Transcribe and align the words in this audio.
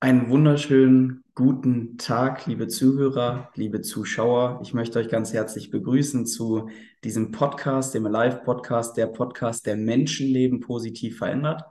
Einen 0.00 0.30
wunderschönen 0.30 1.24
guten 1.34 1.98
Tag, 1.98 2.46
liebe 2.46 2.68
Zuhörer, 2.68 3.50
liebe 3.56 3.80
Zuschauer. 3.80 4.60
Ich 4.62 4.72
möchte 4.72 5.00
euch 5.00 5.08
ganz 5.08 5.32
herzlich 5.32 5.70
begrüßen 5.70 6.24
zu 6.24 6.68
diesem 7.02 7.32
Podcast, 7.32 7.94
dem 7.94 8.06
Live-Podcast, 8.06 8.96
der 8.96 9.08
Podcast, 9.08 9.66
der 9.66 9.74
Menschenleben 9.74 10.60
positiv 10.60 11.18
verändert. 11.18 11.64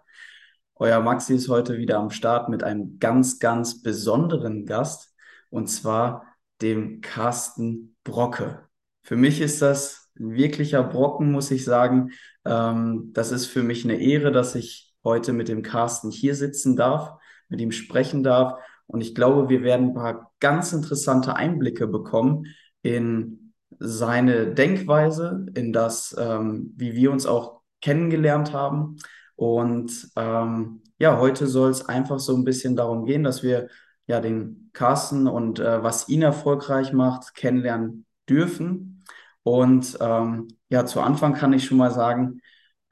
Euer 0.75 0.99
Maxi 0.99 1.35
ist 1.35 1.47
heute 1.47 1.77
wieder 1.77 1.99
am 1.99 2.09
Start 2.09 2.49
mit 2.49 2.63
einem 2.63 2.99
ganz, 2.99 3.39
ganz 3.39 3.81
besonderen 3.81 4.65
Gast 4.65 5.15
und 5.49 5.67
zwar 5.67 6.25
dem 6.61 6.99
Carsten 6.99 7.95
Brocke. 8.03 8.67
Für 9.03 9.15
mich 9.15 9.39
ist 9.39 9.61
das 9.61 10.11
ein 10.19 10.33
wirklicher 10.33 10.83
Brocken, 10.83 11.31
muss 11.31 11.49
ich 11.49 11.63
sagen. 11.63 12.11
Ähm, 12.43 13.11
das 13.13 13.31
ist 13.31 13.45
für 13.45 13.63
mich 13.63 13.85
eine 13.85 13.95
Ehre, 14.01 14.33
dass 14.33 14.53
ich 14.55 14.93
heute 15.05 15.31
mit 15.31 15.47
dem 15.47 15.61
Carsten 15.61 16.11
hier 16.11 16.35
sitzen 16.35 16.75
darf 16.75 17.16
mit 17.49 17.61
ihm 17.61 17.71
sprechen 17.71 18.23
darf. 18.23 18.59
Und 18.87 19.01
ich 19.01 19.15
glaube, 19.15 19.49
wir 19.49 19.63
werden 19.63 19.89
ein 19.89 19.93
paar 19.93 20.31
ganz 20.39 20.73
interessante 20.73 21.35
Einblicke 21.35 21.87
bekommen 21.87 22.47
in 22.81 23.53
seine 23.79 24.53
Denkweise, 24.53 25.45
in 25.55 25.73
das, 25.73 26.15
ähm, 26.17 26.73
wie 26.75 26.93
wir 26.93 27.11
uns 27.11 27.25
auch 27.25 27.61
kennengelernt 27.81 28.53
haben. 28.53 28.97
Und 29.35 30.09
ähm, 30.15 30.81
ja, 30.99 31.19
heute 31.19 31.47
soll 31.47 31.69
es 31.69 31.87
einfach 31.87 32.19
so 32.19 32.35
ein 32.35 32.43
bisschen 32.43 32.75
darum 32.75 33.05
gehen, 33.05 33.23
dass 33.23 33.43
wir 33.43 33.67
ja 34.07 34.19
den 34.21 34.69
Carsten 34.73 35.27
und 35.27 35.59
äh, 35.59 35.83
was 35.83 36.09
ihn 36.09 36.21
erfolgreich 36.21 36.93
macht, 36.93 37.35
kennenlernen 37.35 38.05
dürfen. 38.29 39.03
Und 39.43 39.97
ähm, 40.01 40.47
ja, 40.69 40.85
zu 40.85 41.01
Anfang 41.01 41.33
kann 41.33 41.53
ich 41.53 41.65
schon 41.65 41.77
mal 41.77 41.91
sagen, 41.91 42.41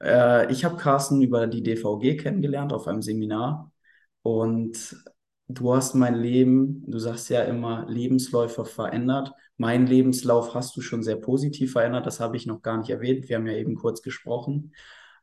äh, 0.02 0.50
ich 0.52 0.64
habe 0.64 0.76
Carsten 0.76 1.20
über 1.22 1.46
die 1.46 1.62
DVG 1.62 2.16
kennengelernt 2.16 2.72
auf 2.72 2.86
einem 2.86 3.02
Seminar 3.02 3.70
und 4.26 4.96
du 5.46 5.72
hast 5.72 5.94
mein 5.94 6.16
Leben, 6.16 6.82
du 6.90 6.98
sagst 6.98 7.30
ja 7.30 7.42
immer, 7.44 7.86
Lebensläufe 7.88 8.64
verändert. 8.64 9.32
Mein 9.56 9.86
Lebenslauf 9.86 10.52
hast 10.52 10.76
du 10.76 10.80
schon 10.80 11.04
sehr 11.04 11.14
positiv 11.14 11.70
verändert. 11.74 12.06
Das 12.06 12.18
habe 12.18 12.36
ich 12.36 12.44
noch 12.44 12.60
gar 12.60 12.76
nicht 12.76 12.90
erwähnt. 12.90 13.28
Wir 13.28 13.36
haben 13.36 13.46
ja 13.46 13.52
eben 13.52 13.76
kurz 13.76 14.02
gesprochen. 14.02 14.74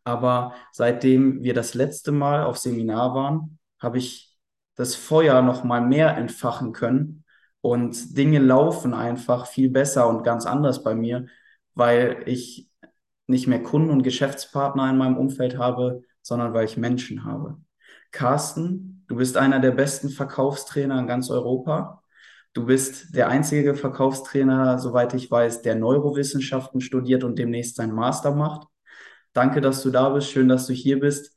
Aber 0.05 0.53
seitdem 0.71 1.43
wir 1.43 1.53
das 1.53 1.73
letzte 1.73 2.13
Mal 2.13 2.45
auf 2.45 2.57
Seminar 2.57 3.13
waren, 3.13 3.59
habe 3.77 3.97
ich 3.97 4.37
das 4.75 4.95
Feuer 4.95 5.41
noch 5.41 5.65
mal 5.65 5.81
mehr 5.81 6.15
entfachen 6.15 6.71
können 6.71 7.25
und 7.59 8.17
Dinge 8.17 8.39
laufen 8.39 8.93
einfach 8.93 9.47
viel 9.47 9.69
besser 9.69 10.07
und 10.07 10.23
ganz 10.23 10.45
anders 10.45 10.81
bei 10.81 10.95
mir, 10.95 11.27
weil 11.75 12.23
ich 12.25 12.69
nicht 13.27 13.47
mehr 13.47 13.61
Kunden 13.61 13.89
und 13.89 14.03
Geschäftspartner 14.03 14.89
in 14.89 14.97
meinem 14.97 15.17
Umfeld 15.17 15.57
habe, 15.57 16.03
sondern 16.21 16.53
weil 16.53 16.63
ich 16.63 16.77
Menschen 16.77 17.25
habe. 17.25 17.57
Carsten 18.13 18.92
Du 19.07 19.15
bist 19.15 19.37
einer 19.37 19.59
der 19.59 19.71
besten 19.71 20.09
Verkaufstrainer 20.09 20.99
in 20.99 21.07
ganz 21.07 21.29
Europa. 21.29 22.03
Du 22.53 22.65
bist 22.65 23.15
der 23.15 23.29
einzige 23.29 23.75
Verkaufstrainer, 23.75 24.77
soweit 24.79 25.13
ich 25.13 25.29
weiß, 25.29 25.61
der 25.63 25.75
Neurowissenschaften 25.75 26.81
studiert 26.81 27.23
und 27.23 27.39
demnächst 27.39 27.75
seinen 27.75 27.93
Master 27.93 28.33
macht. 28.33 28.67
Danke, 29.33 29.59
dass 29.61 29.81
du 29.81 29.89
da 29.89 30.09
bist. 30.09 30.29
Schön, 30.29 30.47
dass 30.47 30.67
du 30.67 30.73
hier 30.73 30.99
bist. 30.99 31.35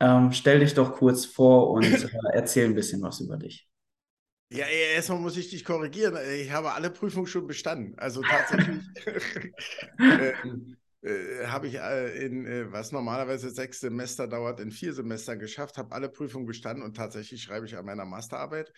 Ähm, 0.00 0.32
stell 0.32 0.60
dich 0.60 0.74
doch 0.74 0.92
kurz 0.94 1.24
vor 1.24 1.70
und 1.70 1.84
äh, 1.84 2.08
erzähl 2.32 2.66
ein 2.66 2.74
bisschen 2.74 3.00
was 3.02 3.20
über 3.20 3.36
dich. 3.36 3.68
Ja, 4.50 4.66
erstmal 4.66 5.20
muss 5.20 5.36
ich 5.36 5.50
dich 5.50 5.64
korrigieren. 5.64 6.16
Ich 6.40 6.50
habe 6.50 6.72
alle 6.72 6.90
Prüfungen 6.90 7.26
schon 7.26 7.46
bestanden. 7.46 7.94
Also 7.96 8.20
tatsächlich. 8.22 8.82
ähm, 9.98 10.76
äh, 11.04 11.46
habe 11.46 11.66
ich 11.68 11.74
äh, 11.74 12.24
in, 12.24 12.46
äh, 12.46 12.72
was 12.72 12.90
normalerweise 12.90 13.50
sechs 13.50 13.80
Semester 13.80 14.26
dauert, 14.26 14.58
in 14.60 14.70
vier 14.70 14.94
Semestern 14.94 15.38
geschafft, 15.38 15.76
habe 15.76 15.94
alle 15.94 16.08
Prüfungen 16.08 16.46
bestanden 16.46 16.82
und 16.82 16.96
tatsächlich 16.96 17.42
schreibe 17.42 17.66
ich 17.66 17.76
an 17.76 17.84
meiner 17.84 18.06
Masterarbeit. 18.06 18.72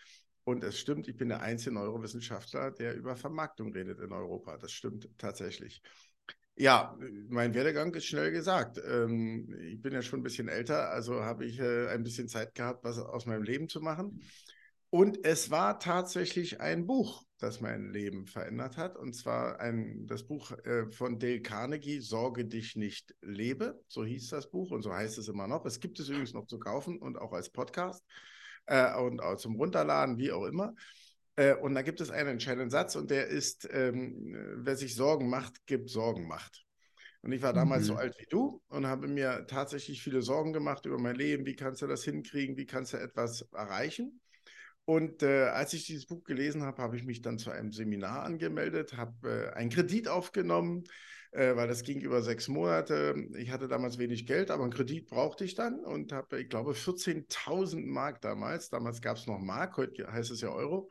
Und 0.44 0.62
es 0.62 0.78
stimmt, 0.78 1.08
ich 1.08 1.16
bin 1.16 1.28
der 1.28 1.40
einzige 1.42 1.74
Neurowissenschaftler, 1.74 2.70
der 2.70 2.94
über 2.94 3.16
Vermarktung 3.16 3.72
redet 3.72 4.00
in 4.00 4.12
Europa. 4.12 4.56
Das 4.58 4.72
stimmt 4.72 5.08
tatsächlich. 5.18 5.82
Ja, 6.54 6.96
mein 7.28 7.52
Werdegang 7.52 7.92
ist 7.94 8.06
schnell 8.06 8.30
gesagt. 8.30 8.80
Ähm, 8.84 9.54
ich 9.60 9.80
bin 9.82 9.92
ja 9.92 10.02
schon 10.02 10.20
ein 10.20 10.22
bisschen 10.22 10.48
älter, 10.48 10.90
also 10.90 11.22
habe 11.22 11.44
ich 11.44 11.58
äh, 11.58 11.88
ein 11.88 12.02
bisschen 12.02 12.28
Zeit 12.28 12.54
gehabt, 12.54 12.82
was 12.82 12.98
aus 12.98 13.26
meinem 13.26 13.42
Leben 13.42 13.68
zu 13.68 13.80
machen. 13.80 14.20
Und 14.96 15.26
es 15.26 15.50
war 15.50 15.78
tatsächlich 15.78 16.62
ein 16.62 16.86
Buch, 16.86 17.22
das 17.36 17.60
mein 17.60 17.92
Leben 17.92 18.24
verändert 18.24 18.78
hat. 18.78 18.96
Und 18.96 19.12
zwar 19.12 19.60
ein, 19.60 20.06
das 20.06 20.26
Buch 20.26 20.52
äh, 20.64 20.90
von 20.90 21.18
Dale 21.18 21.42
Carnegie, 21.42 22.00
Sorge 22.00 22.46
dich 22.46 22.76
nicht, 22.76 23.14
lebe. 23.20 23.78
So 23.88 24.06
hieß 24.06 24.30
das 24.30 24.48
Buch 24.48 24.70
und 24.70 24.80
so 24.80 24.94
heißt 24.94 25.18
es 25.18 25.28
immer 25.28 25.48
noch. 25.48 25.66
Es 25.66 25.80
gibt 25.80 26.00
es 26.00 26.08
übrigens 26.08 26.32
noch 26.32 26.46
zu 26.46 26.58
kaufen 26.58 26.96
und 26.96 27.18
auch 27.18 27.34
als 27.34 27.50
Podcast 27.50 28.02
äh, 28.64 28.96
und 28.96 29.20
auch 29.20 29.36
zum 29.36 29.56
Runterladen, 29.56 30.16
wie 30.16 30.32
auch 30.32 30.46
immer. 30.46 30.72
Äh, 31.34 31.56
und 31.56 31.74
da 31.74 31.82
gibt 31.82 32.00
es 32.00 32.10
einen 32.10 32.30
entscheidenden 32.30 32.70
Satz 32.70 32.96
und 32.96 33.10
der 33.10 33.26
ist, 33.26 33.68
ähm, 33.70 34.34
wer 34.60 34.76
sich 34.76 34.94
Sorgen 34.94 35.28
macht, 35.28 35.66
gibt 35.66 35.90
Sorgen 35.90 36.26
macht. 36.26 36.64
Und 37.20 37.32
ich 37.32 37.42
war 37.42 37.52
damals 37.52 37.82
mhm. 37.82 37.86
so 37.88 37.94
alt 37.96 38.16
wie 38.18 38.30
du 38.30 38.62
und 38.68 38.86
habe 38.86 39.08
mir 39.08 39.44
tatsächlich 39.46 40.02
viele 40.02 40.22
Sorgen 40.22 40.54
gemacht 40.54 40.86
über 40.86 40.98
mein 40.98 41.16
Leben. 41.16 41.44
Wie 41.44 41.54
kannst 41.54 41.82
du 41.82 41.86
das 41.86 42.02
hinkriegen? 42.02 42.56
Wie 42.56 42.64
kannst 42.64 42.94
du 42.94 42.96
etwas 42.96 43.42
erreichen? 43.52 44.22
Und 44.86 45.24
äh, 45.24 45.48
als 45.48 45.72
ich 45.72 45.84
dieses 45.84 46.06
Buch 46.06 46.22
gelesen 46.22 46.62
habe, 46.62 46.80
habe 46.80 46.96
ich 46.96 47.04
mich 47.04 47.20
dann 47.20 47.38
zu 47.38 47.50
einem 47.50 47.72
Seminar 47.72 48.22
angemeldet, 48.22 48.96
habe 48.96 49.50
äh, 49.52 49.56
einen 49.56 49.68
Kredit 49.68 50.06
aufgenommen, 50.06 50.84
äh, 51.32 51.56
weil 51.56 51.66
das 51.66 51.82
ging 51.82 52.00
über 52.00 52.22
sechs 52.22 52.46
Monate. 52.46 53.16
Ich 53.36 53.50
hatte 53.50 53.66
damals 53.66 53.98
wenig 53.98 54.26
Geld, 54.26 54.48
aber 54.52 54.62
einen 54.62 54.72
Kredit 54.72 55.08
brauchte 55.08 55.44
ich 55.44 55.56
dann 55.56 55.80
und 55.80 56.12
habe, 56.12 56.40
ich 56.40 56.48
glaube, 56.48 56.72
14.000 56.74 57.84
Mark 57.84 58.20
damals, 58.20 58.70
damals 58.70 59.02
gab 59.02 59.16
es 59.16 59.26
noch 59.26 59.40
Mark, 59.40 59.76
heute 59.76 60.10
heißt 60.10 60.30
es 60.30 60.40
ja 60.40 60.50
Euro, 60.50 60.88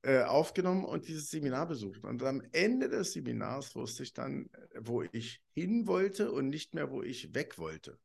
äh, 0.00 0.22
aufgenommen 0.22 0.86
und 0.86 1.06
dieses 1.06 1.28
Seminar 1.28 1.68
besucht. 1.68 2.02
Und 2.04 2.22
am 2.22 2.42
Ende 2.52 2.88
des 2.88 3.12
Seminars 3.12 3.76
wusste 3.76 4.02
ich 4.02 4.14
dann, 4.14 4.48
wo 4.80 5.02
ich 5.02 5.42
hin 5.52 5.86
wollte 5.86 6.32
und 6.32 6.48
nicht 6.48 6.72
mehr, 6.72 6.90
wo 6.90 7.02
ich 7.02 7.34
weg 7.34 7.58
wollte. 7.58 7.98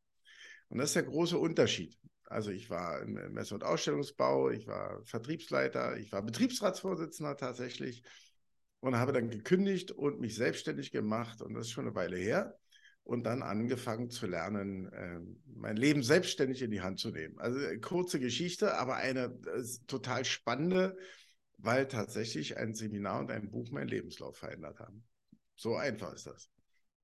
Und 0.68 0.80
das 0.80 0.90
ist 0.90 0.96
der 0.98 1.04
große 1.04 1.38
Unterschied. 1.38 1.98
Also 2.26 2.52
ich 2.52 2.70
war 2.70 3.02
im 3.02 3.14
Messe- 3.34 3.54
und 3.54 3.64
Ausstellungsbau, 3.64 4.50
ich 4.50 4.68
war 4.68 5.04
Vertriebsleiter, 5.04 5.98
ich 5.98 6.12
war 6.12 6.22
Betriebsratsvorsitzender 6.24 7.38
tatsächlich 7.38 8.04
und 8.80 8.98
habe 8.98 9.14
dann 9.14 9.30
gekündigt 9.30 9.92
und 9.92 10.20
mich 10.20 10.36
selbstständig 10.36 10.92
gemacht 10.92 11.42
und 11.42 11.54
das 11.54 11.68
ist 11.68 11.72
schon 11.72 11.86
eine 11.86 11.96
Weile 11.96 12.18
her 12.18 12.58
und 13.04 13.24
dann 13.24 13.44
angefangen 13.44 14.10
zu 14.10 14.26
lernen, 14.26 14.92
äh, 14.92 15.20
mein 15.46 15.78
Leben 15.78 16.02
selbstständig 16.02 16.64
in 16.64 16.72
die 16.72 16.82
Hand 16.82 17.00
zu 17.00 17.12
nehmen. 17.12 17.40
Also 17.40 17.60
äh, 17.60 17.78
kurze 17.78 18.20
Geschichte, 18.20 18.76
aber 18.78 18.96
eine 18.96 19.26
äh, 19.26 19.64
total 19.86 20.26
spannende, 20.26 20.98
weil 21.60 21.88
tatsächlich 21.88 22.58
ein 22.58 22.74
Seminar 22.74 23.20
und 23.20 23.32
ein 23.32 23.52
Buch 23.52 23.70
meinen 23.70 23.88
Lebenslauf 23.88 24.38
verändert 24.38 24.80
haben. 24.80 25.04
So 25.56 25.76
einfach 25.76 26.14
ist 26.14 26.26
das. 26.26 26.50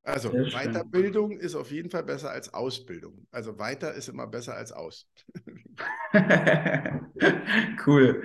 Also 0.03 0.31
Weiterbildung 0.31 1.31
ist 1.31 1.55
auf 1.55 1.71
jeden 1.71 1.91
Fall 1.91 2.03
besser 2.03 2.31
als 2.31 2.53
Ausbildung. 2.53 3.27
Also 3.31 3.59
weiter 3.59 3.93
ist 3.93 4.09
immer 4.09 4.25
besser 4.25 4.55
als 4.55 4.71
aus. 4.71 5.07
cool. 7.85 8.23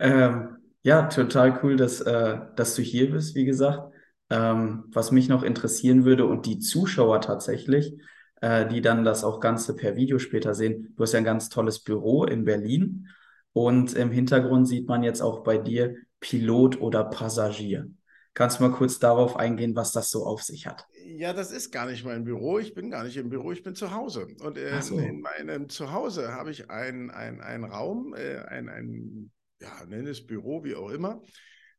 Ähm, 0.00 0.56
ja, 0.82 1.04
total 1.04 1.60
cool, 1.62 1.76
dass, 1.76 2.02
äh, 2.02 2.38
dass 2.56 2.74
du 2.74 2.82
hier 2.82 3.10
bist, 3.10 3.34
wie 3.34 3.46
gesagt. 3.46 3.90
Ähm, 4.28 4.84
was 4.88 5.12
mich 5.12 5.28
noch 5.28 5.42
interessieren 5.42 6.04
würde 6.04 6.26
und 6.26 6.44
die 6.44 6.58
Zuschauer 6.58 7.20
tatsächlich, 7.22 7.94
äh, 8.40 8.66
die 8.66 8.82
dann 8.82 9.04
das 9.04 9.24
auch 9.24 9.40
Ganze 9.40 9.74
per 9.76 9.96
Video 9.96 10.18
später 10.18 10.54
sehen. 10.54 10.92
Du 10.96 11.02
hast 11.02 11.12
ja 11.12 11.18
ein 11.18 11.24
ganz 11.24 11.48
tolles 11.48 11.82
Büro 11.82 12.24
in 12.24 12.44
Berlin 12.44 13.08
und 13.52 13.94
im 13.94 14.10
Hintergrund 14.10 14.68
sieht 14.68 14.88
man 14.88 15.02
jetzt 15.02 15.22
auch 15.22 15.42
bei 15.42 15.56
dir 15.56 15.96
Pilot 16.20 16.80
oder 16.80 17.04
Passagier. 17.04 17.88
Kannst 18.34 18.58
du 18.58 18.64
mal 18.64 18.72
kurz 18.72 18.98
darauf 18.98 19.36
eingehen, 19.36 19.76
was 19.76 19.92
das 19.92 20.10
so 20.10 20.26
auf 20.26 20.42
sich 20.42 20.66
hat? 20.66 20.86
Ja, 21.06 21.32
das 21.32 21.52
ist 21.52 21.70
gar 21.70 21.86
nicht 21.86 22.04
mein 22.04 22.24
Büro. 22.24 22.58
Ich 22.58 22.74
bin 22.74 22.90
gar 22.90 23.04
nicht 23.04 23.16
im 23.16 23.28
Büro, 23.28 23.52
ich 23.52 23.62
bin 23.62 23.76
zu 23.76 23.92
Hause. 23.92 24.26
Und 24.40 24.58
äh, 24.58 24.82
so. 24.82 24.98
in 24.98 25.20
meinem 25.20 25.68
Zuhause 25.68 26.32
habe 26.32 26.50
ich 26.50 26.68
einen 26.68 27.10
ein 27.10 27.64
Raum, 27.64 28.12
äh, 28.14 28.38
ein, 28.38 28.68
ein, 28.68 29.30
ja, 29.60 29.84
nenne 29.86 30.10
es 30.10 30.26
Büro, 30.26 30.64
wie 30.64 30.74
auch 30.74 30.90
immer. 30.90 31.22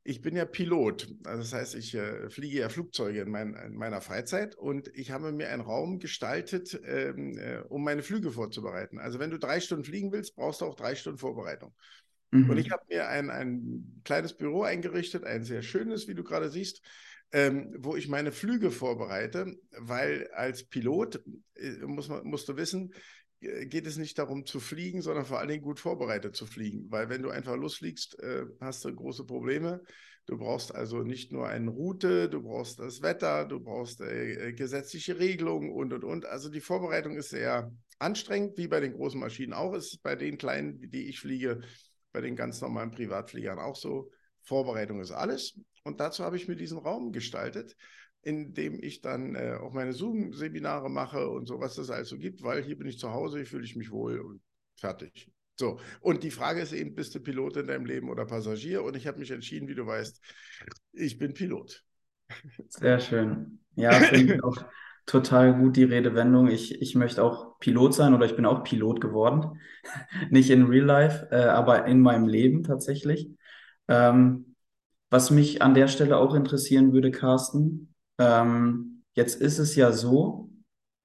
Ich 0.07 0.21
bin 0.21 0.35
ja 0.35 0.45
Pilot. 0.45 1.09
Also 1.25 1.41
das 1.41 1.51
heißt, 1.51 1.75
ich 1.75 1.93
äh, 1.93 2.29
fliege 2.29 2.59
ja 2.59 2.69
Flugzeuge 2.69 3.19
in, 3.19 3.31
mein, 3.31 3.55
in, 3.55 3.75
meiner 3.75 3.99
Freizeit 3.99 4.55
und 4.55 4.87
ich 4.93 5.11
habe 5.11 5.33
mir 5.33 5.49
einen 5.49 5.63
Raum 5.63 5.99
gestaltet, 5.99 6.79
ähm, 6.85 7.37
äh, 7.37 7.63
um 7.67 7.83
meine 7.83 8.03
Flüge 8.03 8.31
vorzubereiten. 8.31 8.99
Also 8.99 9.19
wenn 9.19 9.31
du 9.31 9.39
drei 9.39 9.59
Stunden 9.59 9.83
fliegen 9.83 10.11
willst, 10.13 10.35
brauchst 10.35 10.61
du 10.61 10.65
auch 10.65 10.75
drei 10.75 10.95
Stunden 10.95 11.17
Vorbereitung. 11.17 11.73
Mhm. 12.31 12.49
Und 12.49 12.57
ich 12.57 12.71
habe 12.71 12.83
mir 12.89 13.07
ein, 13.07 13.29
ein 13.29 14.01
kleines 14.03 14.33
Büro 14.35 14.63
eingerichtet, 14.63 15.23
ein 15.23 15.43
sehr 15.43 15.61
schönes, 15.61 16.07
wie 16.07 16.15
du 16.15 16.23
gerade 16.23 16.49
siehst, 16.49 16.81
ähm, 17.31 17.75
wo 17.79 17.95
ich 17.95 18.07
meine 18.07 18.31
Flüge 18.31 18.71
vorbereite, 18.71 19.55
weil 19.77 20.29
als 20.33 20.63
Pilot 20.63 21.21
äh, 21.55 21.71
muss 21.85 22.07
man, 22.07 22.25
musst 22.25 22.47
du 22.49 22.55
wissen, 22.55 22.93
äh, 23.41 23.65
geht 23.65 23.87
es 23.87 23.97
nicht 23.97 24.17
darum 24.17 24.45
zu 24.45 24.59
fliegen, 24.59 25.01
sondern 25.01 25.25
vor 25.25 25.39
allen 25.39 25.49
Dingen 25.49 25.63
gut 25.63 25.79
vorbereitet 25.79 26.35
zu 26.35 26.45
fliegen. 26.45 26.91
Weil 26.91 27.09
wenn 27.09 27.23
du 27.23 27.29
einfach 27.29 27.55
losfliegst, 27.55 28.19
äh, 28.19 28.45
hast 28.59 28.85
du 28.85 28.93
große 28.93 29.25
Probleme, 29.25 29.81
Du 30.27 30.39
brauchst 30.39 30.73
also 30.73 31.03
nicht 31.03 31.31
nur 31.31 31.47
eine 31.47 31.69
Route, 31.69 32.29
du 32.29 32.41
brauchst 32.41 32.79
das 32.79 33.03
Wetter, 33.03 33.45
du 33.45 33.59
brauchst 33.59 34.01
äh, 34.01 34.53
gesetzliche 34.53 35.19
Regelungen 35.19 35.71
und, 35.71 35.93
und, 35.93 36.03
und. 36.03 36.25
Also 36.25 36.49
die 36.49 36.61
Vorbereitung 36.61 37.15
ist 37.15 37.29
sehr 37.29 37.71
anstrengend, 37.99 38.57
wie 38.57 38.67
bei 38.67 38.79
den 38.79 38.93
großen 38.93 39.19
Maschinen 39.19 39.53
auch 39.53 39.73
ist, 39.73 40.01
bei 40.01 40.15
den 40.15 40.39
kleinen, 40.39 40.89
die 40.89 41.07
ich 41.07 41.19
fliege, 41.19 41.61
bei 42.15 42.21
den 42.21 42.37
ganz 42.37 42.61
normalen 42.61 42.91
Privatfliegern 42.91 43.59
auch 43.59 43.75
so. 43.75 44.09
Vorbereitung 44.41 45.01
ist 45.01 45.11
alles. 45.11 45.59
Und 45.83 45.99
dazu 45.99 46.23
habe 46.23 46.37
ich 46.37 46.47
mir 46.47 46.55
diesen 46.55 46.77
Raum 46.77 47.11
gestaltet, 47.11 47.75
in 48.21 48.53
dem 48.53 48.81
ich 48.81 49.01
dann 49.01 49.35
äh, 49.35 49.57
auch 49.59 49.73
meine 49.73 49.91
Zoom-Seminare 49.91 50.89
mache 50.89 51.29
und 51.29 51.45
so, 51.45 51.59
was 51.59 51.77
es 51.77 51.89
also 51.89 52.17
gibt, 52.17 52.41
weil 52.41 52.63
hier 52.63 52.77
bin 52.77 52.87
ich 52.87 52.99
zu 52.99 53.11
Hause, 53.11 53.39
hier 53.39 53.45
fühle 53.45 53.65
ich 53.65 53.75
mich 53.75 53.91
wohl 53.91 54.21
und 54.21 54.41
fertig. 54.77 55.29
So, 55.59 55.77
und 55.99 56.23
die 56.23 56.31
Frage 56.31 56.61
ist 56.61 56.71
eben, 56.71 56.95
bist 56.95 57.13
du 57.15 57.19
Pilot 57.19 57.57
in 57.57 57.67
deinem 57.67 57.85
Leben 57.85 58.09
oder 58.09 58.25
Passagier? 58.25 58.81
Und 58.81 58.95
ich 58.95 59.07
habe 59.07 59.19
mich 59.19 59.31
entschieden, 59.31 59.67
wie 59.67 59.75
du 59.75 59.85
weißt, 59.85 60.21
ich 60.93 61.17
bin 61.17 61.33
Pilot. 61.33 61.83
Sehr 62.69 62.99
schön. 63.01 63.59
Ja, 63.75 63.91
finde 63.99 64.35
ich 64.35 64.43
auch 64.43 64.55
total 65.05 65.55
gut 65.57 65.75
die 65.75 65.83
Redewendung. 65.83 66.47
Ich, 66.47 66.81
ich 66.81 66.95
möchte 66.95 67.23
auch 67.23 67.59
Pilot 67.59 67.93
sein 67.93 68.13
oder 68.13 68.25
ich 68.25 68.35
bin 68.35 68.45
auch 68.45 68.63
Pilot 68.63 69.01
geworden. 69.01 69.59
Nicht 70.29 70.49
in 70.49 70.65
Real 70.65 70.85
Life, 70.85 71.27
äh, 71.31 71.43
aber 71.43 71.85
in 71.85 72.01
meinem 72.01 72.27
Leben 72.27 72.63
tatsächlich. 72.63 73.29
Ähm, 73.87 74.55
was 75.09 75.31
mich 75.31 75.61
an 75.61 75.73
der 75.73 75.87
Stelle 75.87 76.17
auch 76.17 76.33
interessieren 76.33 76.91
würde, 76.91 77.11
Carsten, 77.11 77.93
ähm, 78.17 79.03
jetzt 79.13 79.39
ist 79.39 79.59
es 79.59 79.75
ja 79.75 79.91
so, 79.91 80.49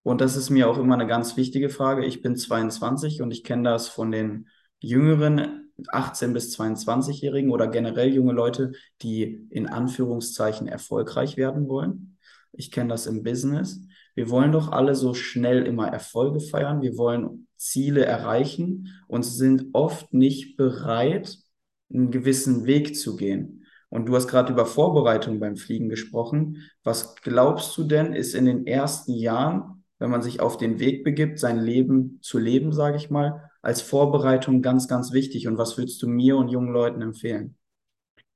und 0.03 0.21
das 0.21 0.37
ist 0.37 0.51
mir 0.51 0.69
auch 0.69 0.79
immer 0.79 0.95
eine 0.95 1.07
ganz 1.07 1.37
wichtige 1.37 1.69
Frage. 1.69 2.07
Ich 2.07 2.23
bin 2.23 2.37
22 2.37 3.21
und 3.21 3.31
ich 3.31 3.45
kenne 3.45 3.65
das 3.65 3.89
von 3.89 4.11
den 4.11 4.49
jüngeren 4.81 5.71
18 5.89 6.33
bis 6.33 6.59
22-Jährigen 6.59 7.51
oder 7.51 7.69
generell 7.69 8.13
junge 8.13 8.33
Leute, 8.33 8.73
die 9.03 9.47
in 9.51 9.69
Anführungszeichen 9.69 10.69
erfolgreich 10.69 11.37
werden 11.37 11.69
wollen. 11.69 12.19
Ich 12.53 12.71
kenne 12.71 12.89
das 12.89 13.07
im 13.07 13.23
Business. 13.23 13.81
Wir 14.21 14.29
wollen 14.29 14.53
doch 14.53 14.71
alle 14.71 14.95
so 14.95 15.15
schnell 15.15 15.67
immer 15.67 15.89
Erfolge 15.89 16.41
feiern. 16.41 16.83
Wir 16.83 16.99
wollen 16.99 17.49
Ziele 17.57 18.05
erreichen 18.05 18.89
und 19.09 19.23
sind 19.23 19.69
oft 19.73 20.13
nicht 20.13 20.59
bereit, 20.59 21.39
einen 21.91 22.11
gewissen 22.11 22.67
Weg 22.67 22.99
zu 22.99 23.17
gehen. 23.17 23.65
Und 23.89 24.05
du 24.05 24.15
hast 24.15 24.29
gerade 24.29 24.53
über 24.53 24.67
Vorbereitung 24.67 25.41
beim 25.41 25.57
Fliegen 25.57 25.89
gesprochen. 25.89 26.59
Was 26.85 27.15
glaubst 27.23 27.79
du 27.79 27.85
denn, 27.85 28.13
ist 28.13 28.35
in 28.35 28.45
den 28.45 28.67
ersten 28.67 29.15
Jahren, 29.15 29.85
wenn 29.99 30.11
man 30.11 30.21
sich 30.21 30.41
auf 30.41 30.59
den 30.59 30.81
Weg 30.81 31.03
begibt, 31.03 31.39
sein 31.39 31.59
Leben 31.59 32.19
zu 32.21 32.39
leben, 32.39 32.75
sage 32.75 32.99
ich 32.99 33.09
mal, 33.09 33.49
als 33.63 33.81
Vorbereitung 33.81 34.61
ganz, 34.61 34.87
ganz 34.87 35.15
wichtig? 35.15 35.49
Und 35.49 35.57
was 35.57 35.79
würdest 35.79 36.03
du 36.03 36.09
mir 36.09 36.37
und 36.37 36.51
jungen 36.51 36.75
Leuten 36.75 37.01
empfehlen? 37.01 37.57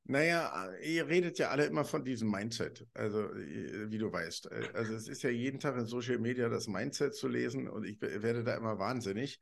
Naja, 0.07 0.71
ihr 0.83 1.09
redet 1.09 1.39
ja 1.39 1.49
alle 1.49 1.65
immer 1.65 1.85
von 1.85 2.05
diesem 2.05 2.31
Mindset, 2.31 2.87
also 2.93 3.31
wie 3.35 3.97
du 3.97 4.13
weißt. 4.13 4.53
Also 4.75 4.95
es 4.95 5.09
ist 5.09 5.23
ja 5.23 5.31
jeden 5.31 5.61
Tag 5.61 5.77
in 5.77 5.87
Social 5.87 6.19
Media 6.19 6.51
das 6.51 6.69
Mindset 6.69 7.15
zu 7.15 7.27
lesen 7.27 7.69
und 7.69 7.85
ich 7.85 8.01
werde 8.03 8.45
da 8.45 8.55
immer 8.55 8.79
wahnsinnig. 8.79 9.41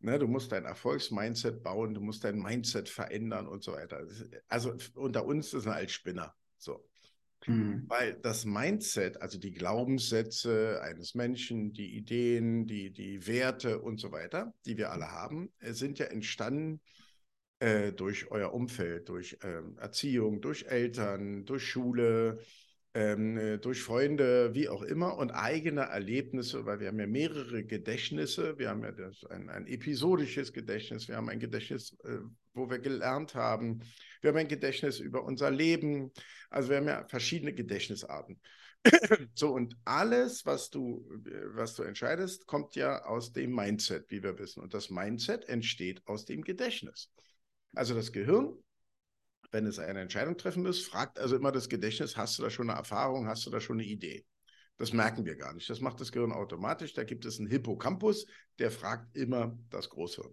Ne, 0.00 0.18
du 0.18 0.28
musst 0.28 0.52
dein 0.52 0.64
Erfolgsmindset 0.64 1.62
bauen, 1.62 1.92
du 1.92 2.00
musst 2.00 2.24
dein 2.24 2.38
Mindset 2.38 2.88
verändern 2.88 3.48
und 3.48 3.64
so 3.64 3.72
weiter. 3.72 4.06
Also 4.46 4.76
unter 4.94 5.26
uns 5.26 5.52
ist 5.52 5.66
ein 5.66 5.72
Altspinner. 5.72 6.34
So. 6.56 6.88
Mhm. 7.46 7.84
Weil 7.88 8.14
das 8.14 8.44
Mindset, 8.44 9.20
also 9.20 9.38
die 9.38 9.52
Glaubenssätze 9.52 10.80
eines 10.82 11.14
Menschen, 11.14 11.72
die 11.72 11.96
Ideen, 11.96 12.66
die, 12.66 12.92
die 12.92 13.26
Werte 13.26 13.80
und 13.80 13.98
so 13.98 14.12
weiter, 14.12 14.54
die 14.66 14.76
wir 14.76 14.90
alle 14.90 15.10
haben, 15.10 15.52
äh, 15.58 15.72
sind 15.72 15.98
ja 15.98 16.06
entstanden 16.06 16.80
äh, 17.60 17.92
durch 17.92 18.30
euer 18.30 18.52
Umfeld, 18.52 19.08
durch 19.08 19.38
ähm, 19.42 19.76
Erziehung, 19.78 20.40
durch 20.40 20.66
Eltern, 20.66 21.44
durch 21.44 21.64
Schule, 21.66 22.40
ähm, 22.94 23.36
äh, 23.36 23.58
durch 23.58 23.82
Freunde, 23.82 24.54
wie 24.54 24.68
auch 24.68 24.82
immer, 24.82 25.16
und 25.18 25.30
eigene 25.30 25.82
Erlebnisse, 25.82 26.66
weil 26.66 26.80
wir 26.80 26.88
haben 26.88 26.98
ja 26.98 27.06
mehrere 27.06 27.64
Gedächtnisse. 27.64 28.58
Wir 28.58 28.70
haben 28.70 28.82
ja 28.82 28.92
das, 28.92 29.24
ein, 29.24 29.50
ein 29.50 29.66
episodisches 29.66 30.52
Gedächtnis, 30.52 31.08
wir 31.08 31.16
haben 31.16 31.28
ein 31.28 31.40
Gedächtnis, 31.40 31.96
äh, 32.04 32.18
wo 32.54 32.70
wir 32.70 32.78
gelernt 32.78 33.34
haben, 33.34 33.80
wir 34.20 34.30
haben 34.30 34.38
ein 34.38 34.48
Gedächtnis 34.48 35.00
über 35.00 35.22
unser 35.24 35.50
Leben. 35.50 36.12
Also 36.50 36.70
wir 36.70 36.78
haben 36.78 36.88
ja 36.88 37.06
verschiedene 37.06 37.52
Gedächtnisarten. 37.52 38.40
so, 39.34 39.52
und 39.52 39.76
alles, 39.84 40.46
was 40.46 40.70
du, 40.70 41.08
was 41.54 41.74
du 41.74 41.82
entscheidest, 41.82 42.46
kommt 42.46 42.74
ja 42.74 43.04
aus 43.04 43.32
dem 43.32 43.54
Mindset, 43.54 44.10
wie 44.10 44.22
wir 44.22 44.38
wissen. 44.38 44.62
Und 44.62 44.74
das 44.74 44.90
Mindset 44.90 45.48
entsteht 45.48 46.02
aus 46.06 46.24
dem 46.24 46.42
Gedächtnis. 46.42 47.10
Also 47.74 47.94
das 47.94 48.12
Gehirn 48.12 48.56
wenn 49.50 49.66
es 49.66 49.78
eine 49.78 50.00
Entscheidung 50.00 50.36
treffen 50.36 50.62
muss, 50.62 50.84
fragt 50.84 51.18
also 51.18 51.36
immer 51.36 51.52
das 51.52 51.68
Gedächtnis, 51.68 52.16
hast 52.16 52.38
du 52.38 52.42
da 52.42 52.50
schon 52.50 52.68
eine 52.70 52.78
Erfahrung, 52.78 53.26
hast 53.26 53.46
du 53.46 53.50
da 53.50 53.60
schon 53.60 53.78
eine 53.78 53.88
Idee? 53.88 54.24
Das 54.76 54.92
merken 54.92 55.24
wir 55.24 55.36
gar 55.36 55.54
nicht. 55.54 55.68
Das 55.68 55.80
macht 55.80 56.00
das 56.00 56.12
Gehirn 56.12 56.32
automatisch. 56.32 56.92
Da 56.92 57.02
gibt 57.02 57.24
es 57.24 57.38
einen 57.38 57.48
Hippocampus, 57.48 58.26
der 58.58 58.70
fragt 58.70 59.16
immer 59.16 59.58
das 59.70 59.88
Großhirn. 59.88 60.32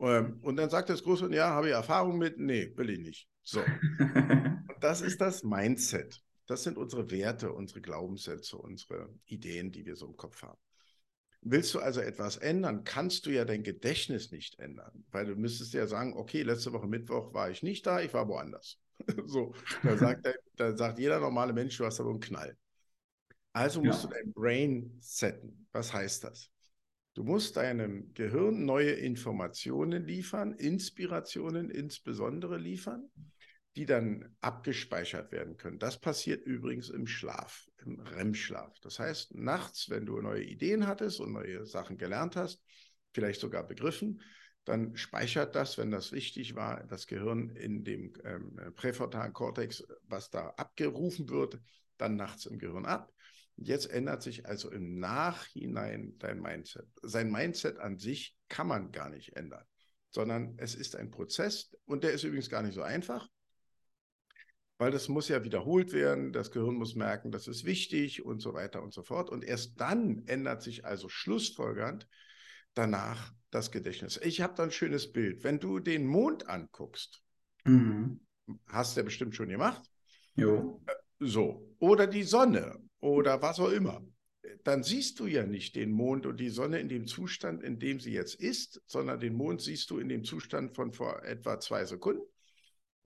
Ähm, 0.00 0.40
und 0.42 0.56
dann 0.56 0.70
sagt 0.70 0.88
das 0.88 1.04
Großhirn, 1.04 1.32
ja, 1.32 1.50
habe 1.50 1.68
ich 1.68 1.72
Erfahrung 1.72 2.18
mit? 2.18 2.38
Nee, 2.38 2.72
will 2.76 2.90
ich 2.90 2.98
nicht. 2.98 3.28
So. 3.42 3.60
Und 3.98 4.82
das 4.82 5.02
ist 5.02 5.20
das 5.20 5.44
Mindset. 5.44 6.20
Das 6.46 6.64
sind 6.64 6.76
unsere 6.76 7.10
Werte, 7.10 7.52
unsere 7.52 7.80
Glaubenssätze, 7.80 8.58
unsere 8.58 9.08
Ideen, 9.24 9.70
die 9.70 9.86
wir 9.86 9.96
so 9.96 10.06
im 10.06 10.16
Kopf 10.16 10.42
haben. 10.42 10.58
Willst 11.48 11.72
du 11.74 11.78
also 11.78 12.00
etwas 12.00 12.38
ändern, 12.38 12.82
kannst 12.82 13.24
du 13.24 13.30
ja 13.30 13.44
dein 13.44 13.62
Gedächtnis 13.62 14.32
nicht 14.32 14.58
ändern, 14.58 15.04
weil 15.12 15.26
du 15.26 15.36
müsstest 15.36 15.74
ja 15.74 15.86
sagen, 15.86 16.14
okay, 16.16 16.42
letzte 16.42 16.72
Woche 16.72 16.88
Mittwoch 16.88 17.32
war 17.34 17.50
ich 17.50 17.62
nicht 17.62 17.86
da, 17.86 18.00
ich 18.00 18.12
war 18.12 18.26
woanders. 18.26 18.80
so, 19.26 19.54
da 19.84 19.96
sagt, 19.96 20.28
da 20.56 20.76
sagt 20.76 20.98
jeder 20.98 21.20
normale 21.20 21.52
Mensch, 21.52 21.78
du 21.78 21.84
hast 21.84 22.00
aber 22.00 22.10
einen 22.10 22.18
Knall. 22.18 22.56
Also 23.52 23.80
musst 23.80 24.02
ja. 24.02 24.10
du 24.10 24.14
dein 24.16 24.32
Brain 24.32 24.96
setten. 24.98 25.68
Was 25.70 25.92
heißt 25.92 26.24
das? 26.24 26.50
Du 27.14 27.22
musst 27.22 27.56
deinem 27.56 28.12
Gehirn 28.12 28.64
neue 28.64 28.90
Informationen 28.90 30.04
liefern, 30.04 30.52
Inspirationen 30.52 31.70
insbesondere 31.70 32.58
liefern, 32.58 33.08
die 33.76 33.86
dann 33.86 34.36
abgespeichert 34.40 35.30
werden 35.30 35.56
können. 35.56 35.78
Das 35.78 36.00
passiert 36.00 36.44
übrigens 36.44 36.90
im 36.90 37.06
Schlaf, 37.06 37.68
im 37.86 38.00
REM-Schlaf. 38.00 38.78
Das 38.80 38.98
heißt, 38.98 39.34
nachts, 39.34 39.88
wenn 39.88 40.06
du 40.06 40.20
neue 40.20 40.42
Ideen 40.42 40.86
hattest 40.86 41.20
und 41.20 41.32
neue 41.32 41.64
Sachen 41.66 41.96
gelernt 41.96 42.36
hast, 42.36 42.62
vielleicht 43.12 43.40
sogar 43.40 43.66
begriffen, 43.66 44.20
dann 44.64 44.96
speichert 44.96 45.54
das, 45.54 45.78
wenn 45.78 45.90
das 45.90 46.12
wichtig 46.12 46.56
war, 46.56 46.84
das 46.88 47.06
Gehirn 47.06 47.50
in 47.50 47.84
dem 47.84 48.12
ähm, 48.24 48.58
präfrontalen 48.74 49.32
Kortex, 49.32 49.86
was 50.02 50.30
da 50.30 50.48
abgerufen 50.56 51.28
wird, 51.28 51.60
dann 51.98 52.16
nachts 52.16 52.46
im 52.46 52.58
Gehirn 52.58 52.84
ab. 52.84 53.12
Jetzt 53.56 53.90
ändert 53.90 54.22
sich 54.22 54.44
also 54.44 54.70
im 54.70 54.98
Nachhinein 54.98 56.18
dein 56.18 56.40
Mindset. 56.40 56.86
Sein 57.02 57.30
Mindset 57.30 57.78
an 57.78 57.98
sich 57.98 58.36
kann 58.48 58.66
man 58.66 58.92
gar 58.92 59.08
nicht 59.08 59.36
ändern, 59.36 59.64
sondern 60.10 60.54
es 60.58 60.74
ist 60.74 60.96
ein 60.96 61.10
Prozess 61.10 61.74
und 61.86 62.04
der 62.04 62.12
ist 62.12 62.24
übrigens 62.24 62.50
gar 62.50 62.62
nicht 62.62 62.74
so 62.74 62.82
einfach 62.82 63.28
weil 64.78 64.90
das 64.90 65.08
muss 65.08 65.28
ja 65.28 65.42
wiederholt 65.42 65.92
werden, 65.92 66.32
das 66.32 66.50
Gehirn 66.50 66.74
muss 66.74 66.94
merken, 66.94 67.30
das 67.30 67.48
ist 67.48 67.64
wichtig 67.64 68.24
und 68.24 68.40
so 68.40 68.52
weiter 68.52 68.82
und 68.82 68.92
so 68.92 69.02
fort. 69.02 69.30
Und 69.30 69.44
erst 69.44 69.80
dann 69.80 70.22
ändert 70.26 70.62
sich 70.62 70.84
also 70.84 71.08
schlussfolgernd 71.08 72.06
danach 72.74 73.32
das 73.50 73.70
Gedächtnis. 73.70 74.20
Ich 74.22 74.42
habe 74.42 74.54
da 74.54 74.64
ein 74.64 74.70
schönes 74.70 75.12
Bild. 75.12 75.44
Wenn 75.44 75.58
du 75.60 75.78
den 75.78 76.06
Mond 76.06 76.48
anguckst, 76.48 77.22
mhm. 77.64 78.20
hast 78.66 78.96
du 78.96 79.00
ja 79.00 79.04
bestimmt 79.04 79.34
schon 79.34 79.48
gemacht. 79.48 79.82
Jo. 80.34 80.82
Äh, 80.86 80.92
so. 81.20 81.74
Oder 81.78 82.06
die 82.06 82.22
Sonne 82.22 82.78
oder 83.00 83.40
was 83.40 83.58
auch 83.58 83.70
immer. 83.70 84.04
Dann 84.62 84.82
siehst 84.82 85.18
du 85.20 85.26
ja 85.26 85.44
nicht 85.44 85.74
den 85.74 85.90
Mond 85.90 86.26
und 86.26 86.38
die 86.38 86.50
Sonne 86.50 86.80
in 86.80 86.88
dem 86.88 87.06
Zustand, 87.06 87.62
in 87.62 87.78
dem 87.78 87.98
sie 87.98 88.12
jetzt 88.12 88.34
ist, 88.34 88.82
sondern 88.86 89.20
den 89.20 89.34
Mond 89.34 89.62
siehst 89.62 89.90
du 89.90 89.98
in 89.98 90.08
dem 90.08 90.22
Zustand 90.24 90.74
von 90.74 90.92
vor 90.92 91.24
etwa 91.24 91.58
zwei 91.58 91.84
Sekunden. 91.84 92.22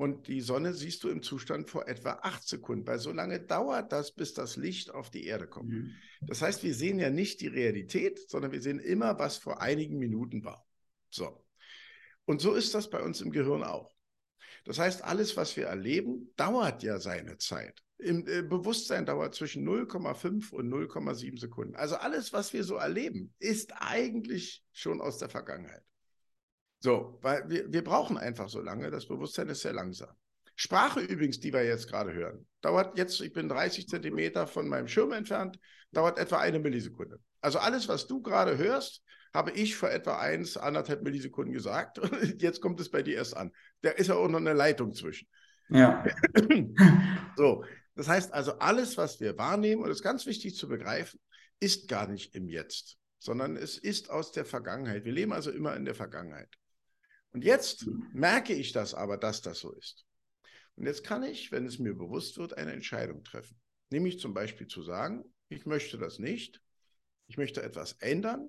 Und 0.00 0.28
die 0.28 0.40
Sonne 0.40 0.72
siehst 0.72 1.04
du 1.04 1.10
im 1.10 1.22
Zustand 1.22 1.68
vor 1.68 1.86
etwa 1.86 2.20
acht 2.22 2.48
Sekunden, 2.48 2.86
weil 2.86 2.98
so 2.98 3.12
lange 3.12 3.38
dauert 3.38 3.92
das, 3.92 4.12
bis 4.12 4.32
das 4.32 4.56
Licht 4.56 4.90
auf 4.90 5.10
die 5.10 5.26
Erde 5.26 5.46
kommt. 5.46 5.68
Mhm. 5.68 5.94
Das 6.22 6.40
heißt, 6.40 6.62
wir 6.62 6.74
sehen 6.74 6.98
ja 6.98 7.10
nicht 7.10 7.42
die 7.42 7.48
Realität, 7.48 8.18
sondern 8.30 8.50
wir 8.50 8.62
sehen 8.62 8.78
immer, 8.78 9.18
was 9.18 9.36
vor 9.36 9.60
einigen 9.60 9.98
Minuten 9.98 10.42
war. 10.42 10.66
So. 11.10 11.44
Und 12.24 12.40
so 12.40 12.54
ist 12.54 12.74
das 12.74 12.88
bei 12.88 13.02
uns 13.02 13.20
im 13.20 13.30
Gehirn 13.30 13.62
auch. 13.62 13.94
Das 14.64 14.78
heißt, 14.78 15.04
alles, 15.04 15.36
was 15.36 15.54
wir 15.58 15.66
erleben, 15.66 16.32
dauert 16.34 16.82
ja 16.82 16.98
seine 16.98 17.36
Zeit. 17.36 17.82
Im 17.98 18.26
äh, 18.26 18.40
Bewusstsein 18.40 19.04
dauert 19.04 19.34
zwischen 19.34 19.68
0,5 19.68 20.50
und 20.50 20.70
0,7 20.72 21.38
Sekunden. 21.38 21.76
Also 21.76 21.96
alles, 21.96 22.32
was 22.32 22.54
wir 22.54 22.64
so 22.64 22.76
erleben, 22.76 23.34
ist 23.38 23.74
eigentlich 23.76 24.64
schon 24.72 25.02
aus 25.02 25.18
der 25.18 25.28
Vergangenheit. 25.28 25.82
So, 26.80 27.18
weil 27.20 27.48
wir, 27.48 27.72
wir 27.72 27.84
brauchen 27.84 28.18
einfach 28.18 28.48
so 28.48 28.60
lange, 28.60 28.90
das 28.90 29.06
Bewusstsein 29.06 29.48
ist 29.48 29.60
sehr 29.60 29.74
langsam. 29.74 30.10
Sprache 30.56 31.00
übrigens, 31.00 31.40
die 31.40 31.52
wir 31.52 31.64
jetzt 31.64 31.88
gerade 31.88 32.12
hören, 32.12 32.46
dauert 32.60 32.98
jetzt, 32.98 33.20
ich 33.20 33.32
bin 33.32 33.48
30 33.48 33.86
Zentimeter 33.88 34.46
von 34.46 34.68
meinem 34.68 34.88
Schirm 34.88 35.12
entfernt, 35.12 35.58
dauert 35.92 36.18
etwa 36.18 36.38
eine 36.38 36.58
Millisekunde. 36.58 37.18
Also 37.40 37.58
alles, 37.58 37.88
was 37.88 38.06
du 38.06 38.20
gerade 38.20 38.58
hörst, 38.58 39.02
habe 39.32 39.52
ich 39.52 39.76
vor 39.76 39.90
etwa 39.90 40.18
eins, 40.18 40.56
anderthalb 40.56 41.02
Millisekunden 41.02 41.52
gesagt. 41.52 41.98
Und 41.98 42.10
jetzt 42.42 42.60
kommt 42.60 42.80
es 42.80 42.90
bei 42.90 43.02
dir 43.02 43.16
erst 43.16 43.36
an. 43.36 43.52
Da 43.82 43.90
ist 43.90 44.08
ja 44.08 44.16
auch 44.16 44.28
noch 44.28 44.38
eine 44.38 44.52
Leitung 44.52 44.92
zwischen. 44.92 45.28
Ja. 45.68 46.04
so, 47.36 47.64
das 47.94 48.08
heißt 48.08 48.32
also, 48.32 48.58
alles, 48.58 48.96
was 48.96 49.20
wir 49.20 49.38
wahrnehmen, 49.38 49.82
und 49.82 49.88
das 49.88 49.98
ist 49.98 50.04
ganz 50.04 50.26
wichtig 50.26 50.56
zu 50.56 50.68
begreifen, 50.68 51.20
ist 51.60 51.88
gar 51.88 52.08
nicht 52.08 52.34
im 52.34 52.48
Jetzt, 52.48 52.96
sondern 53.18 53.56
es 53.56 53.78
ist 53.78 54.10
aus 54.10 54.32
der 54.32 54.44
Vergangenheit. 54.44 55.04
Wir 55.04 55.12
leben 55.12 55.32
also 55.32 55.50
immer 55.50 55.76
in 55.76 55.84
der 55.84 55.94
Vergangenheit. 55.94 56.48
Und 57.32 57.44
jetzt 57.44 57.86
merke 58.12 58.52
ich 58.52 58.72
das 58.72 58.94
aber, 58.94 59.16
dass 59.16 59.40
das 59.42 59.60
so 59.60 59.72
ist. 59.72 60.04
Und 60.76 60.86
jetzt 60.86 61.04
kann 61.04 61.22
ich, 61.22 61.52
wenn 61.52 61.66
es 61.66 61.78
mir 61.78 61.94
bewusst 61.94 62.38
wird, 62.38 62.56
eine 62.56 62.72
Entscheidung 62.72 63.22
treffen. 63.22 63.60
Nämlich 63.90 64.18
zum 64.18 64.34
Beispiel 64.34 64.66
zu 64.66 64.82
sagen, 64.82 65.24
ich 65.48 65.66
möchte 65.66 65.98
das 65.98 66.18
nicht, 66.18 66.60
ich 67.26 67.36
möchte 67.36 67.62
etwas 67.62 67.92
ändern, 68.00 68.48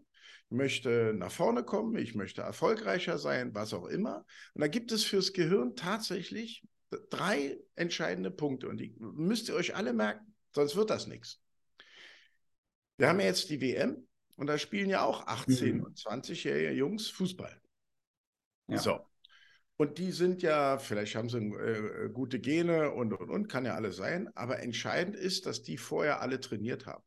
ich 0.50 0.58
möchte 0.58 1.14
nach 1.16 1.32
vorne 1.32 1.64
kommen, 1.64 1.96
ich 1.98 2.16
möchte 2.16 2.42
erfolgreicher 2.42 3.18
sein, 3.18 3.54
was 3.54 3.74
auch 3.74 3.86
immer. 3.86 4.26
Und 4.54 4.62
da 4.62 4.68
gibt 4.68 4.92
es 4.92 5.04
fürs 5.04 5.34
Gehirn 5.34 5.76
tatsächlich 5.76 6.64
drei 7.10 7.58
entscheidende 7.76 8.32
Punkte 8.32 8.68
und 8.68 8.78
die 8.78 8.96
müsst 9.00 9.50
ihr 9.50 9.56
euch 9.56 9.76
alle 9.76 9.94
merken, 9.94 10.36
sonst 10.54 10.76
wird 10.76 10.90
das 10.90 11.08
nichts. 11.08 11.40
Wir 12.98 13.08
haben 13.08 13.20
ja 13.20 13.28
jetzt 13.28 13.50
die 13.50 13.62
WM 13.62 14.08
und 14.36 14.48
da 14.48 14.58
spielen 14.58 14.90
ja 14.90 15.04
auch 15.04 15.26
18- 15.26 15.74
mhm. 15.74 15.84
und 15.84 15.98
20-jährige 15.98 16.72
Jungs 16.72 17.10
Fußball. 17.10 17.62
Ja. 18.72 18.80
So. 18.80 19.00
Und 19.78 19.98
die 19.98 20.12
sind 20.12 20.42
ja, 20.42 20.78
vielleicht 20.78 21.16
haben 21.16 21.30
sie 21.30 21.40
äh, 21.40 22.10
gute 22.10 22.40
Gene 22.40 22.92
und, 22.92 23.14
und, 23.14 23.30
und, 23.30 23.48
kann 23.48 23.66
ja 23.66 23.74
alles 23.74 23.96
sein, 23.96 24.30
aber 24.36 24.60
entscheidend 24.60 25.16
ist, 25.16 25.46
dass 25.46 25.64
die 25.64 25.78
vorher 25.78 26.22
alle 26.22 26.40
trainiert 26.40 26.86
haben. 26.86 27.04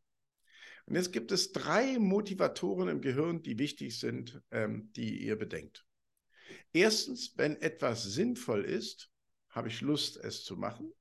Und 0.87 0.97
jetzt 0.97 1.13
gibt 1.13 1.33
es 1.33 1.53
drei 1.53 1.99
Motivatoren 1.99 2.89
im 2.89 3.01
Gehirn, 3.01 3.43
die 3.43 3.59
wichtig 3.59 3.99
sind, 3.99 4.43
ähm, 4.51 4.91
die 4.97 5.25
ihr 5.25 5.37
bedenkt. 5.37 5.87
Erstens, 6.73 7.35
wenn 7.37 7.61
etwas 7.61 8.03
sinnvoll 8.03 8.65
ist, 8.65 9.11
habe 9.49 9.69
ich 9.69 9.81
Lust, 9.81 10.17
es 10.17 10.43
zu 10.43 10.57
machen. 10.57 10.93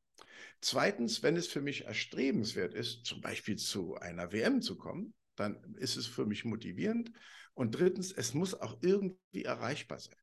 Zweitens, 0.62 1.24
wenn 1.24 1.36
es 1.36 1.48
für 1.48 1.62
mich 1.62 1.86
erstrebenswert 1.86 2.74
ist, 2.74 3.06
zum 3.06 3.20
Beispiel 3.20 3.58
zu 3.58 3.96
einer 3.96 4.32
WM 4.32 4.62
zu 4.62 4.78
kommen, 4.78 5.14
dann 5.36 5.76
ist 5.78 5.98
es 5.98 6.06
für 6.06 6.26
mich 6.26 6.46
motivierend. 6.46 7.12
Und 7.54 7.72
drittens, 7.72 8.12
es 8.12 8.34
muss 8.34 8.54
auch 8.54 8.78
irgendwie 8.82 9.44
erreichbar 9.44 10.00
sein. 10.00 10.16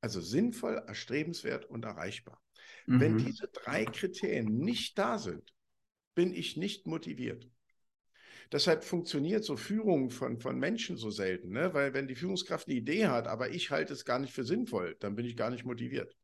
Also 0.00 0.20
sinnvoll, 0.20 0.82
erstrebenswert 0.86 1.64
und 1.66 1.84
erreichbar. 1.84 2.42
Mhm. 2.86 3.00
Wenn 3.00 3.18
diese 3.18 3.48
drei 3.48 3.84
Kriterien 3.84 4.58
nicht 4.58 4.98
da 4.98 5.18
sind, 5.18 5.54
bin 6.14 6.34
ich 6.34 6.56
nicht 6.56 6.86
motiviert. 6.86 7.48
Deshalb 8.50 8.82
funktioniert 8.82 9.44
so 9.44 9.56
Führung 9.56 10.10
von, 10.10 10.40
von 10.40 10.58
Menschen 10.58 10.96
so 10.96 11.10
selten, 11.10 11.50
ne? 11.50 11.74
weil 11.74 11.92
wenn 11.92 12.08
die 12.08 12.14
Führungskraft 12.14 12.66
eine 12.66 12.76
Idee 12.76 13.06
hat, 13.06 13.26
aber 13.26 13.50
ich 13.50 13.70
halte 13.70 13.92
es 13.92 14.06
gar 14.06 14.18
nicht 14.18 14.32
für 14.32 14.44
sinnvoll, 14.44 14.96
dann 15.00 15.16
bin 15.16 15.26
ich 15.26 15.36
gar 15.36 15.50
nicht 15.50 15.64
motiviert. 15.64 16.16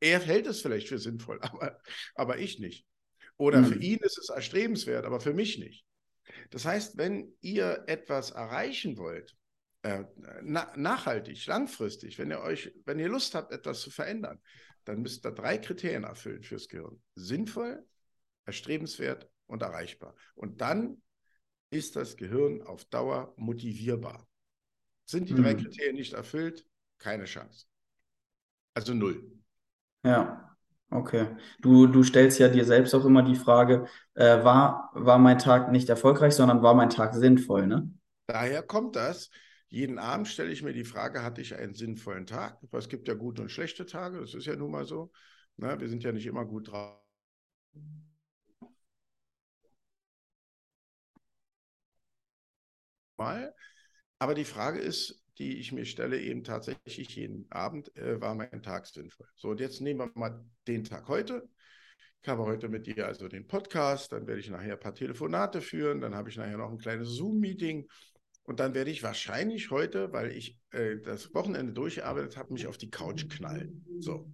Er 0.00 0.18
hält 0.18 0.46
es 0.46 0.62
vielleicht 0.62 0.88
für 0.88 0.98
sinnvoll, 0.98 1.38
aber, 1.42 1.80
aber 2.14 2.38
ich 2.38 2.58
nicht. 2.58 2.86
Oder 3.36 3.60
mhm. 3.60 3.66
für 3.66 3.78
ihn 3.78 3.98
ist 4.00 4.18
es 4.18 4.30
erstrebenswert, 4.30 5.04
aber 5.04 5.20
für 5.20 5.32
mich 5.32 5.58
nicht. 5.58 5.84
Das 6.50 6.64
heißt, 6.64 6.96
wenn 6.96 7.32
ihr 7.40 7.84
etwas 7.86 8.30
erreichen 8.30 8.98
wollt, 8.98 9.36
äh, 9.82 10.04
na, 10.42 10.70
nachhaltig, 10.76 11.46
langfristig, 11.46 12.18
wenn 12.18 12.30
ihr 12.30 12.40
euch, 12.40 12.72
wenn 12.84 12.98
ihr 12.98 13.08
Lust 13.08 13.34
habt, 13.34 13.52
etwas 13.52 13.80
zu 13.80 13.90
verändern, 13.90 14.40
dann 14.84 15.02
müsst 15.02 15.24
ihr 15.24 15.32
drei 15.32 15.58
Kriterien 15.58 16.04
erfüllen 16.04 16.42
fürs 16.42 16.68
Gehirn. 16.68 17.00
Sinnvoll, 17.14 17.84
erstrebenswert 18.44 19.28
und 19.46 19.62
erreichbar. 19.62 20.14
Und 20.34 20.60
dann 20.60 21.02
ist 21.70 21.96
das 21.96 22.16
Gehirn 22.16 22.62
auf 22.62 22.84
Dauer 22.86 23.34
motivierbar. 23.36 24.26
Sind 25.04 25.28
die 25.28 25.34
mhm. 25.34 25.42
drei 25.42 25.54
Kriterien 25.54 25.96
nicht 25.96 26.12
erfüllt? 26.12 26.66
Keine 26.98 27.24
Chance. 27.24 27.66
Also 28.74 28.94
null. 28.94 29.32
Ja, 30.04 30.56
okay. 30.90 31.36
Du, 31.60 31.86
du 31.86 32.02
stellst 32.02 32.38
ja 32.38 32.48
dir 32.48 32.64
selbst 32.64 32.94
auch 32.94 33.04
immer 33.04 33.22
die 33.22 33.34
Frage, 33.34 33.86
äh, 34.14 34.44
war, 34.44 34.90
war 34.94 35.18
mein 35.18 35.38
Tag 35.38 35.72
nicht 35.72 35.88
erfolgreich, 35.88 36.34
sondern 36.34 36.62
war 36.62 36.74
mein 36.74 36.90
Tag 36.90 37.14
sinnvoll, 37.14 37.66
ne? 37.66 37.92
Daher 38.26 38.62
kommt 38.62 38.94
das. 38.94 39.30
Jeden 39.70 39.98
Abend 40.00 40.26
stelle 40.26 40.50
ich 40.50 40.62
mir 40.62 40.72
die 40.72 40.84
Frage, 40.84 41.22
hatte 41.22 41.40
ich 41.40 41.54
einen 41.54 41.74
sinnvollen 41.74 42.26
Tag? 42.26 42.58
Es 42.72 42.88
gibt 42.88 43.06
ja 43.06 43.14
gute 43.14 43.42
und 43.42 43.50
schlechte 43.50 43.86
Tage, 43.86 44.20
das 44.20 44.34
ist 44.34 44.46
ja 44.46 44.56
nun 44.56 44.72
mal 44.72 44.84
so. 44.84 45.12
Ne? 45.56 45.78
Wir 45.80 45.88
sind 45.88 46.02
ja 46.02 46.10
nicht 46.12 46.26
immer 46.26 46.44
gut 46.44 46.70
drauf. 46.72 46.98
Mal. 53.16 53.54
Aber 54.18 54.34
die 54.34 54.44
Frage 54.44 54.80
ist, 54.80 55.22
die 55.38 55.58
ich 55.58 55.72
mir 55.72 55.84
stelle, 55.84 56.20
eben 56.20 56.42
tatsächlich 56.42 57.14
jeden 57.14 57.50
Abend, 57.50 57.96
äh, 57.96 58.20
war 58.20 58.34
mein 58.34 58.62
Tag 58.62 58.86
sinnvoll. 58.86 59.28
So, 59.36 59.50
und 59.50 59.60
jetzt 59.60 59.80
nehmen 59.80 60.00
wir 60.00 60.10
mal 60.14 60.44
den 60.66 60.84
Tag 60.84 61.06
heute. 61.06 61.48
Ich 62.22 62.28
habe 62.28 62.42
heute 62.44 62.68
mit 62.68 62.86
dir 62.86 63.06
also 63.06 63.28
den 63.28 63.46
Podcast, 63.46 64.12
dann 64.12 64.26
werde 64.26 64.40
ich 64.40 64.50
nachher 64.50 64.74
ein 64.74 64.80
paar 64.80 64.94
Telefonate 64.94 65.60
führen, 65.60 66.00
dann 66.00 66.14
habe 66.14 66.28
ich 66.28 66.36
nachher 66.36 66.58
noch 66.58 66.70
ein 66.70 66.78
kleines 66.78 67.08
Zoom-Meeting 67.10 67.88
und 68.50 68.58
dann 68.58 68.74
werde 68.74 68.90
ich 68.90 69.04
wahrscheinlich 69.04 69.70
heute, 69.70 70.12
weil 70.12 70.32
ich 70.32 70.58
äh, 70.72 70.96
das 70.96 71.32
Wochenende 71.34 71.72
durchgearbeitet 71.72 72.36
habe, 72.36 72.52
mich 72.52 72.66
auf 72.66 72.78
die 72.78 72.90
Couch 72.90 73.28
knallen. 73.28 73.86
So. 74.00 74.28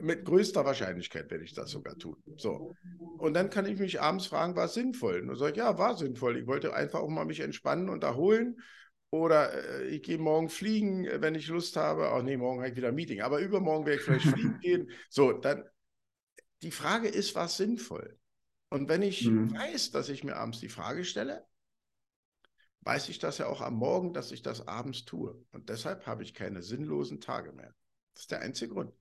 Mit 0.00 0.24
größter 0.24 0.64
Wahrscheinlichkeit 0.64 1.30
werde 1.30 1.44
ich 1.44 1.52
das 1.52 1.70
sogar 1.70 1.98
tun. 1.98 2.16
So. 2.38 2.74
Und 3.18 3.34
dann 3.34 3.50
kann 3.50 3.66
ich 3.66 3.78
mich 3.78 4.00
abends 4.00 4.24
fragen, 4.24 4.56
war 4.56 4.64
es 4.64 4.72
sinnvoll? 4.72 5.20
Und 5.20 5.26
dann 5.26 5.36
sage 5.36 5.50
ich, 5.50 5.58
ja, 5.58 5.76
war 5.76 5.98
sinnvoll. 5.98 6.38
Ich 6.38 6.46
wollte 6.46 6.72
einfach 6.72 7.00
auch 7.00 7.10
mal 7.10 7.26
mich 7.26 7.40
entspannen 7.40 7.90
und 7.90 8.04
erholen 8.04 8.56
oder 9.10 9.52
äh, 9.52 9.88
ich 9.88 10.02
gehe 10.02 10.16
morgen 10.16 10.48
fliegen, 10.48 11.04
äh, 11.04 11.20
wenn 11.20 11.34
ich 11.34 11.48
Lust 11.48 11.76
habe. 11.76 12.08
Ach 12.12 12.22
nee, 12.22 12.38
morgen 12.38 12.60
habe 12.60 12.70
ich 12.70 12.76
wieder 12.76 12.88
ein 12.88 12.94
Meeting. 12.94 13.20
Aber 13.20 13.40
übermorgen 13.40 13.84
werde 13.84 13.98
ich 13.98 14.06
vielleicht 14.06 14.28
fliegen 14.28 14.58
gehen. 14.62 14.90
So, 15.10 15.32
dann 15.32 15.62
die 16.62 16.70
Frage 16.70 17.08
ist, 17.08 17.34
was 17.34 17.58
sinnvoll? 17.58 18.18
Und 18.70 18.88
wenn 18.88 19.02
ich 19.02 19.26
mhm. 19.26 19.52
weiß, 19.54 19.90
dass 19.90 20.08
ich 20.08 20.24
mir 20.24 20.36
abends 20.36 20.58
die 20.60 20.70
Frage 20.70 21.04
stelle, 21.04 21.44
weiß 22.86 23.08
ich 23.08 23.18
das 23.18 23.38
ja 23.38 23.48
auch 23.48 23.60
am 23.60 23.74
Morgen, 23.74 24.12
dass 24.12 24.30
ich 24.30 24.42
das 24.42 24.68
abends 24.68 25.04
tue. 25.04 25.36
Und 25.52 25.68
deshalb 25.68 26.06
habe 26.06 26.22
ich 26.22 26.34
keine 26.34 26.62
sinnlosen 26.62 27.20
Tage 27.20 27.52
mehr. 27.52 27.74
Das 28.14 28.22
ist 28.22 28.30
der 28.30 28.40
einzige 28.40 28.72
Grund. 28.72 28.92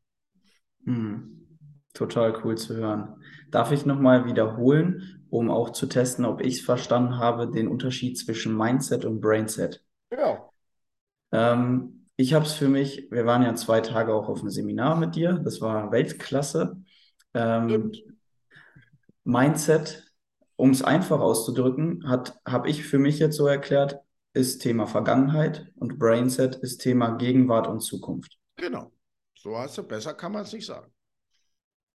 Mhm. 0.84 1.60
Total 1.94 2.36
cool 2.44 2.58
zu 2.58 2.76
hören. 2.76 3.24
Darf 3.52 3.72
ich 3.72 3.86
nochmal 3.86 4.26
wiederholen, 4.26 5.26
um 5.30 5.50
auch 5.50 5.70
zu 5.70 5.86
testen, 5.86 6.26
ob 6.26 6.42
ich 6.42 6.56
es 6.56 6.62
verstanden 6.62 7.20
habe, 7.20 7.50
den 7.50 7.68
Unterschied 7.68 8.18
zwischen 8.18 8.58
Mindset 8.58 9.06
und 9.06 9.22
Brainset? 9.22 9.86
Ja. 10.12 10.50
Ähm, 11.32 12.08
ich 12.18 12.34
habe 12.34 12.46
es 12.46 12.54
für 12.54 12.68
mich, 12.68 13.08
wir 13.12 13.26
waren 13.26 13.44
ja 13.44 13.54
zwei 13.56 13.82
Tage 13.82 14.14
auch 14.14 14.28
auf 14.28 14.40
einem 14.40 14.50
Seminar 14.50 14.98
mit 14.98 15.16
dir, 15.16 15.34
das 15.34 15.62
war 15.62 15.92
Weltklasse. 15.92 16.82
Ähm, 17.34 17.94
Mindset, 19.24 20.05
um 20.56 20.72
es 20.72 20.82
einfach 20.82 21.20
auszudrücken, 21.20 22.08
habe 22.08 22.70
ich 22.70 22.84
für 22.84 23.00
mich 23.00 23.20
jetzt 23.20 23.36
so 23.36 23.48
erklärt, 23.48 24.00
ist 24.34 24.60
Thema 24.60 24.88
Vergangenheit 24.88 25.72
und 25.76 25.98
Brainset 25.98 26.56
ist 26.56 26.80
Thema 26.80 27.12
Gegenwart 27.12 27.68
und 27.68 27.82
Zukunft. 27.82 28.38
Genau. 28.58 28.92
So 29.38 29.58
hast 29.58 29.78
du, 29.78 29.84
besser 29.84 30.14
kann 30.14 30.32
man 30.32 30.44
es 30.44 30.54
nicht 30.54 30.66
sagen. 30.66 30.92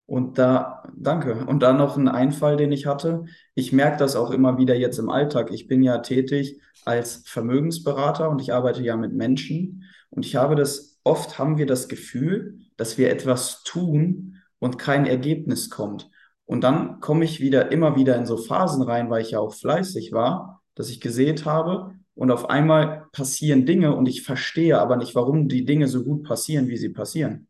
Und 0.05 0.39
da, 0.39 0.83
danke. 0.95 1.45
Und 1.45 1.61
dann 1.61 1.77
noch 1.77 1.95
ein 1.95 2.07
Einfall, 2.07 2.57
den 2.57 2.71
ich 2.71 2.87
hatte. 2.87 3.25
Ich 3.53 3.71
merke 3.71 3.97
das 3.97 4.15
auch 4.15 4.31
immer 4.31 4.57
wieder 4.57 4.75
jetzt 4.75 4.97
im 4.97 5.09
Alltag. 5.09 5.51
Ich 5.51 5.67
bin 5.67 5.83
ja 5.83 5.99
tätig 5.99 6.59
als 6.83 7.23
Vermögensberater 7.27 8.27
und 8.29 8.41
ich 8.41 8.51
arbeite 8.51 8.81
ja 8.81 8.97
mit 8.97 9.13
Menschen. 9.13 9.83
Und 10.09 10.25
ich 10.25 10.35
habe 10.35 10.55
das, 10.55 10.99
oft 11.03 11.37
haben 11.37 11.59
wir 11.59 11.67
das 11.67 11.87
Gefühl, 11.87 12.59
dass 12.75 12.97
wir 12.97 13.11
etwas 13.11 13.61
tun 13.63 14.37
und 14.57 14.79
kein 14.79 15.05
Ergebnis 15.05 15.69
kommt. 15.69 16.09
Und 16.50 16.62
dann 16.62 17.00
komme 17.00 17.25
ich 17.25 17.41
wieder, 17.41 17.72
immer 17.72 17.96
wieder 17.96 18.15
in 18.15 18.25
so 18.25 18.36
Phasen 18.36 18.82
rein, 18.82 19.12
weil 19.12 19.22
ich 19.22 19.29
ja 19.32 19.39
auch 19.39 19.53
fleißig 19.53 20.13
war, 20.13 20.63
dass 20.74 20.89
ich 20.89 21.00
gesät 21.00 21.46
habe. 21.46 21.94
Und 22.15 22.32
auf 22.32 22.50
einmal 22.50 23.06
passieren 23.12 23.68
Dinge 23.68 23.96
und 23.96 24.08
ich 24.08 24.24
verstehe 24.24 24.79
aber 24.79 24.96
nicht, 24.96 25.13
warum 25.13 25.48
die 25.48 25.63
Dinge 25.63 25.88
so 25.88 26.03
gut 26.03 26.24
passieren, 26.24 26.68
wie 26.68 26.77
sie 26.77 26.89
passieren. 26.89 27.48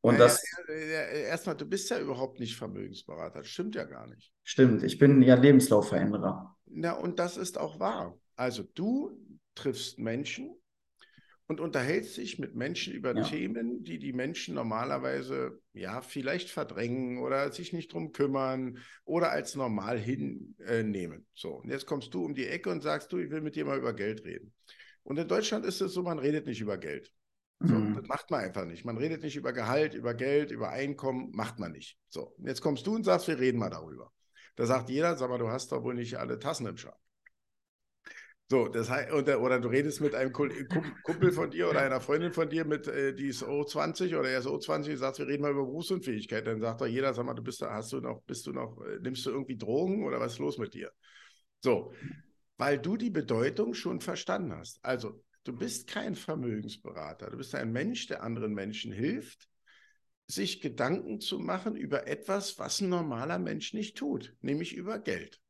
Und 0.00 0.14
naja, 0.14 0.24
das. 0.24 0.42
Erstmal, 1.28 1.56
du 1.56 1.66
bist 1.66 1.88
ja 1.90 2.00
überhaupt 2.00 2.40
nicht 2.40 2.56
Vermögensberater. 2.56 3.38
Das 3.38 3.46
stimmt 3.46 3.76
ja 3.76 3.84
gar 3.84 4.08
nicht. 4.08 4.32
Stimmt, 4.42 4.82
ich 4.82 4.98
bin 4.98 5.22
ja 5.22 5.36
Lebenslaufveränderer. 5.36 6.56
Na, 6.66 6.94
und 6.94 7.20
das 7.20 7.36
ist 7.36 7.58
auch 7.58 7.78
wahr. 7.78 8.18
Also 8.34 8.64
du 8.74 9.16
triffst 9.54 10.00
Menschen 10.00 10.56
und 11.52 11.60
unterhältst 11.60 12.16
dich 12.16 12.38
mit 12.38 12.54
Menschen 12.54 12.94
über 12.94 13.14
ja. 13.14 13.22
Themen, 13.22 13.84
die 13.84 13.98
die 13.98 14.14
Menschen 14.14 14.54
normalerweise 14.54 15.60
ja 15.74 16.00
vielleicht 16.00 16.48
verdrängen 16.48 17.18
oder 17.18 17.52
sich 17.52 17.74
nicht 17.74 17.92
drum 17.92 18.12
kümmern 18.12 18.78
oder 19.04 19.30
als 19.30 19.54
normal 19.54 19.98
hinnehmen. 19.98 21.26
So, 21.34 21.56
und 21.56 21.68
jetzt 21.68 21.84
kommst 21.84 22.14
du 22.14 22.24
um 22.24 22.34
die 22.34 22.46
Ecke 22.46 22.70
und 22.70 22.82
sagst 22.82 23.12
du, 23.12 23.18
ich 23.18 23.30
will 23.30 23.42
mit 23.42 23.54
dir 23.54 23.66
mal 23.66 23.76
über 23.76 23.92
Geld 23.92 24.24
reden. 24.24 24.54
Und 25.02 25.18
in 25.18 25.28
Deutschland 25.28 25.66
ist 25.66 25.82
es 25.82 25.92
so, 25.92 26.02
man 26.02 26.18
redet 26.18 26.46
nicht 26.46 26.62
über 26.62 26.78
Geld. 26.78 27.12
So, 27.60 27.74
mhm. 27.74 27.96
Das 27.96 28.06
macht 28.06 28.30
man 28.30 28.40
einfach 28.40 28.64
nicht. 28.64 28.86
Man 28.86 28.96
redet 28.96 29.22
nicht 29.22 29.36
über 29.36 29.52
Gehalt, 29.52 29.92
über 29.92 30.14
Geld, 30.14 30.52
über 30.52 30.70
Einkommen, 30.70 31.32
macht 31.32 31.58
man 31.58 31.72
nicht. 31.72 31.98
So, 32.08 32.34
jetzt 32.38 32.62
kommst 32.62 32.86
du 32.86 32.94
und 32.94 33.04
sagst, 33.04 33.28
wir 33.28 33.38
reden 33.38 33.58
mal 33.58 33.68
darüber. 33.68 34.10
Da 34.56 34.64
sagt 34.64 34.88
jeder, 34.88 35.16
sag 35.16 35.28
mal, 35.28 35.38
du 35.38 35.48
hast 35.48 35.70
doch 35.70 35.82
wohl 35.82 35.94
nicht 35.94 36.16
alle 36.16 36.38
Tassen 36.38 36.66
im 36.66 36.78
Schrank. 36.78 36.96
So, 38.48 38.68
das 38.68 38.90
heißt, 38.90 39.12
oder, 39.12 39.40
oder 39.40 39.60
du 39.60 39.68
redest 39.68 40.00
mit 40.02 40.14
einem 40.14 40.32
Kumpel 40.32 41.32
von 41.32 41.50
dir 41.50 41.70
oder 41.70 41.80
einer 41.80 42.00
Freundin 42.00 42.32
von 42.32 42.50
dir, 42.50 42.66
mit, 42.66 42.86
äh, 42.86 43.14
die 43.14 43.28
ist 43.28 43.42
O20 43.42 44.14
oder 44.18 44.28
er 44.28 44.40
ist 44.40 44.46
O20 44.46 44.90
und 44.90 44.98
sagst, 44.98 45.20
wir 45.20 45.26
reden 45.26 45.42
mal 45.42 45.52
über 45.52 45.64
Berufsunfähigkeit. 45.64 46.46
Dann 46.46 46.60
sagt 46.60 46.82
doch 46.82 46.86
jeder, 46.86 47.14
sag 47.14 47.24
mal, 47.24 47.34
du 47.34 47.42
bist 47.42 47.62
hast 47.62 47.92
du 47.92 48.00
noch, 48.00 48.22
bist 48.24 48.46
du 48.46 48.52
noch, 48.52 48.78
äh, 48.82 48.98
nimmst 49.00 49.24
du 49.24 49.30
irgendwie 49.30 49.56
Drogen 49.56 50.04
oder 50.04 50.20
was 50.20 50.34
ist 50.34 50.38
los 50.38 50.58
mit 50.58 50.74
dir? 50.74 50.90
So, 51.60 51.94
weil 52.58 52.78
du 52.78 52.96
die 52.96 53.10
Bedeutung 53.10 53.72
schon 53.72 54.00
verstanden 54.00 54.52
hast. 54.54 54.84
Also, 54.84 55.24
du 55.44 55.56
bist 55.56 55.88
kein 55.88 56.14
Vermögensberater, 56.14 57.30
du 57.30 57.38
bist 57.38 57.54
ein 57.54 57.72
Mensch, 57.72 58.06
der 58.06 58.22
anderen 58.22 58.52
Menschen 58.52 58.92
hilft, 58.92 59.48
sich 60.26 60.60
Gedanken 60.60 61.20
zu 61.20 61.38
machen 61.38 61.74
über 61.74 62.06
etwas, 62.06 62.58
was 62.58 62.80
ein 62.80 62.88
normaler 62.88 63.38
Mensch 63.38 63.72
nicht 63.72 63.96
tut, 63.96 64.34
nämlich 64.40 64.74
über 64.74 64.98
Geld. 64.98 65.40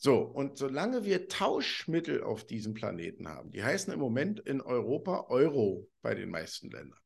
So, 0.00 0.20
und 0.20 0.56
solange 0.56 1.04
wir 1.04 1.26
Tauschmittel 1.26 2.22
auf 2.22 2.46
diesem 2.46 2.72
Planeten 2.72 3.26
haben, 3.26 3.50
die 3.50 3.64
heißen 3.64 3.92
im 3.92 3.98
Moment 3.98 4.38
in 4.38 4.60
Europa 4.60 5.26
Euro 5.28 5.88
bei 6.02 6.14
den 6.14 6.30
meisten 6.30 6.70
Ländern. 6.70 7.00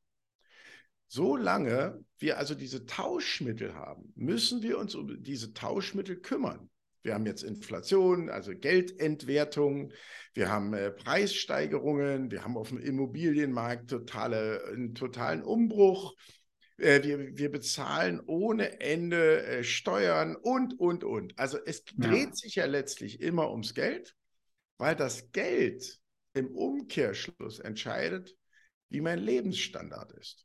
Solange 1.09 2.05
wir 2.19 2.37
also 2.37 2.55
diese 2.55 2.85
Tauschmittel 2.85 3.75
haben, 3.75 4.13
müssen 4.15 4.63
wir 4.63 4.79
uns 4.79 4.95
um 4.95 5.23
diese 5.23 5.55
Tauschmittel 5.55 6.21
kümmern. 6.21 6.69
Wir 7.03 7.15
haben 7.15 7.25
jetzt 7.25 7.43
Inflation, 7.43 8.29
also 8.29 8.53
Geldentwertung, 8.55 9.93
wir 10.35 10.51
haben 10.51 10.75
äh, 10.75 10.91
Preissteigerungen, 10.91 12.31
wir 12.31 12.45
haben 12.45 12.59
auf 12.59 12.69
dem 12.69 12.79
Immobilienmarkt 12.79 13.89
totale, 13.89 14.65
einen 14.67 14.95
totalen 14.95 15.43
Umbruch. 15.43 16.15
Äh, 16.83 17.03
wir, 17.05 17.37
wir 17.39 17.51
bezahlen 17.51 18.21
ohne 18.27 18.81
Ende 18.81 19.45
äh, 19.45 19.65
Steuern 19.65 20.35
und, 20.35 20.79
und, 20.79 21.05
und. 21.05 21.39
Also 21.39 21.59
es 21.65 21.85
dreht 21.85 22.31
ja. 22.31 22.35
sich 22.35 22.55
ja 22.57 22.67
letztlich 22.67 23.21
immer 23.21 23.51
ums 23.51 23.75
Geld, 23.75 24.17
weil 24.79 24.97
das 24.97 25.31
Geld 25.31 26.01
im 26.35 26.49
Umkehrschluss 26.49 27.61
entscheidet, 27.61 28.37
wie 28.89 29.01
mein 29.01 29.21
Lebensstandard 29.21 30.13
ist. 30.13 30.45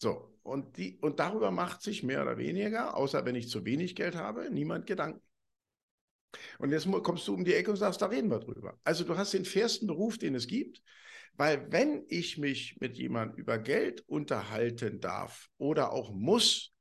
So, 0.00 0.38
und, 0.42 0.76
die, 0.76 0.98
und 1.00 1.20
darüber 1.20 1.50
macht 1.50 1.82
sich 1.82 2.02
mehr 2.02 2.22
oder 2.22 2.36
weniger, 2.36 2.96
außer 2.96 3.24
wenn 3.24 3.34
ich 3.34 3.48
zu 3.48 3.64
wenig 3.64 3.96
Geld 3.96 4.14
habe, 4.14 4.50
niemand 4.50 4.86
Gedanken. 4.86 5.22
Und 6.58 6.70
jetzt 6.70 6.86
kommst 7.02 7.26
du 7.26 7.34
um 7.34 7.44
die 7.44 7.54
Ecke 7.54 7.70
und 7.70 7.78
sagst, 7.78 8.02
da 8.02 8.06
reden 8.06 8.30
wir 8.30 8.40
drüber. 8.40 8.78
Also 8.84 9.04
du 9.04 9.16
hast 9.16 9.32
den 9.32 9.46
fairsten 9.46 9.88
Beruf, 9.88 10.18
den 10.18 10.34
es 10.34 10.46
gibt. 10.46 10.82
Weil 11.38 11.70
wenn 11.70 12.04
ich 12.08 12.36
mich 12.36 12.76
mit 12.80 12.98
jemandem 12.98 13.38
über 13.38 13.58
Geld 13.58 14.00
unterhalten 14.08 15.00
darf 15.00 15.48
oder 15.56 15.92
auch 15.92 16.12
muss, 16.12 16.74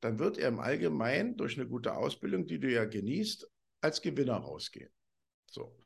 dann 0.00 0.18
wird 0.18 0.36
er 0.36 0.48
im 0.48 0.60
Allgemeinen 0.60 1.36
durch 1.36 1.58
eine 1.58 1.66
gute 1.66 1.94
Ausbildung, 1.94 2.46
die 2.46 2.60
du 2.60 2.70
ja 2.70 2.84
genießt, 2.84 3.48
als 3.80 4.02
Gewinner 4.02 4.36
rausgehen. 4.36 4.90
So. 5.46 5.76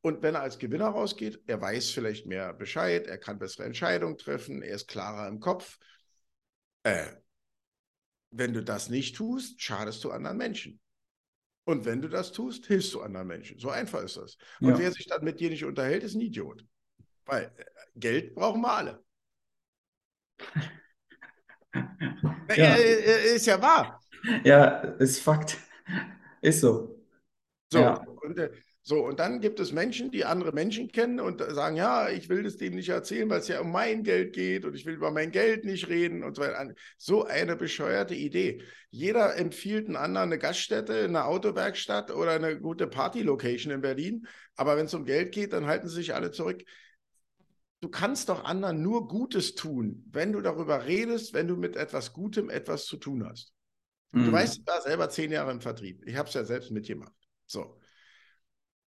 Und 0.00 0.22
wenn 0.22 0.36
er 0.36 0.42
als 0.42 0.58
Gewinner 0.58 0.88
rausgeht, 0.88 1.42
er 1.46 1.60
weiß 1.60 1.90
vielleicht 1.90 2.26
mehr 2.26 2.52
Bescheid, 2.52 3.08
er 3.08 3.18
kann 3.18 3.40
bessere 3.40 3.64
Entscheidungen 3.64 4.16
treffen, 4.16 4.62
er 4.62 4.76
ist 4.76 4.86
klarer 4.86 5.26
im 5.26 5.40
Kopf. 5.40 5.78
Äh, 6.84 7.08
wenn 8.30 8.52
du 8.52 8.62
das 8.62 8.90
nicht 8.90 9.16
tust, 9.16 9.60
schadest 9.60 10.04
du 10.04 10.12
anderen 10.12 10.38
Menschen. 10.38 10.80
Und 11.64 11.84
wenn 11.84 12.00
du 12.00 12.08
das 12.08 12.30
tust, 12.30 12.66
hilfst 12.66 12.94
du 12.94 13.00
anderen 13.00 13.26
Menschen. 13.26 13.58
So 13.58 13.70
einfach 13.70 14.02
ist 14.02 14.16
das. 14.16 14.36
Und 14.60 14.70
ja. 14.70 14.78
wer 14.78 14.92
sich 14.92 15.06
dann 15.06 15.24
mit 15.24 15.40
dir 15.40 15.50
nicht 15.50 15.64
unterhält, 15.64 16.04
ist 16.04 16.14
ein 16.14 16.20
Idiot. 16.20 16.64
Weil 17.24 17.52
äh, 17.56 17.64
Geld 17.94 18.34
brauchen 18.34 18.60
wir 18.60 18.72
alle. 18.72 19.04
ja. 22.56 22.74
Ist 22.74 23.46
ja 23.46 23.60
wahr. 23.60 24.00
Ja, 24.44 24.78
ist 24.98 25.20
Fakt. 25.20 25.58
Ist 26.40 26.60
so. 26.60 26.98
So, 27.72 27.78
ja. 27.78 28.04
und, 28.22 28.38
äh, 28.38 28.50
so, 28.82 29.06
und 29.06 29.20
dann 29.20 29.40
gibt 29.40 29.60
es 29.60 29.72
Menschen, 29.72 30.10
die 30.10 30.24
andere 30.24 30.52
Menschen 30.52 30.90
kennen 30.90 31.20
und 31.20 31.40
sagen, 31.40 31.76
ja, 31.76 32.08
ich 32.08 32.28
will 32.28 32.42
das 32.42 32.56
dem 32.56 32.74
nicht 32.74 32.88
erzählen, 32.88 33.30
weil 33.30 33.38
es 33.38 33.48
ja 33.48 33.60
um 33.60 33.70
mein 33.70 34.02
Geld 34.02 34.34
geht 34.34 34.64
und 34.64 34.74
ich 34.74 34.84
will 34.84 34.94
über 34.94 35.12
mein 35.12 35.30
Geld 35.30 35.64
nicht 35.64 35.88
reden 35.88 36.24
und 36.24 36.34
so 36.34 36.42
weiter. 36.42 36.74
So 36.98 37.24
eine 37.24 37.56
bescheuerte 37.56 38.14
Idee. 38.14 38.62
Jeder 38.90 39.36
empfiehlt 39.36 39.86
einen 39.86 39.96
anderen 39.96 40.30
eine 40.30 40.38
Gaststätte, 40.38 41.04
eine 41.04 41.24
Autowerkstatt 41.24 42.10
oder 42.10 42.32
eine 42.32 42.60
gute 42.60 42.88
Party-Location 42.88 43.72
in 43.72 43.80
Berlin. 43.80 44.26
Aber 44.56 44.76
wenn 44.76 44.86
es 44.86 44.94
um 44.94 45.04
Geld 45.04 45.32
geht, 45.32 45.52
dann 45.52 45.66
halten 45.66 45.88
sie 45.88 45.94
sich 45.94 46.14
alle 46.14 46.32
zurück 46.32 46.62
du 47.82 47.88
kannst 47.88 48.28
doch 48.28 48.44
anderen 48.44 48.80
nur 48.80 49.08
Gutes 49.08 49.54
tun, 49.54 50.06
wenn 50.10 50.32
du 50.32 50.40
darüber 50.40 50.86
redest, 50.86 51.34
wenn 51.34 51.48
du 51.48 51.56
mit 51.56 51.76
etwas 51.76 52.12
Gutem 52.12 52.48
etwas 52.48 52.86
zu 52.86 52.96
tun 52.96 53.28
hast. 53.28 53.52
Mhm. 54.12 54.26
Du 54.26 54.32
weißt, 54.32 54.60
ich 54.60 54.66
war 54.66 54.80
selber 54.80 55.10
zehn 55.10 55.32
Jahre 55.32 55.50
im 55.50 55.60
Vertrieb. 55.60 56.00
Ich 56.06 56.16
habe 56.16 56.28
es 56.28 56.34
ja 56.34 56.44
selbst 56.44 56.70
mitgemacht. 56.70 57.12
So. 57.44 57.78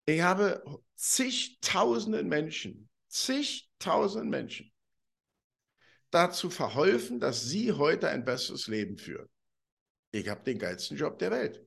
Ich 0.06 0.22
habe 0.22 0.63
zigtausenden 0.96 2.28
Menschen, 2.28 2.89
zigtausenden 3.08 4.30
Menschen 4.30 4.72
dazu 6.12 6.52
verholfen, 6.52 7.20
dass 7.20 7.46
sie 7.46 7.72
heute 7.72 8.10
ein 8.10 8.24
besseres 8.24 8.67
Leben 8.67 8.98
führen. 8.98 9.28
Ich 10.12 10.30
habe 10.30 10.44
den 10.44 10.60
geilsten 10.60 10.98
Job 10.98 11.17
der 11.17 11.32
Welt. 11.32 11.65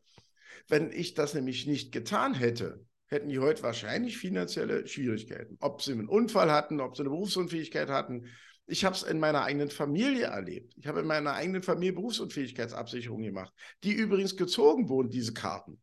Wenn 0.69 0.93
ich 0.93 1.15
das 1.15 1.35
nämlich 1.35 1.67
nicht 1.67 1.91
getan 1.91 2.35
hätte, 2.35 2.87
hätten 3.09 3.29
die 3.29 3.39
heute 3.39 3.63
wahrscheinlich 3.63 4.19
finanzielle 4.19 4.87
Schwierigkeiten. 4.87 5.57
Ob 5.61 5.83
sie 5.83 5.93
einen 5.93 6.09
Unfall 6.09 6.51
hatten, 6.51 6.81
ob 6.81 6.97
sie 6.97 7.03
eine 7.03 7.11
Berufsunfähigkeit 7.11 7.89
hatten. 7.89 8.27
Ich 8.67 8.85
habe 8.85 8.97
es 8.97 9.05
in 9.05 9.21
meiner 9.21 9.43
eigenen 9.43 9.71
Familie 9.71 10.27
erlebt. 10.27 10.75
Ich 10.77 10.87
habe 10.87 11.01
in 11.01 11.07
meiner 11.07 11.35
eigenen 11.35 11.63
Familie 11.63 11.93
Berufsunfähigkeitsabsicherung 11.93 13.23
gemacht, 13.23 13.53
die 13.85 13.93
übrigens 13.93 14.37
gezogen 14.37 14.89
wurden, 14.89 15.09
diese 15.09 15.33
Karten. 15.33 15.81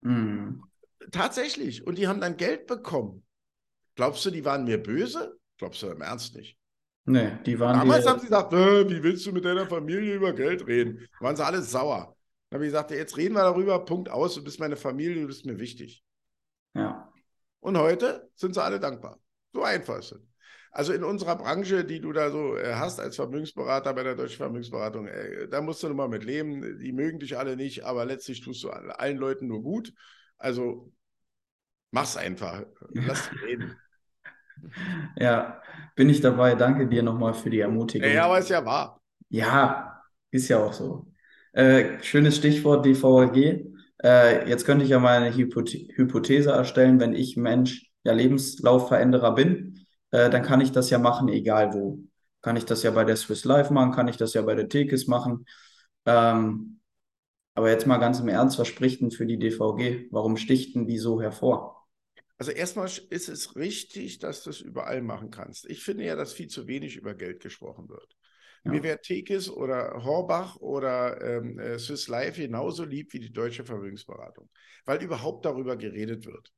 Mhm. 0.00 0.62
Tatsächlich. 1.10 1.86
Und 1.86 1.98
die 1.98 2.08
haben 2.08 2.20
dann 2.20 2.36
Geld 2.36 2.66
bekommen. 2.66 3.22
Glaubst 3.96 4.24
du, 4.24 4.30
die 4.30 4.44
waren 4.44 4.64
mir 4.64 4.82
böse? 4.82 5.38
Glaubst 5.58 5.82
du 5.82 5.88
im 5.88 6.00
Ernst 6.00 6.34
nicht? 6.36 6.56
Nee, 7.04 7.32
die 7.44 7.58
waren. 7.60 7.78
Damals 7.78 8.04
die, 8.04 8.10
haben 8.10 8.20
sie 8.20 8.26
gesagt, 8.26 8.52
äh, 8.52 8.88
wie 8.88 9.02
willst 9.02 9.24
du 9.26 9.32
mit 9.32 9.44
deiner 9.44 9.66
Familie 9.66 10.14
über 10.14 10.32
Geld 10.32 10.66
reden? 10.66 11.06
Da 11.18 11.26
waren 11.26 11.36
sie 11.36 11.44
alle 11.44 11.62
sauer. 11.62 12.16
Dann 12.50 12.58
habe 12.58 12.66
ich 12.66 12.72
gesagt, 12.72 12.90
jetzt 12.90 13.16
reden 13.16 13.34
wir 13.34 13.42
darüber, 13.42 13.84
Punkt 13.84 14.08
aus, 14.08 14.34
du 14.34 14.42
bist 14.42 14.58
meine 14.58 14.76
Familie, 14.76 15.22
du 15.22 15.26
bist 15.26 15.46
mir 15.46 15.58
wichtig. 15.58 16.02
Und 17.66 17.76
heute 17.78 18.30
sind 18.36 18.54
sie 18.54 18.62
alle 18.62 18.78
dankbar. 18.78 19.18
So 19.52 19.64
einfach 19.64 19.98
ist 19.98 20.12
es. 20.12 20.20
Also 20.70 20.92
in 20.92 21.02
unserer 21.02 21.34
Branche, 21.34 21.84
die 21.84 22.00
du 22.00 22.12
da 22.12 22.30
so 22.30 22.56
äh, 22.56 22.74
hast 22.74 23.00
als 23.00 23.16
Vermögensberater 23.16 23.92
bei 23.92 24.04
der 24.04 24.14
Deutschen 24.14 24.36
Vermögensberatung, 24.36 25.08
äh, 25.08 25.48
da 25.48 25.60
musst 25.60 25.82
du 25.82 25.88
nun 25.88 25.96
mal 25.96 26.08
mit 26.08 26.22
leben. 26.22 26.78
Die 26.78 26.92
mögen 26.92 27.18
dich 27.18 27.36
alle 27.36 27.56
nicht, 27.56 27.84
aber 27.84 28.04
letztlich 28.04 28.40
tust 28.40 28.62
du 28.62 28.70
allen 28.70 29.16
Leuten 29.16 29.48
nur 29.48 29.64
gut. 29.64 29.92
Also 30.38 30.92
mach's 31.90 32.16
einfach. 32.16 32.62
Lass 32.90 33.24
sie 33.24 33.36
reden. 33.44 33.76
Ja, 35.18 35.60
bin 35.96 36.08
ich 36.08 36.22
dabei. 36.22 36.54
Danke 36.54 36.86
dir 36.86 37.02
nochmal 37.02 37.34
für 37.34 37.50
die 37.50 37.60
Ermutigung. 37.60 38.08
Ja, 38.08 38.24
aber 38.24 38.38
ist 38.38 38.48
ja 38.48 38.64
wahr. 38.64 39.02
Ja, 39.28 40.00
ist 40.30 40.48
ja 40.48 40.64
auch 40.64 40.72
so. 40.72 41.12
Äh, 41.52 42.02
schönes 42.02 42.36
Stichwort 42.36 42.86
DVG. 42.86 43.75
Äh, 44.06 44.48
jetzt 44.48 44.64
könnte 44.64 44.84
ich 44.84 44.90
ja 44.90 45.00
mal 45.00 45.20
eine 45.20 45.34
Hypothese 45.34 46.50
erstellen, 46.50 47.00
wenn 47.00 47.12
ich 47.12 47.36
Mensch, 47.36 47.90
ja 48.04 48.12
Lebenslaufveränderer 48.12 49.34
bin, 49.34 49.84
äh, 50.12 50.30
dann 50.30 50.44
kann 50.44 50.60
ich 50.60 50.70
das 50.70 50.90
ja 50.90 50.98
machen, 50.98 51.28
egal 51.28 51.74
wo. 51.74 51.98
Kann 52.40 52.56
ich 52.56 52.64
das 52.64 52.84
ja 52.84 52.92
bei 52.92 53.02
der 53.02 53.16
Swiss 53.16 53.44
Life 53.44 53.72
machen, 53.72 53.90
kann 53.90 54.06
ich 54.06 54.16
das 54.16 54.32
ja 54.34 54.42
bei 54.42 54.54
der 54.54 54.68
Tekis 54.68 55.08
machen. 55.08 55.44
Ähm, 56.04 56.78
aber 57.54 57.70
jetzt 57.70 57.88
mal 57.88 57.96
ganz 57.96 58.20
im 58.20 58.28
Ernst, 58.28 58.60
was 58.60 58.68
spricht 58.68 59.00
denn 59.00 59.10
für 59.10 59.26
die 59.26 59.40
DVG? 59.40 60.06
Warum 60.12 60.36
sticht 60.36 60.76
denn 60.76 60.86
die 60.86 60.98
so 60.98 61.20
hervor? 61.20 61.84
Also 62.38 62.52
erstmal 62.52 62.88
ist 63.10 63.28
es 63.28 63.56
richtig, 63.56 64.20
dass 64.20 64.44
du 64.44 64.50
es 64.50 64.60
überall 64.60 65.02
machen 65.02 65.32
kannst. 65.32 65.68
Ich 65.68 65.82
finde 65.82 66.04
ja, 66.04 66.14
dass 66.14 66.32
viel 66.32 66.46
zu 66.46 66.68
wenig 66.68 66.94
über 66.94 67.14
Geld 67.14 67.40
gesprochen 67.42 67.88
wird. 67.88 68.15
Ja. 68.66 68.72
Mir 68.72 68.82
wäre 68.82 69.00
Tekis 69.00 69.48
oder 69.48 70.04
Horbach 70.04 70.56
oder 70.56 71.20
ähm, 71.22 71.58
äh, 71.58 71.78
Swiss 71.78 72.08
Life 72.08 72.40
genauso 72.40 72.84
lieb 72.84 73.12
wie 73.12 73.20
die 73.20 73.32
deutsche 73.32 73.64
Vermögensberatung, 73.64 74.50
weil 74.84 75.02
überhaupt 75.02 75.44
darüber 75.44 75.76
geredet 75.76 76.26
wird. 76.26 76.52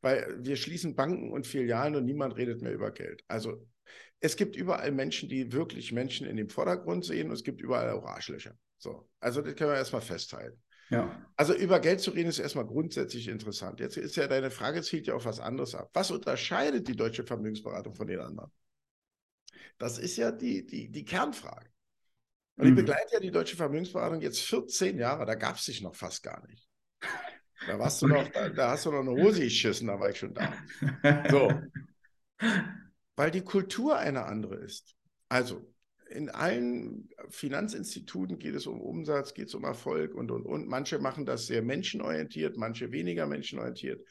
Weil 0.00 0.38
wir 0.40 0.56
schließen 0.56 0.96
Banken 0.96 1.30
und 1.32 1.46
Filialen 1.46 1.94
und 1.94 2.04
niemand 2.04 2.36
redet 2.36 2.62
mehr 2.62 2.72
über 2.72 2.90
Geld. 2.90 3.22
Also 3.28 3.64
es 4.18 4.36
gibt 4.36 4.56
überall 4.56 4.90
Menschen, 4.90 5.28
die 5.28 5.52
wirklich 5.52 5.92
Menschen 5.92 6.26
in 6.26 6.36
dem 6.36 6.48
Vordergrund 6.48 7.04
sehen 7.04 7.28
und 7.28 7.34
es 7.34 7.44
gibt 7.44 7.60
überall 7.60 7.90
auch 7.90 8.04
Arschlöcher. 8.04 8.56
So, 8.78 9.08
also 9.20 9.40
das 9.40 9.54
können 9.54 9.70
wir 9.70 9.76
erstmal 9.76 10.02
festhalten. 10.02 10.60
Ja. 10.90 11.24
Also 11.36 11.54
über 11.54 11.78
Geld 11.78 12.00
zu 12.00 12.10
reden 12.10 12.28
ist 12.28 12.40
erstmal 12.40 12.66
grundsätzlich 12.66 13.28
interessant. 13.28 13.78
Jetzt 13.78 13.96
ist 13.96 14.16
ja 14.16 14.26
deine 14.26 14.50
Frage, 14.50 14.82
zielt 14.82 15.06
ja 15.06 15.14
auf 15.14 15.24
was 15.24 15.38
anderes 15.38 15.74
ab. 15.74 15.90
Was 15.94 16.10
unterscheidet 16.10 16.88
die 16.88 16.96
deutsche 16.96 17.24
Vermögensberatung 17.24 17.94
von 17.94 18.08
den 18.08 18.18
anderen? 18.18 18.50
Das 19.78 19.98
ist 19.98 20.16
ja 20.16 20.30
die, 20.30 20.66
die, 20.66 20.90
die 20.90 21.04
Kernfrage. 21.04 21.70
Und 22.56 22.66
ich 22.66 22.72
mhm. 22.72 22.76
begleite 22.76 23.14
ja 23.14 23.20
die 23.20 23.30
deutsche 23.30 23.56
Vermögensberatung 23.56 24.20
jetzt 24.20 24.40
14 24.40 24.98
Jahre, 24.98 25.26
da 25.26 25.34
gab 25.34 25.56
es 25.56 25.64
dich 25.64 25.80
noch 25.80 25.94
fast 25.94 26.22
gar 26.22 26.46
nicht. 26.46 26.68
Da 27.66 27.78
warst 27.78 28.02
du 28.02 28.08
noch, 28.08 28.28
da, 28.28 28.48
da, 28.48 28.70
hast 28.70 28.86
du 28.86 28.90
noch 28.90 29.00
eine 29.00 29.10
Hose 29.10 29.42
geschissen, 29.42 29.86
da 29.86 29.98
war 29.98 30.10
ich 30.10 30.18
schon 30.18 30.34
da. 30.34 30.52
So. 31.30 31.52
Weil 33.16 33.30
die 33.30 33.42
Kultur 33.42 33.98
eine 33.98 34.24
andere 34.24 34.56
ist. 34.56 34.94
Also, 35.28 35.72
in 36.10 36.28
allen 36.28 37.08
Finanzinstituten 37.30 38.38
geht 38.38 38.54
es 38.54 38.66
um 38.66 38.80
Umsatz, 38.80 39.32
geht 39.32 39.48
es 39.48 39.54
um 39.54 39.64
Erfolg 39.64 40.14
und, 40.14 40.30
und, 40.30 40.44
und. 40.44 40.68
Manche 40.68 40.98
machen 40.98 41.24
das 41.24 41.46
sehr 41.46 41.62
menschenorientiert, 41.62 42.56
manche 42.56 42.92
weniger 42.92 43.26
menschenorientiert. 43.26 44.06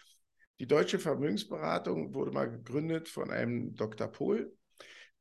Die 0.59 0.67
Deutsche 0.67 0.99
Vermögensberatung 0.99 2.13
wurde 2.13 2.31
mal 2.31 2.49
gegründet 2.49 3.09
von 3.09 3.31
einem 3.31 3.75
Dr. 3.75 4.07
Pohl, 4.07 4.55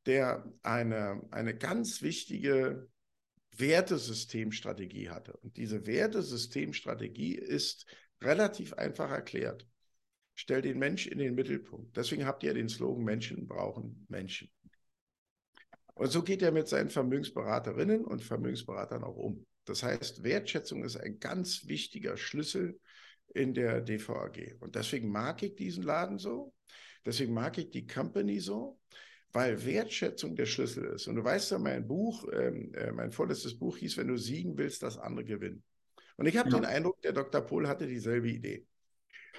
der 0.07 0.51
eine, 0.63 1.23
eine 1.31 1.57
ganz 1.57 2.03
wichtige 2.03 2.89
Wertesystemstrategie 3.57 5.11
hatte. 5.11 5.33
Und 5.39 5.57
diese 5.57 5.87
Wertesystemstrategie 5.87 7.35
ist 7.35 7.87
relativ 8.23 8.75
einfach 8.75 9.11
erklärt. 9.11 9.67
Stell 10.35 10.63
den 10.63 10.79
Mensch 10.79 11.07
in 11.07 11.19
den 11.19 11.35
Mittelpunkt. 11.35 11.97
Deswegen 11.97 12.25
habt 12.25 12.43
ihr 12.43 12.55
den 12.55 12.69
Slogan 12.69 13.05
Menschen 13.05 13.47
brauchen 13.47 14.07
Menschen. 14.09 14.51
Und 15.95 16.11
so 16.11 16.23
geht 16.23 16.41
er 16.41 16.53
mit 16.53 16.67
seinen 16.67 16.89
Vermögensberaterinnen 16.89 18.05
und 18.05 18.23
Vermögensberatern 18.23 19.05
auch 19.05 19.17
um. 19.17 19.47
Das 19.67 19.83
heißt, 19.83 20.23
Wertschätzung 20.23 20.83
ist 20.83 20.97
ein 20.97 21.19
ganz 21.19 21.69
wichtiger 21.69 22.17
Schlüssel 22.17 22.81
in 23.35 23.53
der 23.53 23.83
DVAG. 23.83 24.57
Und 24.61 24.77
deswegen 24.77 25.11
mag 25.11 25.43
ich 25.43 25.57
diesen 25.57 25.83
Laden 25.83 26.19
so. 26.19 26.55
Deswegen 27.05 27.35
mag 27.35 27.59
ich 27.59 27.71
die 27.71 27.87
Company 27.87 28.41
so, 28.41 28.79
weil 29.33 29.65
Wertschätzung 29.65 30.35
der 30.35 30.47
Schlüssel 30.47 30.85
ist. 30.87 31.07
Und 31.07 31.17
du 31.17 31.25
weißt 31.25 31.53
ja, 31.53 31.59
mein 31.59 31.87
Buch, 31.87 32.27
ähm, 32.33 32.73
äh, 32.75 32.91
mein 32.93 33.13
vorletztes 33.13 33.59
Buch 33.59 33.77
hieß, 33.77 33.97
wenn 33.97 34.09
du 34.09 34.17
siegen 34.17 34.59
willst, 34.59 34.83
das 34.83 34.99
andere 34.99 35.25
gewinnen. 35.25 35.63
Und 36.17 36.27
ich 36.27 36.37
habe 36.37 36.51
ja. 36.51 36.57
den 36.57 36.65
Eindruck, 36.65 37.01
der 37.03 37.13
Dr. 37.13 37.41
Pohl 37.41 37.69
hatte 37.69 37.87
dieselbe 37.87 38.29
Idee. 38.29 38.67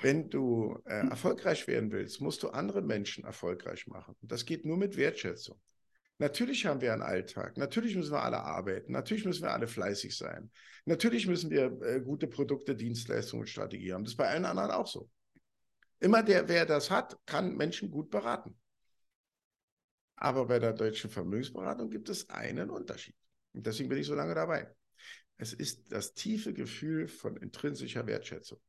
Wenn 0.02 0.30
du 0.30 0.80
äh, 0.86 1.08
erfolgreich 1.10 1.68
werden 1.68 1.92
willst, 1.92 2.22
musst 2.22 2.42
du 2.44 2.50
andere 2.50 2.82
Menschen 2.82 3.26
erfolgreich 3.26 3.86
machen. 3.88 4.16
Und 4.22 4.32
das 4.32 4.46
geht 4.46 4.66
nur 4.66 4.78
mit 4.78 4.98
Wertschätzung. 4.98 5.60
Natürlich 6.18 6.66
haben 6.66 6.82
wir 6.82 6.94
einen 6.94 7.02
Alltag. 7.02 7.58
Natürlich 7.58 7.96
müssen 7.96 8.14
wir 8.14 8.24
alle 8.24 8.42
arbeiten. 8.42 8.92
Natürlich 8.94 9.26
müssen 9.26 9.44
wir 9.44 9.52
alle 9.52 9.68
fleißig 9.68 10.16
sein. 10.16 10.52
Natürlich 10.86 11.28
müssen 11.28 11.50
wir 11.50 11.82
äh, 11.82 12.00
gute 12.00 12.28
Produkte, 12.28 12.76
Dienstleistungen 12.76 13.42
und 13.42 13.48
Strategie 13.48 13.92
haben. 13.92 14.04
Das 14.04 14.14
ist 14.14 14.18
bei 14.18 14.28
allen 14.28 14.46
anderen 14.46 14.72
auch 14.72 14.88
so. 14.88 15.10
Immer 16.00 16.24
der, 16.24 16.48
wer 16.48 16.66
das 16.66 16.90
hat, 16.90 17.18
kann 17.26 17.56
Menschen 17.58 17.92
gut 17.92 18.10
beraten. 18.10 18.56
Aber 20.22 20.46
bei 20.46 20.60
der 20.60 20.74
deutschen 20.74 21.10
Vermögensberatung 21.10 21.90
gibt 21.90 22.08
es 22.08 22.30
einen 22.30 22.70
Unterschied. 22.70 23.16
Und 23.54 23.66
deswegen 23.66 23.90
bin 23.90 23.98
ich 23.98 24.06
so 24.06 24.14
lange 24.14 24.36
dabei. 24.36 24.72
Es 25.38 25.52
ist 25.52 25.92
das 25.92 26.14
tiefe 26.14 26.54
Gefühl 26.54 27.08
von 27.08 27.38
intrinsischer 27.38 28.06
Wertschätzung. 28.06 28.60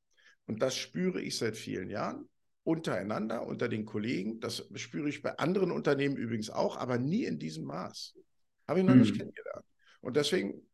Und 0.46 0.62
das 0.62 0.74
spüre 0.74 1.20
ich 1.20 1.36
seit 1.36 1.58
vielen 1.58 1.90
Jahren 1.90 2.26
untereinander, 2.64 3.46
unter 3.46 3.68
den 3.68 3.84
Kollegen. 3.84 4.40
Das 4.40 4.66
spüre 4.76 5.10
ich 5.10 5.20
bei 5.20 5.36
anderen 5.36 5.72
Unternehmen 5.72 6.16
übrigens 6.16 6.48
auch, 6.48 6.78
aber 6.78 6.96
nie 6.96 7.24
in 7.24 7.38
diesem 7.38 7.64
Maß. 7.64 8.14
Habe 8.66 8.80
ich 8.80 8.86
noch 8.86 8.94
hm. 8.94 9.00
nicht 9.02 9.18
kennengelernt. 9.18 9.66
Und 10.00 10.16
deswegen, 10.16 10.66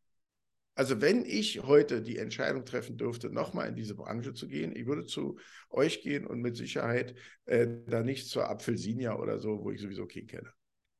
also 0.75 1.01
wenn 1.01 1.25
ich 1.25 1.61
heute 1.61 2.01
die 2.01 2.17
Entscheidung 2.17 2.63
treffen 2.63 2.95
dürfte, 2.95 3.29
nochmal 3.29 3.67
in 3.67 3.75
diese 3.75 3.95
Branche 3.95 4.33
zu 4.33 4.47
gehen, 4.47 4.73
ich 4.73 4.85
würde 4.85 5.05
zu 5.05 5.37
euch 5.69 6.01
gehen 6.01 6.25
und 6.25 6.39
mit 6.39 6.55
Sicherheit 6.55 7.15
äh, 7.43 7.67
da 7.85 8.01
nicht 8.01 8.29
zur 8.29 8.49
Apfelsinia 8.49 9.17
oder 9.17 9.39
so, 9.39 9.61
wo 9.61 9.71
ich 9.71 9.81
sowieso 9.81 10.07
keinen 10.07 10.27
kenne. 10.27 10.53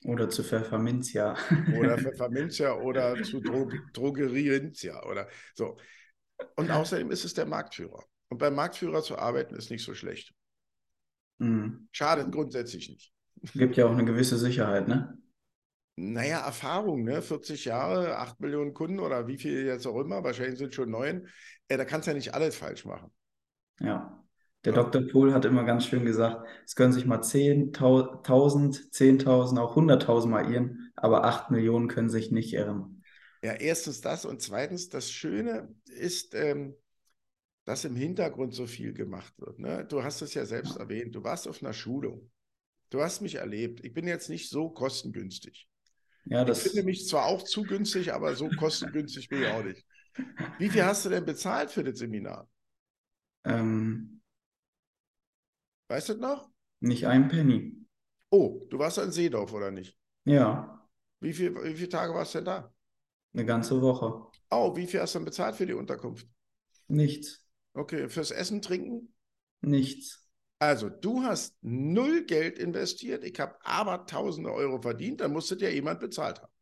Oder 0.06 0.30
zu 0.30 0.44
Pfefferminzia. 0.44 1.36
oder 1.78 1.98
Pfefferminzia 2.00 2.74
oder 2.74 3.22
zu 3.24 3.42
Dro 3.42 3.70
Drogerienzia 3.94 5.04
oder 5.06 5.28
so. 5.56 5.78
Und 6.56 6.72
außerdem 6.72 7.12
ist 7.12 7.26
es 7.26 7.34
der 7.34 7.46
Marktführer. 7.46 8.04
Und 8.30 8.38
beim 8.38 8.56
Marktführer 8.56 9.02
zu 9.02 9.18
arbeiten 9.18 9.56
ist 9.56 9.72
nicht 9.72 9.84
so 9.84 9.94
schlecht. 9.94 10.34
Mhm. 11.40 11.90
Schadet 11.92 12.32
grundsätzlich 12.32 12.90
nicht. 12.90 13.14
Gibt 13.54 13.78
ja 13.78 13.86
auch 13.86 13.92
eine 13.92 14.06
gewisse 14.06 14.38
Sicherheit, 14.38 14.88
ne? 14.88 15.18
Naja, 15.96 16.46
Erfahrung, 16.46 17.04
ne? 17.04 17.22
40 17.22 17.66
Jahre, 17.66 18.18
8 18.18 18.40
Millionen 18.40 18.74
Kunden 18.74 19.00
oder 19.00 19.28
wie 19.28 19.38
viel 19.38 19.66
jetzt 19.66 19.86
auch 19.86 20.00
immer, 20.00 20.24
wahrscheinlich 20.24 20.58
sind 20.58 20.74
schon 20.74 20.92
neun. 20.92 21.28
Äh, 21.68 21.78
da 21.78 21.86
kannst 21.86 22.08
du 22.08 22.12
ja 22.12 22.16
nicht 22.16 22.34
alles 22.34 22.56
falsch 22.56 22.86
machen. 22.86 23.12
Ja. 23.80 24.24
Der 24.66 24.74
ja. 24.74 24.84
Dr. 24.84 25.04
Pohl 25.04 25.34
hat 25.34 25.46
immer 25.46 25.64
ganz 25.64 25.86
schön 25.86 26.06
gesagt, 26.06 26.46
es 26.66 26.76
können 26.76 26.92
sich 26.92 27.06
mal 27.06 27.20
10.000, 27.20 28.92
10.000, 28.92 29.58
auch 29.60 29.76
100.000 29.76 30.28
mal 30.28 30.52
irren, 30.52 30.92
aber 30.96 31.24
8 31.24 31.52
Millionen 31.52 31.88
können 31.88 32.10
sich 32.10 32.32
nicht 32.32 32.54
irren. 32.54 33.04
Ja, 33.42 33.54
erstens 33.54 34.02
das 34.02 34.26
und 34.26 34.42
zweitens, 34.42 34.90
das 34.90 35.12
Schöne 35.12 35.74
ist, 35.86 36.36
ähm, 36.36 36.76
dass 37.64 37.86
im 37.86 37.96
Hintergrund 37.96 38.54
so 38.54 38.68
viel 38.68 38.94
gemacht 38.94 39.34
wird. 39.38 39.60
Ne? 39.60 39.86
Du 39.88 40.04
hast 40.04 40.22
es 40.22 40.34
ja 40.34 40.46
selbst 40.46 40.76
ja. 40.76 40.82
erwähnt, 40.82 41.16
du 41.16 41.24
warst 41.24 41.48
auf 41.48 41.64
einer 41.64 41.74
Schulung. 41.74 42.30
Du 42.90 43.02
hast 43.02 43.22
mich 43.22 43.36
erlebt. 43.36 43.86
Ich 43.86 43.94
bin 43.94 44.08
jetzt 44.08 44.30
nicht 44.30 44.50
so 44.50 44.70
kostengünstig. 44.70 45.68
Ja, 46.26 46.48
ich 46.48 46.58
finde 46.58 46.84
mich 46.84 47.08
zwar 47.08 47.26
auch 47.26 47.44
zu 47.44 47.64
günstig, 47.64 48.14
aber 48.14 48.36
so 48.36 48.50
kostengünstig 48.50 49.30
bin 49.30 49.44
ich 49.44 49.48
auch 49.48 49.64
nicht. 49.64 49.86
Wie 50.58 50.70
viel 50.70 50.84
hast 50.86 51.06
du 51.06 51.10
denn 51.10 51.26
bezahlt 51.26 51.72
für 51.72 51.84
das 51.84 52.00
Seminar? 52.00 52.50
Ähm, 53.46 54.19
weißt 55.90 56.10
du 56.10 56.14
das 56.14 56.22
noch? 56.22 56.50
Nicht 56.80 57.06
ein 57.06 57.28
Penny. 57.28 57.76
Oh, 58.30 58.66
du 58.70 58.80
warst 58.80 58.98
in 59.00 59.12
Seedorf, 59.12 59.54
oder 59.54 59.72
nicht? 59.72 59.98
Ja. 60.24 60.88
Wie, 61.20 61.34
viel, 61.34 61.56
wie 61.56 61.76
viele 61.76 61.90
Tage 61.90 62.14
warst 62.14 62.34
du 62.36 62.40
denn 62.40 62.46
da? 62.46 62.74
Eine 63.34 63.46
ganze 63.46 63.82
Woche. 63.82 64.28
Oh, 64.50 64.76
wie 64.76 64.88
viel 64.88 65.02
hast 65.02 65.16
du 65.16 65.20
denn 65.20 65.26
bezahlt 65.26 65.56
für 65.56 65.66
die 65.66 65.74
Unterkunft? 65.74 66.28
Nichts. 66.88 67.46
Okay, 67.74 68.10
fürs 68.10 68.32
Essen, 68.32 68.62
Trinken? 68.62 69.14
Nichts. 69.62 70.26
Also, 70.60 70.90
du 70.90 71.24
hast 71.24 71.56
null 71.62 72.26
Geld 72.26 72.60
investiert, 72.60 73.24
ich 73.24 73.40
habe 73.40 73.56
aber 73.64 74.06
tausende 74.06 74.52
Euro 74.52 74.82
verdient, 74.82 75.22
dann 75.22 75.32
musste 75.32 75.56
dir 75.56 75.74
jemand 75.74 76.00
bezahlt 76.00 76.42
haben. 76.42 76.54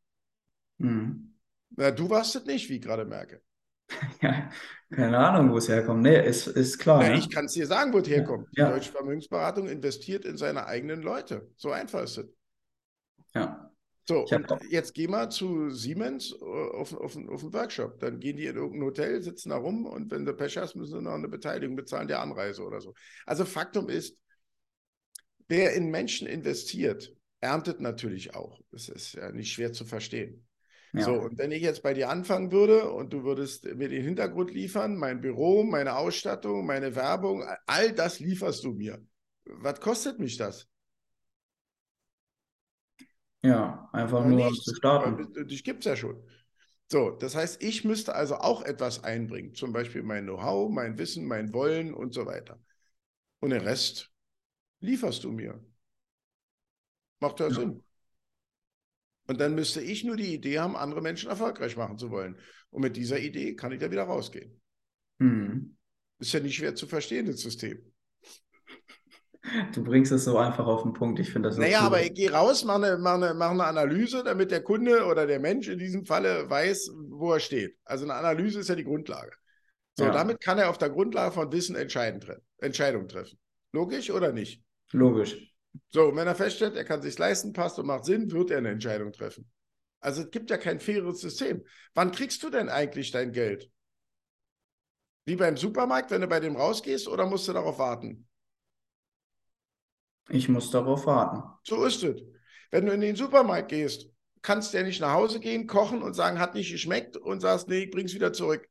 Mhm. 0.78 1.34
Na, 1.72 1.92
du 1.92 2.10
warst 2.10 2.36
es 2.36 2.46
nicht, 2.46 2.70
wie 2.70 2.76
ich 2.76 2.82
gerade 2.82 3.06
merke. 3.06 3.42
Ja, 4.22 4.50
keine 4.90 5.18
Ahnung, 5.18 5.52
wo 5.52 5.58
es 5.58 5.68
herkommt. 5.68 6.02
Nee, 6.02 6.26
ist, 6.26 6.48
ist 6.48 6.80
klar. 6.80 7.02
Na, 7.02 7.10
ne? 7.10 7.18
Ich 7.18 7.30
kann 7.30 7.46
es 7.46 7.54
dir 7.54 7.68
sagen, 7.68 7.94
wo 7.94 8.00
es 8.00 8.08
herkommt. 8.08 8.48
Ja. 8.54 8.68
Die 8.68 8.74
Deutsche 8.74 8.92
Vermögensberatung 8.92 9.68
investiert 9.68 10.26
in 10.26 10.38
seine 10.38 10.66
eigenen 10.66 11.02
Leute. 11.02 11.50
So 11.56 11.72
einfach 11.72 12.04
ist 12.04 12.18
es. 12.18 12.28
Ja. 13.34 13.70
So, 14.08 14.24
und 14.24 14.48
jetzt 14.70 14.94
geh 14.94 15.08
mal 15.08 15.30
zu 15.30 15.70
Siemens 15.70 16.32
äh, 16.32 16.46
auf, 16.46 16.94
auf, 16.94 17.18
auf 17.18 17.44
einen 17.44 17.54
Workshop. 17.54 18.00
Dann 18.00 18.22
gehen 18.22 18.38
die 18.38 18.46
in 18.46 18.56
irgendein 18.56 18.88
Hotel, 18.88 19.22
sitzen 19.22 19.50
da 19.50 19.58
rum 19.58 19.86
und 19.86 20.10
wenn 20.12 20.24
du 20.24 20.34
Pech 20.34 20.58
hast, 20.58 20.76
müssen 20.76 21.00
sie 21.00 21.02
noch 21.02 21.14
eine 21.14 21.28
Beteiligung 21.28 21.76
bezahlen 21.76 22.08
der 22.08 22.22
Anreise 22.22 22.64
oder 22.64 22.80
so. 22.80 22.94
Also 23.26 23.44
Faktum 23.44 23.90
ist, 23.90 24.18
wer 25.50 25.74
in 25.74 25.92
Menschen 25.92 26.26
investiert, 26.26 27.14
erntet 27.42 27.82
natürlich 27.82 28.34
auch. 28.34 28.62
Das 28.72 28.88
ist 28.88 29.14
ja 29.14 29.30
nicht 29.34 29.52
schwer 29.52 29.74
zu 29.74 29.84
verstehen. 29.84 30.47
Ja. 30.94 31.02
So, 31.02 31.14
und 31.14 31.38
wenn 31.38 31.52
ich 31.52 31.62
jetzt 31.62 31.84
bei 31.84 31.94
dir 31.94 32.10
anfangen 32.10 32.52
würde 32.52 32.92
und 32.92 33.12
du 33.12 33.24
würdest 33.24 33.66
mir 33.66 33.90
den 33.90 34.04
Hintergrund 34.04 34.52
liefern, 34.52 34.96
mein 34.96 35.22
Büro, 35.22 35.64
meine 35.64 35.98
Ausstattung, 35.98 36.66
meine 36.66 36.96
Werbung, 36.96 37.44
all 37.66 37.92
das 37.94 38.20
lieferst 38.20 38.64
du 38.64 38.74
mir. 38.74 39.02
Was 39.46 39.80
kostet 39.80 40.20
mich 40.20 40.38
das? 40.38 40.68
Ja, 43.44 43.90
einfach 43.94 44.26
nur 44.26 44.36
nichts, 44.36 44.64
zu 44.64 44.76
starten. 44.76 45.48
Dich 45.48 45.64
gibt 45.64 45.80
es 45.80 45.86
ja 45.86 45.96
schon. 45.96 46.22
So, 46.90 47.12
das 47.12 47.36
heißt, 47.36 47.62
ich 47.62 47.84
müsste 47.84 48.16
also 48.16 48.36
auch 48.36 48.62
etwas 48.62 49.04
einbringen, 49.04 49.54
zum 49.54 49.74
Beispiel 49.74 50.04
mein 50.04 50.24
Know-how, 50.24 50.72
mein 50.72 50.98
Wissen, 50.98 51.26
mein 51.26 51.54
Wollen 51.54 51.94
und 51.94 52.14
so 52.14 52.26
weiter. 52.26 52.60
Und 53.40 53.50
den 53.50 53.62
Rest 53.62 54.10
lieferst 54.80 55.24
du 55.24 55.32
mir. 55.32 55.64
Macht 57.20 57.40
ja, 57.40 57.48
ja. 57.48 57.54
Sinn. 57.54 57.84
Und 59.28 59.40
dann 59.40 59.56
müsste 59.56 59.82
ich 59.82 60.04
nur 60.04 60.16
die 60.16 60.34
Idee 60.34 60.60
haben, 60.60 60.76
andere 60.76 61.02
Menschen 61.02 61.30
erfolgreich 61.30 61.76
machen 61.76 61.98
zu 61.98 62.10
wollen. 62.12 62.38
Und 62.70 62.82
mit 62.82 62.96
dieser 62.96 63.20
Idee 63.20 63.56
kann 63.56 63.72
ich 63.72 63.80
da 63.80 63.92
wieder 63.92 64.04
rausgehen. 64.04 64.60
Mhm. 65.20 65.78
Ist 66.20 66.34
ja 66.34 66.40
nicht 66.40 66.56
schwer 66.56 66.76
zu 66.76 66.88
verstehen, 66.88 67.26
das 67.26 67.42
System. 67.42 67.80
Du 69.74 69.84
bringst 69.84 70.12
es 70.12 70.26
so 70.26 70.38
einfach 70.38 70.66
auf 70.66 70.84
den 70.84 70.94
Punkt. 70.94 71.20
Ich 71.20 71.32
finde 71.32 71.50
das. 71.50 71.58
Naja, 71.58 71.80
cool. 71.80 71.88
aber 71.88 72.04
ich 72.04 72.14
gehe 72.14 72.32
raus, 72.32 72.66
mache 72.66 72.86
eine, 72.86 72.98
mach 72.98 73.14
eine, 73.14 73.34
mach 73.34 73.52
eine 73.52 73.64
Analyse, 73.64 74.24
damit 74.24 74.52
der 74.52 74.62
Kunde 74.62 75.06
oder 75.06 75.26
der 75.26 75.40
Mensch 75.40 75.68
in 75.70 75.80
diesem 75.80 76.06
Falle 76.06 76.50
weiß, 76.50 76.92
wo 77.10 77.34
er 77.34 77.40
steht. 77.40 77.78
Also 77.86 78.04
eine 78.04 78.16
Analyse 78.16 78.60
ist 78.60 78.68
ja 78.68 78.76
die 78.76 78.84
Grundlage. 78.84 79.32
So, 79.96 80.06
ja. 80.06 80.12
damit 80.12 80.42
kann 80.42 80.58
er 80.58 80.70
auf 80.70 80.78
der 80.78 80.90
Grundlage 80.90 81.32
von 81.32 81.52
Wissen 81.52 81.76
Entscheidungen 81.76 83.08
treffen. 83.08 83.40
Logisch 83.72 84.12
oder 84.12 84.32
nicht? 84.32 84.62
Logisch. 84.92 85.38
So, 85.90 86.16
wenn 86.16 86.28
er 86.28 86.36
feststellt, 86.36 86.76
er 86.76 86.84
kann 86.84 87.02
sich 87.02 87.18
leisten, 87.18 87.54
passt 87.54 87.80
und 87.80 87.86
macht 87.86 88.06
Sinn, 88.06 88.32
wird 88.32 88.52
er 88.52 88.58
eine 88.58 88.70
Entscheidung 88.70 89.12
treffen. 89.12 89.50
Also 90.00 90.24
es 90.24 90.32
gibt 90.32 90.50
ja 90.50 90.58
kein 90.58 90.80
faires 90.80 91.22
System. 91.22 91.64
Wann 91.94 92.12
kriegst 92.12 92.44
du 92.44 92.50
denn 92.50 92.70
eigentlich 92.70 93.12
dein 93.12 93.32
Geld? 93.32 93.72
Wie 95.26 95.36
beim 95.36 95.58
Supermarkt, 95.58 96.12
wenn 96.12 96.22
du 96.22 96.28
bei 96.28 96.40
dem 96.40 96.56
rausgehst, 96.56 97.08
oder 97.08 97.26
musst 97.26 97.48
du 97.48 97.54
darauf 97.54 97.80
warten? 97.80 98.28
Ich 100.30 100.50
muss 100.50 100.72
darauf 100.72 101.06
warten. 101.06 101.44
So 101.64 101.84
ist 101.86 102.04
es. 102.04 102.22
Wenn 102.72 102.86
du 102.86 102.94
in 102.94 103.02
den 103.02 103.16
Supermarkt 103.16 103.70
gehst, 103.70 104.10
kannst 104.42 104.74
du 104.74 104.78
ja 104.78 104.84
nicht 104.84 105.02
nach 105.02 105.14
Hause 105.14 105.40
gehen, 105.40 105.68
kochen 105.68 106.02
und 106.02 106.14
sagen, 106.14 106.40
hat 106.40 106.54
nicht 106.54 106.72
geschmeckt 106.72 107.18
und 107.18 107.42
sagst, 107.42 107.68
nee, 107.68 107.84
ich 107.84 107.92
bring's 107.92 108.14
wieder 108.14 108.34
zurück. 108.34 108.68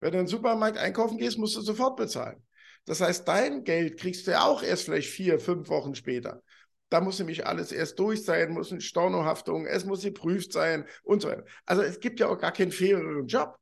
Wenn 0.00 0.12
du 0.12 0.18
in 0.18 0.24
den 0.24 0.30
Supermarkt 0.30 0.78
einkaufen 0.78 1.18
gehst, 1.18 1.38
musst 1.38 1.56
du 1.56 1.60
sofort 1.60 1.96
bezahlen. 1.96 2.44
Das 2.86 3.00
heißt, 3.00 3.26
dein 3.26 3.64
Geld 3.64 3.98
kriegst 3.98 4.26
du 4.26 4.32
ja 4.32 4.44
auch 4.44 4.62
erst 4.62 4.84
vielleicht 4.84 5.10
vier, 5.10 5.40
fünf 5.40 5.68
Wochen 5.68 5.94
später. 5.94 6.42
Da 6.90 7.00
muss 7.00 7.18
nämlich 7.18 7.46
alles 7.46 7.72
erst 7.72 7.98
durch 7.98 8.24
sein, 8.24 8.52
muss 8.52 8.70
eine 8.70 8.80
Stornohaftung, 8.80 9.66
es 9.66 9.84
muss 9.84 10.02
geprüft 10.02 10.52
sein 10.52 10.86
und 11.02 11.22
so 11.22 11.28
weiter. 11.28 11.44
Also 11.64 11.82
es 11.82 11.98
gibt 11.98 12.20
ja 12.20 12.28
auch 12.28 12.38
gar 12.38 12.52
keinen 12.52 12.72
faireren 12.72 13.26
Job. 13.26 13.58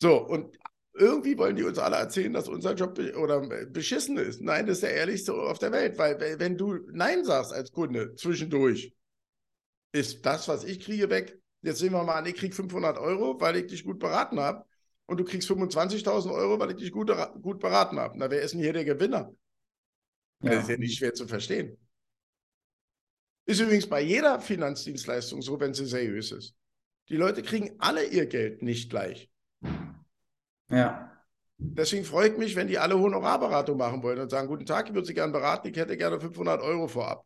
So, 0.00 0.26
und 0.26 0.56
irgendwie 0.94 1.38
wollen 1.38 1.56
die 1.56 1.62
uns 1.62 1.78
alle 1.78 1.96
erzählen, 1.96 2.32
dass 2.32 2.48
unser 2.48 2.74
Job 2.74 2.94
be 2.94 3.14
oder 3.16 3.40
beschissen 3.66 4.16
ist. 4.16 4.40
Nein, 4.40 4.66
das 4.66 4.78
ist 4.78 4.82
der 4.82 4.94
ehrlichste 4.94 5.34
auf 5.34 5.58
der 5.58 5.72
Welt, 5.72 5.98
weil 5.98 6.18
wenn 6.38 6.56
du 6.56 6.78
Nein 6.90 7.24
sagst 7.24 7.52
als 7.52 7.70
Kunde 7.70 8.14
zwischendurch, 8.14 8.92
ist 9.92 10.24
das, 10.24 10.48
was 10.48 10.64
ich 10.64 10.80
kriege, 10.80 11.10
weg. 11.10 11.38
Jetzt 11.60 11.78
sehen 11.78 11.92
wir 11.92 12.02
mal 12.02 12.16
an, 12.16 12.26
ich 12.26 12.34
kriege 12.34 12.54
500 12.54 12.98
Euro, 12.98 13.40
weil 13.40 13.56
ich 13.56 13.66
dich 13.66 13.84
gut 13.84 13.98
beraten 13.98 14.40
habe 14.40 14.64
und 15.06 15.18
du 15.18 15.24
kriegst 15.24 15.50
25.000 15.50 16.32
Euro, 16.32 16.58
weil 16.58 16.70
ich 16.70 16.76
dich 16.76 16.92
gut, 16.92 17.12
gut 17.42 17.60
beraten 17.60 17.98
habe. 17.98 18.16
Na, 18.16 18.30
wer 18.30 18.42
ist 18.42 18.52
denn 18.52 18.60
hier 18.60 18.72
der 18.72 18.84
Gewinner? 18.84 19.34
Ja. 20.42 20.50
Das 20.50 20.64
ist 20.64 20.70
ja 20.70 20.76
nicht 20.76 20.98
schwer 20.98 21.14
zu 21.14 21.26
verstehen. 21.26 21.76
Ist 23.44 23.60
übrigens 23.60 23.88
bei 23.88 24.00
jeder 24.00 24.40
Finanzdienstleistung 24.40 25.42
so, 25.42 25.58
wenn 25.58 25.74
sie 25.74 25.86
seriös 25.86 26.32
ist. 26.32 26.54
Die 27.08 27.16
Leute 27.16 27.42
kriegen 27.42 27.74
alle 27.78 28.04
ihr 28.04 28.26
Geld 28.26 28.62
nicht 28.62 28.90
gleich. 28.90 29.30
Ja. 30.70 31.12
Deswegen 31.58 32.04
freut 32.04 32.38
mich, 32.38 32.56
wenn 32.56 32.68
die 32.68 32.78
alle 32.78 32.98
Honorarberatung 32.98 33.76
machen 33.76 34.02
wollen 34.02 34.20
und 34.20 34.30
sagen, 34.30 34.48
guten 34.48 34.66
Tag, 34.66 34.88
ich 34.88 34.94
würde 34.94 35.06
Sie 35.06 35.14
gerne 35.14 35.32
beraten, 35.32 35.68
ich 35.68 35.76
hätte 35.76 35.96
gerne 35.96 36.20
500 36.20 36.60
Euro 36.60 36.88
vorab. 36.88 37.24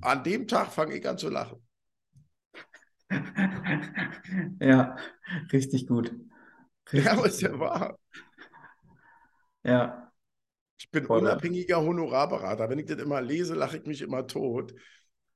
An 0.00 0.24
dem 0.24 0.46
Tag 0.46 0.72
fange 0.72 0.94
ich 0.94 1.08
an 1.08 1.16
zu 1.16 1.30
lachen. 1.30 1.62
ja, 4.60 4.96
richtig 5.52 5.86
gut. 5.86 6.14
Ja, 6.92 7.24
ist 7.24 7.40
ja 7.42 7.58
wahr. 7.58 7.98
Ja. 9.64 10.12
Ich 10.78 10.90
bin 10.90 11.06
Voll 11.06 11.20
unabhängiger 11.20 11.82
Honorarberater. 11.82 12.70
Wenn 12.70 12.78
ich 12.78 12.86
das 12.86 12.98
immer 12.98 13.20
lese, 13.20 13.54
lache 13.54 13.78
ich 13.78 13.84
mich 13.84 14.00
immer 14.00 14.26
tot. 14.26 14.74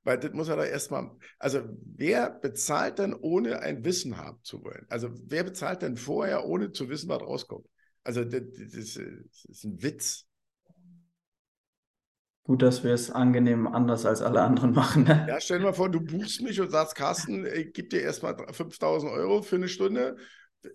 Weil 0.05 0.19
das 0.19 0.33
muss 0.33 0.49
er 0.49 0.57
da 0.57 0.65
erstmal. 0.65 1.11
Also, 1.39 1.63
wer 1.97 2.31
bezahlt 2.31 2.99
denn, 2.99 3.15
ohne 3.15 3.61
ein 3.61 3.85
Wissen 3.85 4.17
haben 4.17 4.39
zu 4.43 4.65
wollen? 4.65 4.87
Also, 4.89 5.11
wer 5.27 5.45
bezahlt 5.45 5.83
denn 5.83 5.97
vorher, 5.97 6.47
ohne 6.47 6.73
zu 6.73 6.89
wissen, 6.89 7.09
was 7.09 7.23
rauskommt? 7.23 7.67
Also, 8.03 8.25
das, 8.25 8.43
das, 8.57 8.95
das 8.95 9.45
ist 9.45 9.65
ein 9.65 9.83
Witz. 9.83 10.27
Gut, 12.45 12.63
dass 12.63 12.83
wir 12.83 12.93
es 12.93 13.11
angenehm 13.11 13.69
anders 13.69 14.05
als 14.05 14.21
alle 14.21 14.43
anderen 14.43 14.73
machen. 14.73 15.05
Ne? 15.05 15.27
Ja, 15.29 15.41
stell 15.41 15.59
dir 15.59 15.67
mal 15.67 15.73
vor, 15.73 15.89
du 15.89 16.01
buchst 16.01 16.43
mich 16.43 16.61
und 16.61 16.71
sagst, 16.71 16.97
Carsten, 16.97 17.47
ich 17.47 17.73
gebe 17.73 17.89
dir 17.89 18.03
erstmal 18.03 18.37
5000 18.53 19.13
Euro 19.13 19.43
für 19.43 19.57
eine 19.57 19.69
Stunde. 19.69 20.17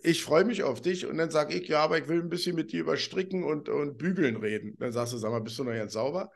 Ich 0.02 0.22
freue 0.22 0.44
mich 0.44 0.62
auf 0.62 0.80
dich. 0.82 1.06
Und 1.06 1.18
dann 1.18 1.30
sage 1.30 1.54
ich, 1.54 1.68
ja, 1.68 1.82
aber 1.82 1.98
ich 1.98 2.08
will 2.08 2.20
ein 2.20 2.28
bisschen 2.28 2.56
mit 2.56 2.72
dir 2.72 2.80
über 2.80 2.96
Stricken 2.96 3.44
und, 3.44 3.68
und 3.68 3.96
Bügeln 3.98 4.36
reden. 4.36 4.76
Dann 4.78 4.92
sagst 4.92 5.12
du, 5.12 5.18
sag 5.18 5.30
mal, 5.30 5.40
bist 5.40 5.58
du 5.58 5.64
noch 5.64 5.72
ganz 5.72 5.92
sauber? 5.94 6.30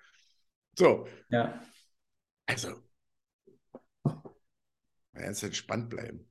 So. 0.79 1.07
Ja. 1.29 1.63
Also, 2.47 2.83
ganz 5.13 5.43
entspannt 5.43 5.91
bleiben. 5.91 6.31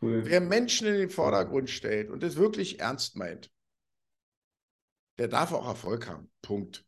Cool. 0.00 0.22
Wer 0.24 0.40
Menschen 0.40 0.86
in 0.86 0.94
den 0.94 1.10
Vordergrund 1.10 1.70
stellt 1.70 2.10
und 2.10 2.22
das 2.22 2.36
wirklich 2.36 2.80
ernst 2.80 3.16
meint, 3.16 3.50
der 5.18 5.28
darf 5.28 5.52
auch 5.52 5.66
Erfolg 5.66 6.08
haben. 6.08 6.30
Punkt. 6.42 6.84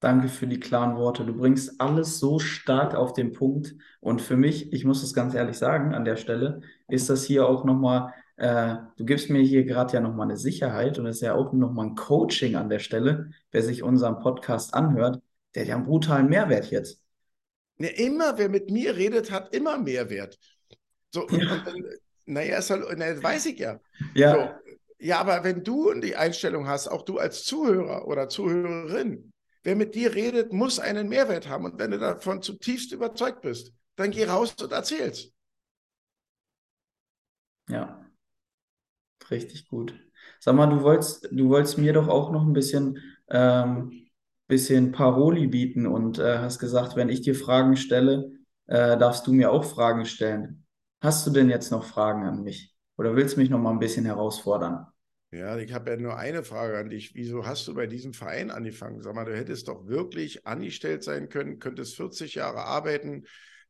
Danke 0.00 0.28
für 0.28 0.46
die 0.46 0.58
klaren 0.58 0.96
Worte. 0.96 1.26
Du 1.26 1.36
bringst 1.36 1.78
alles 1.78 2.18
so 2.18 2.38
stark 2.38 2.94
auf 2.94 3.12
den 3.12 3.32
Punkt. 3.32 3.74
Und 4.00 4.22
für 4.22 4.36
mich, 4.36 4.72
ich 4.72 4.86
muss 4.86 5.02
es 5.02 5.12
ganz 5.12 5.34
ehrlich 5.34 5.58
sagen, 5.58 5.94
an 5.94 6.06
der 6.06 6.16
Stelle, 6.16 6.62
ist 6.88 7.10
das 7.10 7.24
hier 7.24 7.46
auch 7.46 7.64
nochmal, 7.64 8.14
äh, 8.36 8.76
du 8.96 9.04
gibst 9.04 9.28
mir 9.28 9.42
hier 9.42 9.64
gerade 9.64 9.92
ja 9.92 10.00
nochmal 10.00 10.28
eine 10.28 10.38
Sicherheit 10.38 10.98
und 10.98 11.04
es 11.04 11.16
ist 11.16 11.22
ja 11.22 11.34
auch 11.34 11.52
nochmal 11.52 11.88
ein 11.88 11.94
Coaching 11.96 12.56
an 12.56 12.70
der 12.70 12.78
Stelle. 12.78 13.30
Wer 13.50 13.62
sich 13.62 13.82
unseren 13.82 14.20
Podcast 14.20 14.72
anhört, 14.72 15.20
der 15.54 15.62
hat 15.62 15.68
ja 15.68 15.76
einen 15.76 15.84
brutalen 15.84 16.30
Mehrwert 16.30 16.70
jetzt. 16.70 17.02
Ja, 17.76 17.88
immer, 17.88 18.38
wer 18.38 18.48
mit 18.48 18.70
mir 18.70 18.96
redet, 18.96 19.30
hat 19.30 19.54
immer 19.54 19.76
Mehrwert. 19.76 20.38
So, 21.10 21.28
ja. 21.28 21.62
naja, 22.24 22.58
ist 22.58 22.70
halt, 22.70 22.84
na, 22.96 23.22
weiß 23.22 23.46
ich 23.46 23.58
ja. 23.58 23.78
Ja. 24.14 24.34
So, 24.34 24.74
ja, 24.98 25.20
aber 25.20 25.44
wenn 25.44 25.62
du 25.62 25.92
die 26.00 26.16
Einstellung 26.16 26.66
hast, 26.66 26.88
auch 26.88 27.02
du 27.02 27.18
als 27.18 27.44
Zuhörer 27.44 28.06
oder 28.06 28.28
Zuhörerin, 28.28 29.32
wer 29.62 29.76
mit 29.76 29.94
dir 29.94 30.14
redet, 30.14 30.52
muss 30.52 30.78
einen 30.78 31.08
Mehrwert 31.08 31.48
haben. 31.48 31.64
Und 31.66 31.78
wenn 31.78 31.90
du 31.92 31.98
davon 31.98 32.42
zutiefst 32.42 32.92
überzeugt 32.92 33.42
bist, 33.42 33.72
dann 33.96 34.10
geh 34.10 34.24
raus 34.24 34.54
und 34.60 34.72
erzähl's. 34.72 35.32
Ja, 37.68 38.00
richtig 39.30 39.68
gut. 39.68 39.94
Sag 40.40 40.54
mal, 40.56 40.66
du 40.66 40.82
wolltest, 40.82 41.28
du 41.30 41.48
wolltest 41.48 41.78
mir 41.78 41.92
doch 41.92 42.08
auch 42.08 42.30
noch 42.32 42.42
ein 42.42 42.52
bisschen 42.52 42.98
ähm, 43.28 43.92
bisschen 44.48 44.90
Paroli 44.92 45.46
bieten 45.46 45.86
und 45.86 46.18
äh, 46.18 46.38
hast 46.38 46.58
gesagt, 46.58 46.96
wenn 46.96 47.08
ich 47.08 47.22
dir 47.22 47.34
Fragen 47.36 47.76
stelle, 47.76 48.32
äh, 48.66 48.98
darfst 48.98 49.26
du 49.28 49.32
mir 49.32 49.52
auch 49.52 49.64
Fragen 49.64 50.04
stellen. 50.06 50.66
Hast 51.02 51.26
du 51.26 51.30
denn 51.30 51.48
jetzt 51.50 51.70
noch 51.70 51.84
Fragen 51.84 52.24
an 52.26 52.42
mich? 52.42 52.74
Oder 52.98 53.14
willst 53.16 53.36
du 53.36 53.40
mich 53.40 53.50
noch 53.50 53.60
mal 53.60 53.70
ein 53.70 53.78
bisschen 53.78 54.04
herausfordern? 54.06 54.86
Ja, 55.32 55.56
ich 55.58 55.72
habe 55.72 55.90
ja 55.90 55.96
nur 55.96 56.16
eine 56.16 56.42
Frage 56.42 56.76
an 56.76 56.90
dich. 56.90 57.14
Wieso 57.14 57.46
hast 57.46 57.68
du 57.68 57.74
bei 57.74 57.86
diesem 57.86 58.12
Verein 58.12 58.50
angefangen? 58.50 59.00
Sag 59.00 59.14
mal, 59.14 59.24
du 59.24 59.36
hättest 59.36 59.68
doch 59.68 59.86
wirklich 59.86 60.44
angestellt 60.44 61.04
sein 61.04 61.28
können, 61.28 61.60
könntest 61.60 61.94
40 61.94 62.34
Jahre 62.34 62.64
arbeiten, 62.64 63.24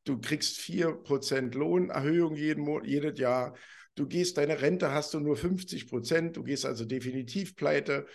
du 0.04 0.18
kriegst 0.18 0.56
4% 0.56 1.54
Lohnerhöhung 1.54 2.34
jeden 2.34 2.66
jedes 2.84 3.18
Jahr, 3.18 3.54
du 3.94 4.06
gehst, 4.06 4.38
deine 4.38 4.62
Rente 4.62 4.92
hast 4.92 5.12
du 5.12 5.20
nur 5.20 5.36
50 5.36 5.86
Prozent, 5.88 6.36
du 6.38 6.44
gehst 6.44 6.64
also 6.64 6.86
definitiv 6.86 7.56
pleite. 7.56 8.06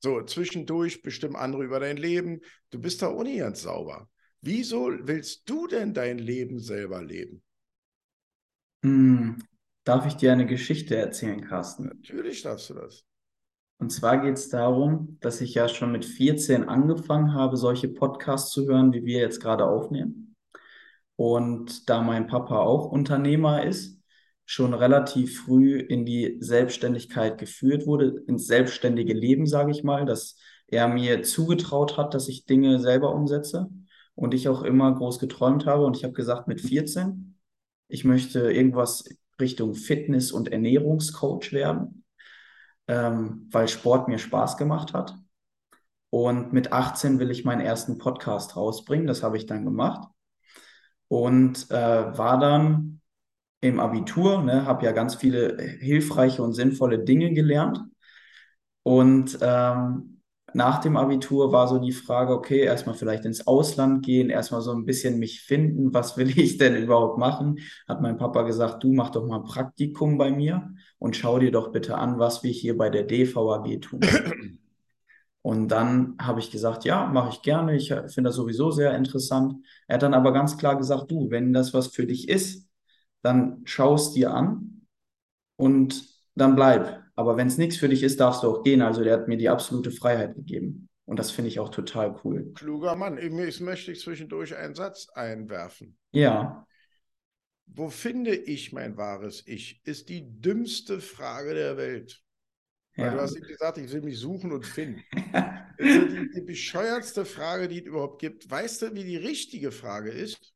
So, 0.00 0.22
zwischendurch 0.22 1.02
bestimmen 1.02 1.36
andere 1.36 1.64
über 1.64 1.80
dein 1.80 1.96
Leben. 1.96 2.40
Du 2.70 2.80
bist 2.80 3.02
da 3.02 3.10
ohne 3.10 3.36
ganz 3.36 3.62
sauber. 3.62 4.08
Wieso 4.40 4.90
willst 5.02 5.48
du 5.48 5.66
denn 5.68 5.94
dein 5.94 6.18
Leben 6.18 6.58
selber 6.60 7.02
leben? 7.02 7.42
Darf 9.88 10.04
ich 10.04 10.16
dir 10.16 10.32
eine 10.32 10.44
Geschichte 10.44 10.96
erzählen, 10.96 11.40
Carsten? 11.40 11.86
Natürlich 11.86 12.42
darfst 12.42 12.68
du 12.68 12.74
das. 12.74 13.06
Und 13.78 13.88
zwar 13.88 14.20
geht 14.20 14.34
es 14.34 14.50
darum, 14.50 15.16
dass 15.22 15.40
ich 15.40 15.54
ja 15.54 15.66
schon 15.66 15.92
mit 15.92 16.04
14 16.04 16.68
angefangen 16.68 17.32
habe, 17.32 17.56
solche 17.56 17.88
Podcasts 17.88 18.52
zu 18.52 18.66
hören, 18.66 18.92
wie 18.92 19.06
wir 19.06 19.20
jetzt 19.20 19.40
gerade 19.40 19.64
aufnehmen. 19.64 20.36
Und 21.16 21.88
da 21.88 22.02
mein 22.02 22.26
Papa 22.26 22.58
auch 22.58 22.92
Unternehmer 22.92 23.64
ist, 23.64 23.98
schon 24.44 24.74
relativ 24.74 25.40
früh 25.40 25.78
in 25.78 26.04
die 26.04 26.36
Selbstständigkeit 26.38 27.38
geführt 27.38 27.86
wurde, 27.86 28.22
ins 28.26 28.46
selbstständige 28.46 29.14
Leben, 29.14 29.46
sage 29.46 29.70
ich 29.70 29.84
mal, 29.84 30.04
dass 30.04 30.36
er 30.66 30.88
mir 30.88 31.22
zugetraut 31.22 31.96
hat, 31.96 32.12
dass 32.12 32.28
ich 32.28 32.44
Dinge 32.44 32.78
selber 32.78 33.14
umsetze 33.14 33.70
und 34.14 34.34
ich 34.34 34.50
auch 34.50 34.64
immer 34.64 34.94
groß 34.94 35.18
geträumt 35.18 35.64
habe. 35.64 35.86
Und 35.86 35.96
ich 35.96 36.04
habe 36.04 36.12
gesagt, 36.12 36.46
mit 36.46 36.60
14, 36.60 37.38
ich 37.88 38.04
möchte 38.04 38.52
irgendwas 38.52 39.04
Richtung 39.40 39.74
Fitness- 39.74 40.32
und 40.32 40.52
Ernährungscoach 40.52 41.52
werden, 41.52 42.04
ähm, 42.86 43.48
weil 43.50 43.68
Sport 43.68 44.08
mir 44.08 44.18
Spaß 44.18 44.56
gemacht 44.56 44.92
hat. 44.94 45.14
Und 46.10 46.52
mit 46.52 46.72
18 46.72 47.18
will 47.18 47.30
ich 47.30 47.44
meinen 47.44 47.60
ersten 47.60 47.98
Podcast 47.98 48.56
rausbringen. 48.56 49.06
Das 49.06 49.22
habe 49.22 49.36
ich 49.36 49.46
dann 49.46 49.64
gemacht. 49.64 50.08
Und 51.08 51.70
äh, 51.70 52.18
war 52.18 52.38
dann 52.38 53.00
im 53.60 53.80
Abitur, 53.80 54.42
ne, 54.42 54.64
habe 54.66 54.84
ja 54.84 54.92
ganz 54.92 55.16
viele 55.16 55.60
hilfreiche 55.80 56.42
und 56.42 56.52
sinnvolle 56.52 57.00
Dinge 57.00 57.32
gelernt. 57.32 57.80
Und 58.82 59.38
ähm, 59.42 60.17
nach 60.54 60.80
dem 60.80 60.96
Abitur 60.96 61.52
war 61.52 61.68
so 61.68 61.78
die 61.78 61.92
Frage, 61.92 62.32
okay, 62.32 62.60
erstmal 62.60 62.94
vielleicht 62.94 63.24
ins 63.24 63.46
Ausland 63.46 64.04
gehen, 64.04 64.30
erstmal 64.30 64.62
so 64.62 64.72
ein 64.72 64.86
bisschen 64.86 65.18
mich 65.18 65.42
finden, 65.42 65.92
was 65.92 66.16
will 66.16 66.38
ich 66.38 66.58
denn 66.58 66.76
überhaupt 66.76 67.18
machen? 67.18 67.58
Hat 67.86 68.00
mein 68.00 68.16
Papa 68.16 68.42
gesagt, 68.42 68.82
du 68.82 68.92
mach 68.92 69.10
doch 69.10 69.26
mal 69.26 69.38
ein 69.38 69.44
Praktikum 69.44 70.18
bei 70.18 70.30
mir 70.30 70.74
und 70.98 71.16
schau 71.16 71.38
dir 71.38 71.52
doch 71.52 71.72
bitte 71.72 71.96
an, 71.98 72.18
was 72.18 72.42
wir 72.42 72.50
hier 72.50 72.76
bei 72.76 72.90
der 72.90 73.04
DVAG 73.04 73.80
tun. 73.80 74.00
Und 75.42 75.68
dann 75.68 76.16
habe 76.20 76.40
ich 76.40 76.50
gesagt, 76.50 76.84
ja, 76.84 77.06
mache 77.06 77.30
ich 77.30 77.42
gerne, 77.42 77.74
ich 77.76 77.88
finde 77.88 78.24
das 78.28 78.34
sowieso 78.34 78.70
sehr 78.70 78.94
interessant. 78.96 79.54
Er 79.86 79.94
hat 79.94 80.02
dann 80.02 80.14
aber 80.14 80.32
ganz 80.32 80.58
klar 80.58 80.76
gesagt, 80.76 81.10
du, 81.10 81.30
wenn 81.30 81.52
das 81.52 81.72
was 81.72 81.88
für 81.88 82.06
dich 82.06 82.28
ist, 82.28 82.68
dann 83.22 83.62
schau 83.64 83.94
es 83.94 84.12
dir 84.12 84.34
an 84.34 84.86
und 85.56 86.04
dann 86.34 86.54
bleib. 86.54 87.07
Aber 87.18 87.36
wenn 87.36 87.48
es 87.48 87.58
nichts 87.58 87.76
für 87.76 87.88
dich 87.88 88.04
ist, 88.04 88.20
darfst 88.20 88.44
du 88.44 88.46
auch 88.46 88.62
gehen. 88.62 88.80
Also 88.80 89.02
der 89.02 89.14
hat 89.14 89.26
mir 89.26 89.36
die 89.36 89.48
absolute 89.48 89.90
Freiheit 89.90 90.36
gegeben. 90.36 90.88
Und 91.04 91.18
das 91.18 91.32
finde 91.32 91.48
ich 91.48 91.58
auch 91.58 91.70
total 91.70 92.14
cool. 92.22 92.52
Kluger 92.54 92.94
Mann. 92.94 93.18
Ich 93.18 93.58
möchte 93.58 93.92
zwischendurch 93.94 94.54
einen 94.54 94.76
Satz 94.76 95.08
einwerfen. 95.08 95.98
Ja. 96.12 96.64
Wo 97.66 97.88
finde 97.88 98.36
ich 98.36 98.72
mein 98.72 98.96
wahres 98.96 99.42
Ich? 99.48 99.80
Ist 99.82 100.10
die 100.10 100.26
dümmste 100.30 101.00
Frage 101.00 101.54
der 101.54 101.76
Welt. 101.76 102.22
Weil 102.94 103.06
ja. 103.06 103.14
du 103.14 103.20
hast 103.20 103.34
gesagt, 103.34 103.78
ich 103.78 103.90
will 103.92 104.02
mich 104.02 104.20
suchen 104.20 104.52
und 104.52 104.64
finden. 104.64 105.02
also 105.32 106.06
die, 106.06 106.30
die 106.36 106.42
bescheuertste 106.42 107.24
Frage, 107.24 107.66
die 107.66 107.80
es 107.80 107.86
überhaupt 107.86 108.20
gibt. 108.20 108.48
Weißt 108.48 108.82
du, 108.82 108.94
wie 108.94 109.02
die 109.02 109.16
richtige 109.16 109.72
Frage 109.72 110.12
ist? 110.12 110.54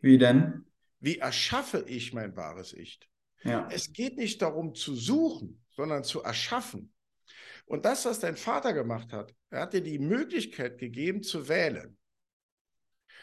Wie 0.00 0.16
denn? 0.16 0.64
Wie 1.00 1.18
erschaffe 1.18 1.84
ich 1.86 2.14
mein 2.14 2.34
wahres 2.34 2.72
Ich? 2.72 2.98
Ja. 3.44 3.68
Es 3.70 3.92
geht 3.92 4.16
nicht 4.16 4.40
darum 4.40 4.74
zu 4.74 4.94
suchen, 4.94 5.62
sondern 5.78 6.02
zu 6.02 6.24
erschaffen. 6.24 6.92
Und 7.64 7.84
das, 7.84 8.04
was 8.04 8.18
dein 8.18 8.36
Vater 8.36 8.72
gemacht 8.72 9.12
hat, 9.12 9.32
er 9.50 9.60
hat 9.60 9.74
dir 9.74 9.80
die 9.80 10.00
Möglichkeit 10.00 10.76
gegeben 10.76 11.22
zu 11.22 11.48
wählen. 11.48 11.96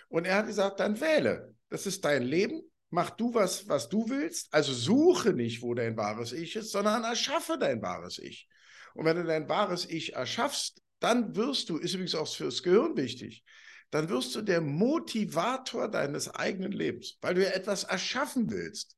Und 0.07 0.25
er 0.25 0.37
hat 0.37 0.47
gesagt, 0.47 0.79
dann 0.79 1.01
wähle. 1.01 1.53
Das 1.67 1.85
ist 1.85 2.05
dein 2.05 2.23
Leben, 2.23 2.61
mach 2.91 3.09
du 3.09 3.33
was, 3.33 3.67
was 3.67 3.89
du 3.89 4.07
willst. 4.07 4.53
Also 4.53 4.71
suche 4.71 5.33
nicht, 5.33 5.61
wo 5.61 5.73
dein 5.73 5.97
wahres 5.97 6.31
Ich 6.31 6.55
ist, 6.55 6.71
sondern 6.71 7.03
erschaffe 7.03 7.57
dein 7.59 7.81
wahres 7.81 8.19
Ich. 8.19 8.47
Und 8.93 9.03
wenn 9.03 9.17
du 9.17 9.25
dein 9.25 9.49
wahres 9.49 9.85
Ich 9.89 10.13
erschaffst, 10.13 10.81
dann 10.99 11.35
wirst 11.35 11.69
du, 11.69 11.75
ist 11.77 11.93
übrigens 11.93 12.15
auch 12.15 12.33
fürs 12.33 12.63
Gehirn 12.63 12.95
wichtig, 12.95 13.43
dann 13.89 14.07
wirst 14.07 14.33
du 14.33 14.41
der 14.41 14.61
Motivator 14.61 15.89
deines 15.89 16.33
eigenen 16.33 16.71
Lebens, 16.71 17.17
weil 17.19 17.33
du 17.33 17.43
ja 17.43 17.49
etwas 17.49 17.83
erschaffen 17.83 18.49
willst. 18.49 18.95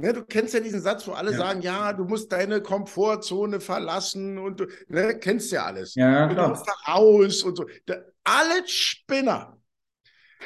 Ne, 0.00 0.14
du 0.14 0.24
kennst 0.24 0.54
ja 0.54 0.60
diesen 0.60 0.80
Satz, 0.80 1.06
wo 1.06 1.12
alle 1.12 1.32
ja. 1.32 1.36
sagen, 1.36 1.60
ja, 1.60 1.92
du 1.92 2.04
musst 2.04 2.32
deine 2.32 2.62
Komfortzone 2.62 3.60
verlassen 3.60 4.38
und 4.38 4.60
du 4.60 4.66
ne, 4.88 5.18
kennst 5.18 5.52
ja 5.52 5.66
alles. 5.66 5.94
Ja. 5.94 6.26
Du 6.26 6.48
musst 6.48 6.66
da 6.66 6.72
raus 6.90 7.42
und 7.42 7.54
so. 7.54 7.66
Da, 7.84 7.96
alles 8.24 8.70
Spinner. 8.70 9.60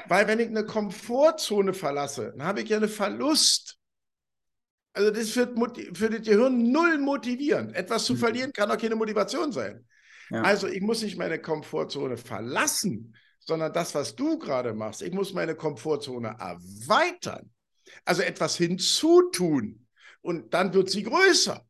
Weil 0.08 0.26
wenn 0.26 0.40
ich 0.40 0.48
eine 0.48 0.66
Komfortzone 0.66 1.72
verlasse, 1.72 2.34
dann 2.36 2.44
habe 2.44 2.62
ich 2.62 2.68
ja 2.68 2.78
einen 2.78 2.88
Verlust. 2.88 3.78
Also 4.92 5.12
das 5.12 5.36
wird 5.36 5.56
für 5.96 6.10
das 6.10 6.22
Gehirn 6.22 6.72
null 6.72 6.98
motivierend. 6.98 7.76
Etwas 7.76 8.06
zu 8.06 8.14
mhm. 8.14 8.18
verlieren 8.18 8.52
kann 8.52 8.72
auch 8.72 8.78
keine 8.78 8.96
Motivation 8.96 9.52
sein. 9.52 9.86
Ja. 10.30 10.42
Also 10.42 10.66
ich 10.66 10.80
muss 10.80 11.00
nicht 11.00 11.16
meine 11.16 11.38
Komfortzone 11.38 12.16
verlassen, 12.16 13.14
sondern 13.38 13.72
das, 13.72 13.94
was 13.94 14.16
du 14.16 14.36
gerade 14.36 14.74
machst, 14.74 15.00
ich 15.00 15.12
muss 15.12 15.32
meine 15.32 15.54
Komfortzone 15.54 16.34
erweitern. 16.40 17.52
Also 18.04 18.22
etwas 18.22 18.56
hinzutun. 18.56 19.86
Und 20.20 20.54
dann 20.54 20.72
wird 20.74 20.90
sie 20.90 21.02
größer. 21.02 21.64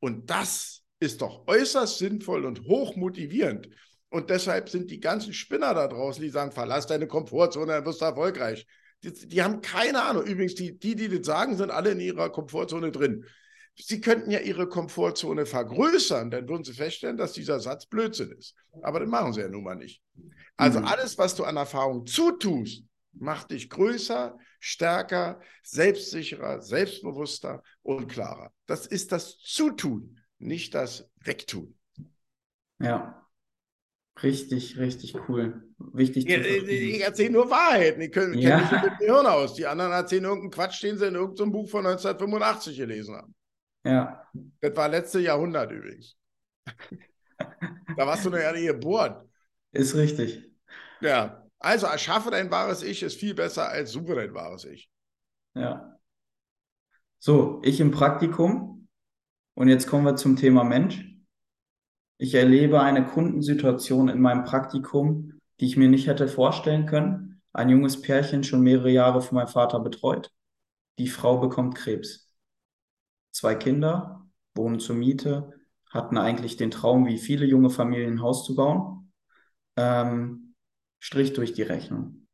Und 0.00 0.28
das 0.30 0.82
ist 1.00 1.22
doch 1.22 1.46
äußerst 1.46 1.98
sinnvoll 1.98 2.44
und 2.44 2.62
hoch 2.64 2.96
motivierend. 2.96 3.68
Und 4.10 4.30
deshalb 4.30 4.68
sind 4.68 4.90
die 4.90 5.00
ganzen 5.00 5.32
Spinner 5.32 5.74
da 5.74 5.88
draußen, 5.88 6.22
die 6.22 6.30
sagen, 6.30 6.52
verlass 6.52 6.86
deine 6.86 7.06
Komfortzone, 7.06 7.72
dann 7.72 7.84
wirst 7.84 8.00
du 8.00 8.04
erfolgreich. 8.04 8.66
Die, 9.02 9.12
die 9.12 9.42
haben 9.42 9.60
keine 9.60 10.02
Ahnung. 10.02 10.24
Übrigens, 10.24 10.54
die, 10.54 10.78
die, 10.78 10.94
die 10.94 11.08
das 11.08 11.26
sagen, 11.26 11.56
sind 11.56 11.70
alle 11.70 11.90
in 11.90 12.00
ihrer 12.00 12.30
Komfortzone 12.30 12.92
drin. 12.92 13.24
Sie 13.76 14.00
könnten 14.00 14.30
ja 14.30 14.38
ihre 14.38 14.68
Komfortzone 14.68 15.46
vergrößern, 15.46 16.30
dann 16.30 16.48
würden 16.48 16.62
sie 16.62 16.74
feststellen, 16.74 17.16
dass 17.16 17.32
dieser 17.32 17.58
Satz 17.58 17.86
Blödsinn 17.86 18.30
ist. 18.30 18.54
Aber 18.82 19.00
das 19.00 19.08
machen 19.08 19.32
sie 19.32 19.40
ja 19.40 19.48
nun 19.48 19.64
mal 19.64 19.74
nicht. 19.74 20.00
Also 20.56 20.78
mhm. 20.78 20.86
alles, 20.86 21.18
was 21.18 21.34
du 21.34 21.42
an 21.42 21.56
Erfahrung 21.56 22.06
zutust, 22.06 22.84
macht 23.12 23.50
dich 23.50 23.68
größer, 23.68 24.38
stärker, 24.64 25.40
selbstsicherer, 25.62 26.62
selbstbewusster 26.62 27.62
und 27.82 28.08
klarer. 28.08 28.52
Das 28.66 28.86
ist 28.86 29.12
das 29.12 29.38
Zutun, 29.38 30.18
nicht 30.38 30.74
das 30.74 31.10
Wegtun. 31.16 31.76
Ja, 32.80 33.24
Richtig, 34.22 34.78
richtig 34.78 35.16
cool. 35.28 35.68
Wichtig 35.78 36.28
ja, 36.28 36.38
ich 36.38 37.02
erzähle 37.02 37.32
nur 37.32 37.50
Wahrheiten. 37.50 38.00
Ich 38.00 38.12
kenne 38.12 38.36
ja. 38.36 38.58
mich 38.58 38.70
mit 38.70 38.84
dem 38.84 38.98
Hirn 38.98 39.26
aus. 39.26 39.54
Die 39.54 39.66
anderen 39.66 39.90
erzählen 39.90 40.24
irgendeinen 40.24 40.52
Quatsch, 40.52 40.82
den 40.84 40.96
sie 40.96 41.08
in 41.08 41.16
irgendeinem 41.16 41.50
Buch 41.50 41.68
von 41.68 41.84
1985 41.84 42.76
gelesen 42.76 43.16
haben. 43.16 43.34
Ja. 43.84 44.24
Das 44.60 44.76
war 44.76 44.88
letzte 44.88 45.18
Jahrhundert 45.18 45.72
übrigens. 45.72 46.16
da 47.96 48.06
warst 48.06 48.24
du 48.24 48.30
noch 48.30 48.38
ja 48.38 48.52
nicht 48.52 48.66
geboren. 48.66 49.28
Ist 49.72 49.96
richtig. 49.96 50.48
Ja. 51.00 51.43
Also 51.64 51.86
erschaffe 51.86 52.30
dein 52.30 52.50
wahres 52.50 52.82
Ich 52.82 53.02
ist 53.02 53.18
viel 53.18 53.34
besser 53.34 53.70
als 53.70 53.92
suche 53.92 54.14
dein 54.14 54.34
wahres 54.34 54.66
Ich. 54.66 54.90
Ja. 55.54 55.98
So, 57.18 57.62
ich 57.64 57.80
im 57.80 57.90
Praktikum. 57.90 58.86
Und 59.54 59.68
jetzt 59.68 59.86
kommen 59.86 60.04
wir 60.04 60.16
zum 60.16 60.36
Thema 60.36 60.62
Mensch. 60.62 61.06
Ich 62.18 62.34
erlebe 62.34 62.82
eine 62.82 63.06
Kundensituation 63.06 64.08
in 64.08 64.20
meinem 64.20 64.44
Praktikum, 64.44 65.40
die 65.58 65.64
ich 65.64 65.78
mir 65.78 65.88
nicht 65.88 66.06
hätte 66.06 66.28
vorstellen 66.28 66.84
können. 66.84 67.40
Ein 67.54 67.70
junges 67.70 68.02
Pärchen, 68.02 68.44
schon 68.44 68.60
mehrere 68.60 68.90
Jahre 68.90 69.22
von 69.22 69.36
meinem 69.36 69.48
Vater 69.48 69.80
betreut. 69.80 70.32
Die 70.98 71.08
Frau 71.08 71.38
bekommt 71.38 71.76
Krebs. 71.76 72.30
Zwei 73.32 73.54
Kinder, 73.54 74.26
wohnen 74.54 74.80
zur 74.80 74.96
Miete, 74.96 75.50
hatten 75.88 76.18
eigentlich 76.18 76.58
den 76.58 76.70
Traum, 76.70 77.06
wie 77.06 77.18
viele 77.18 77.46
junge 77.46 77.70
Familien 77.70 78.14
ein 78.14 78.22
Haus 78.22 78.44
zu 78.44 78.54
bauen. 78.54 79.12
Ähm, 79.76 80.43
Strich 81.04 81.34
durch 81.34 81.52
die 81.52 81.60
Rechnung. 81.60 82.26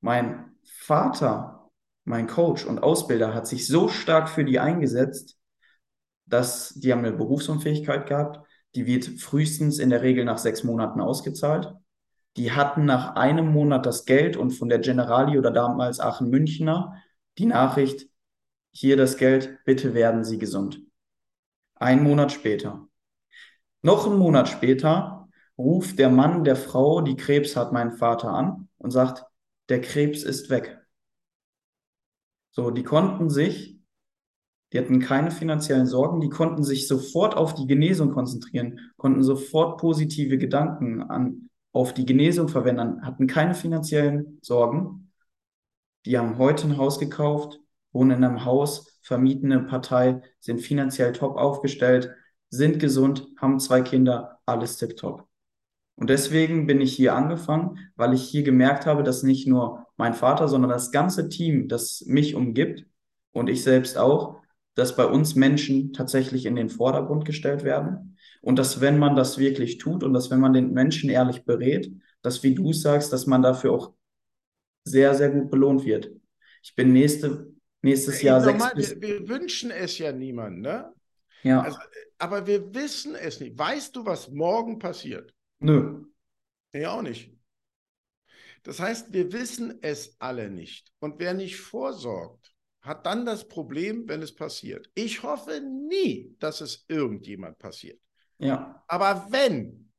Mein 0.00 0.52
Vater, 0.62 1.72
mein 2.04 2.28
Coach 2.28 2.64
und 2.64 2.84
Ausbilder 2.84 3.34
hat 3.34 3.48
sich 3.48 3.66
so 3.66 3.88
stark 3.88 4.28
für 4.28 4.44
die 4.44 4.60
eingesetzt, 4.60 5.36
dass 6.24 6.68
die 6.74 6.92
haben 6.92 7.04
eine 7.04 7.16
Berufsunfähigkeit 7.16 8.06
gehabt, 8.06 8.46
die 8.76 8.86
wird 8.86 9.06
frühestens 9.20 9.80
in 9.80 9.90
der 9.90 10.02
Regel 10.02 10.24
nach 10.24 10.38
sechs 10.38 10.62
Monaten 10.62 11.00
ausgezahlt. 11.00 11.74
Die 12.36 12.52
hatten 12.52 12.84
nach 12.84 13.16
einem 13.16 13.48
Monat 13.48 13.86
das 13.86 14.04
Geld 14.04 14.36
und 14.36 14.52
von 14.52 14.68
der 14.68 14.78
Generali 14.78 15.36
oder 15.36 15.50
damals 15.50 15.98
Aachen 15.98 16.30
Münchner 16.30 16.94
die 17.38 17.46
Nachricht, 17.46 18.08
hier 18.70 18.96
das 18.96 19.16
Geld, 19.16 19.58
bitte 19.64 19.94
werden 19.94 20.22
Sie 20.22 20.38
gesund. 20.38 20.80
Ein 21.74 22.04
Monat 22.04 22.30
später. 22.30 22.86
Noch 23.82 24.06
einen 24.06 24.16
Monat 24.16 24.48
später 24.48 25.19
ruft 25.60 25.98
der 25.98 26.10
Mann 26.10 26.44
der 26.44 26.56
Frau, 26.56 27.00
die 27.00 27.16
Krebs 27.16 27.56
hat, 27.56 27.72
meinen 27.72 27.92
Vater 27.92 28.30
an 28.30 28.68
und 28.78 28.90
sagt, 28.90 29.24
der 29.68 29.80
Krebs 29.80 30.22
ist 30.22 30.50
weg. 30.50 30.78
So, 32.50 32.70
die 32.70 32.82
konnten 32.82 33.30
sich 33.30 33.80
die 34.72 34.78
hatten 34.78 35.00
keine 35.00 35.30
finanziellen 35.30 35.86
Sorgen, 35.86 36.20
die 36.20 36.28
konnten 36.28 36.62
sich 36.62 36.86
sofort 36.86 37.36
auf 37.36 37.54
die 37.54 37.66
Genesung 37.66 38.12
konzentrieren, 38.12 38.92
konnten 38.96 39.22
sofort 39.22 39.80
positive 39.80 40.38
Gedanken 40.38 41.02
an, 41.02 41.50
auf 41.72 41.92
die 41.92 42.06
Genesung 42.06 42.48
verwenden, 42.48 43.04
hatten 43.04 43.26
keine 43.26 43.54
finanziellen 43.54 44.38
Sorgen. 44.42 45.12
Die 46.04 46.16
haben 46.18 46.38
heute 46.38 46.68
ein 46.68 46.76
Haus 46.78 46.98
gekauft, 46.98 47.60
wohnen 47.92 48.18
in 48.18 48.24
einem 48.24 48.44
Haus, 48.44 49.00
vermieten 49.02 49.52
eine 49.52 49.64
Partei, 49.64 50.22
sind 50.38 50.60
finanziell 50.60 51.12
top 51.12 51.36
aufgestellt, 51.36 52.14
sind 52.48 52.78
gesund, 52.78 53.28
haben 53.38 53.58
zwei 53.58 53.82
Kinder, 53.82 54.38
alles 54.46 54.76
tipptopp. 54.76 55.29
Und 56.00 56.08
deswegen 56.08 56.66
bin 56.66 56.80
ich 56.80 56.96
hier 56.96 57.14
angefangen, 57.14 57.90
weil 57.94 58.14
ich 58.14 58.22
hier 58.22 58.42
gemerkt 58.42 58.86
habe, 58.86 59.02
dass 59.02 59.22
nicht 59.22 59.46
nur 59.46 59.86
mein 59.98 60.14
Vater, 60.14 60.48
sondern 60.48 60.70
das 60.70 60.92
ganze 60.92 61.28
Team, 61.28 61.68
das 61.68 62.02
mich 62.06 62.34
umgibt 62.34 62.86
und 63.32 63.50
ich 63.50 63.62
selbst 63.62 63.98
auch, 63.98 64.40
dass 64.74 64.96
bei 64.96 65.04
uns 65.04 65.34
Menschen 65.34 65.92
tatsächlich 65.92 66.46
in 66.46 66.56
den 66.56 66.70
Vordergrund 66.70 67.26
gestellt 67.26 67.64
werden 67.64 68.16
und 68.40 68.58
dass 68.58 68.80
wenn 68.80 68.98
man 68.98 69.14
das 69.14 69.36
wirklich 69.36 69.76
tut 69.76 70.02
und 70.02 70.14
dass 70.14 70.30
wenn 70.30 70.40
man 70.40 70.54
den 70.54 70.72
Menschen 70.72 71.10
ehrlich 71.10 71.44
berät, 71.44 71.92
dass 72.22 72.42
wie 72.42 72.54
du 72.54 72.72
sagst, 72.72 73.12
dass 73.12 73.26
man 73.26 73.42
dafür 73.42 73.72
auch 73.72 73.92
sehr, 74.84 75.14
sehr 75.14 75.28
gut 75.28 75.50
belohnt 75.50 75.84
wird. 75.84 76.10
Ich 76.62 76.74
bin 76.74 76.94
nächste, 76.94 77.52
nächstes 77.82 78.22
Jahr 78.22 78.40
sechs 78.40 78.64
wir, 78.74 79.02
wir, 79.02 79.28
wünschen 79.28 79.70
es 79.70 79.98
ja 79.98 80.12
niemandem, 80.12 80.62
ne? 80.62 80.92
Ja. 81.42 81.60
Also, 81.60 81.78
aber 82.16 82.46
wir 82.46 82.74
wissen 82.74 83.14
es 83.14 83.38
nicht. 83.38 83.58
Weißt 83.58 83.94
du, 83.94 84.06
was 84.06 84.30
morgen 84.30 84.78
passiert? 84.78 85.34
Nö. 85.60 86.04
Ja, 86.72 86.92
auch 86.92 87.02
nicht. 87.02 87.32
Das 88.62 88.80
heißt, 88.80 89.12
wir 89.12 89.32
wissen 89.32 89.78
es 89.82 90.16
alle 90.20 90.50
nicht. 90.50 90.92
Und 90.98 91.18
wer 91.18 91.34
nicht 91.34 91.56
vorsorgt, 91.56 92.54
hat 92.82 93.06
dann 93.06 93.26
das 93.26 93.46
Problem, 93.48 94.08
wenn 94.08 94.22
es 94.22 94.34
passiert. 94.34 94.90
Ich 94.94 95.22
hoffe 95.22 95.60
nie, 95.60 96.34
dass 96.38 96.60
es 96.60 96.84
irgendjemand 96.88 97.58
passiert. 97.58 98.00
Ja. 98.38 98.82
Aber 98.86 99.26
wenn. 99.30 99.92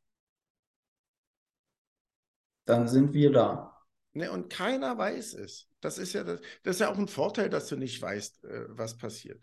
Dann 2.66 2.88
sind 2.88 3.14
wir 3.14 3.32
da. 3.32 3.78
Ne, 4.14 4.32
und 4.32 4.50
keiner 4.50 4.98
weiß 4.98 5.36
es. 5.36 5.70
Das 5.80 5.98
ist 5.98 6.14
ja, 6.14 6.24
das, 6.24 6.42
das 6.64 6.76
ist 6.76 6.80
ja 6.82 6.92
auch 6.92 6.98
ein 6.98 7.08
Vorteil, 7.08 7.50
dass 7.50 7.68
du 7.68 7.78
nicht 7.78 8.02
weißt, 8.02 8.44
äh, 8.44 8.66
was 8.70 8.98
passiert. 8.98 9.42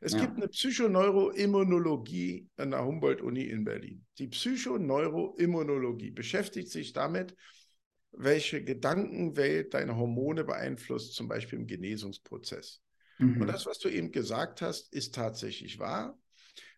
Es 0.00 0.12
ja. 0.12 0.20
gibt 0.20 0.36
eine 0.36 0.48
Psychoneuroimmunologie 0.48 2.48
an 2.56 2.70
der 2.70 2.84
Humboldt-Uni 2.84 3.42
in 3.42 3.64
Berlin. 3.64 4.04
Die 4.18 4.28
Psychoneuroimmunologie 4.28 6.10
beschäftigt 6.10 6.70
sich 6.70 6.92
damit, 6.92 7.34
welche 8.12 8.64
Gedankenwelt 8.64 9.74
deine 9.74 9.96
Hormone 9.96 10.44
beeinflusst, 10.44 11.14
zum 11.14 11.28
Beispiel 11.28 11.58
im 11.58 11.66
Genesungsprozess. 11.66 12.82
Mhm. 13.18 13.42
Und 13.42 13.46
das, 13.48 13.66
was 13.66 13.78
du 13.78 13.88
eben 13.88 14.12
gesagt 14.12 14.62
hast, 14.62 14.92
ist 14.92 15.14
tatsächlich 15.14 15.78
wahr. 15.78 16.18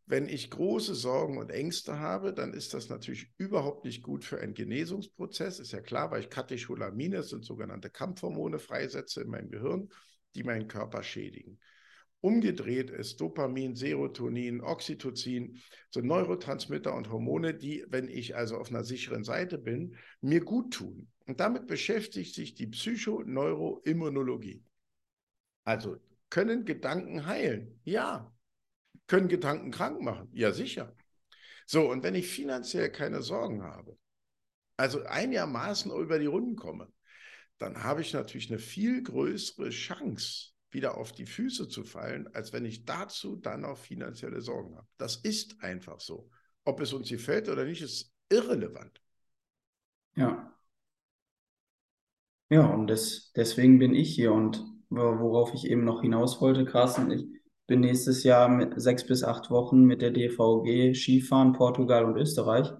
Wenn 0.06 0.28
ich 0.28 0.50
große 0.50 0.94
Sorgen 0.94 1.36
und 1.36 1.50
Ängste 1.50 1.98
habe, 1.98 2.32
dann 2.32 2.54
ist 2.54 2.72
das 2.72 2.88
natürlich 2.88 3.30
überhaupt 3.36 3.84
nicht 3.84 4.02
gut 4.02 4.24
für 4.24 4.40
einen 4.40 4.54
Genesungsprozess. 4.54 5.58
Ist 5.58 5.72
ja 5.72 5.80
klar, 5.80 6.10
weil 6.10 6.22
ich 6.22 6.30
Katecholamine, 6.30 7.18
das 7.18 7.28
sind 7.28 7.44
sogenannte 7.44 7.90
Kampfhormone, 7.90 8.58
freisetze 8.58 9.20
in 9.20 9.28
meinem 9.28 9.50
Gehirn, 9.50 9.90
die 10.34 10.44
meinen 10.44 10.66
Körper 10.66 11.02
schädigen. 11.02 11.60
Umgedreht 12.20 12.90
ist 12.90 13.20
Dopamin, 13.20 13.76
Serotonin, 13.76 14.60
Oxytocin, 14.60 15.60
so 15.90 16.00
Neurotransmitter 16.00 16.94
und 16.94 17.10
Hormone, 17.10 17.54
die, 17.54 17.84
wenn 17.88 18.08
ich 18.08 18.34
also 18.34 18.56
auf 18.56 18.70
einer 18.70 18.82
sicheren 18.82 19.22
Seite 19.22 19.56
bin, 19.56 19.96
mir 20.20 20.40
gut 20.40 20.74
tun. 20.74 21.08
Und 21.26 21.38
damit 21.40 21.66
beschäftigt 21.66 22.34
sich 22.34 22.54
die 22.54 22.66
Psychoneuroimmunologie. 22.66 24.64
Also 25.64 25.98
können 26.30 26.64
Gedanken 26.64 27.26
heilen? 27.26 27.80
Ja. 27.84 28.32
Können 29.06 29.28
Gedanken 29.28 29.70
krank 29.70 30.00
machen? 30.00 30.28
Ja, 30.32 30.52
sicher. 30.52 30.96
So, 31.66 31.90
und 31.90 32.02
wenn 32.02 32.14
ich 32.14 32.28
finanziell 32.28 32.90
keine 32.90 33.22
Sorgen 33.22 33.62
habe, 33.62 33.96
also 34.76 35.02
einigermaßen 35.02 35.92
über 35.92 36.18
die 36.18 36.26
Runden 36.26 36.56
komme, 36.56 36.90
dann 37.58 37.82
habe 37.82 38.00
ich 38.00 38.12
natürlich 38.12 38.50
eine 38.50 38.58
viel 38.58 39.02
größere 39.02 39.70
Chance, 39.70 40.52
wieder 40.70 40.96
auf 40.96 41.12
die 41.12 41.26
Füße 41.26 41.68
zu 41.68 41.84
fallen, 41.84 42.28
als 42.34 42.52
wenn 42.52 42.64
ich 42.64 42.84
dazu 42.84 43.36
dann 43.36 43.64
auch 43.64 43.78
finanzielle 43.78 44.40
Sorgen 44.40 44.76
habe. 44.76 44.88
Das 44.98 45.16
ist 45.16 45.62
einfach 45.62 46.00
so. 46.00 46.30
Ob 46.64 46.80
es 46.80 46.92
uns 46.92 47.08
gefällt 47.08 47.48
oder 47.48 47.64
nicht, 47.64 47.82
ist 47.82 48.12
irrelevant. 48.30 49.00
Ja. 50.16 50.54
Ja, 52.50 52.66
und 52.66 52.86
das, 52.86 53.32
deswegen 53.36 53.78
bin 53.78 53.94
ich 53.94 54.14
hier 54.14 54.32
und 54.32 54.64
worauf 54.90 55.52
ich 55.54 55.66
eben 55.70 55.84
noch 55.84 56.00
hinaus 56.00 56.40
wollte, 56.40 56.64
Carsten, 56.64 57.10
ich 57.10 57.26
bin 57.66 57.80
nächstes 57.80 58.24
Jahr 58.24 58.48
mit 58.48 58.80
sechs 58.80 59.06
bis 59.06 59.22
acht 59.22 59.50
Wochen 59.50 59.84
mit 59.84 60.00
der 60.00 60.10
DVG 60.10 60.94
Skifahren, 60.94 61.52
Portugal 61.52 62.06
und 62.06 62.16
Österreich. 62.16 62.72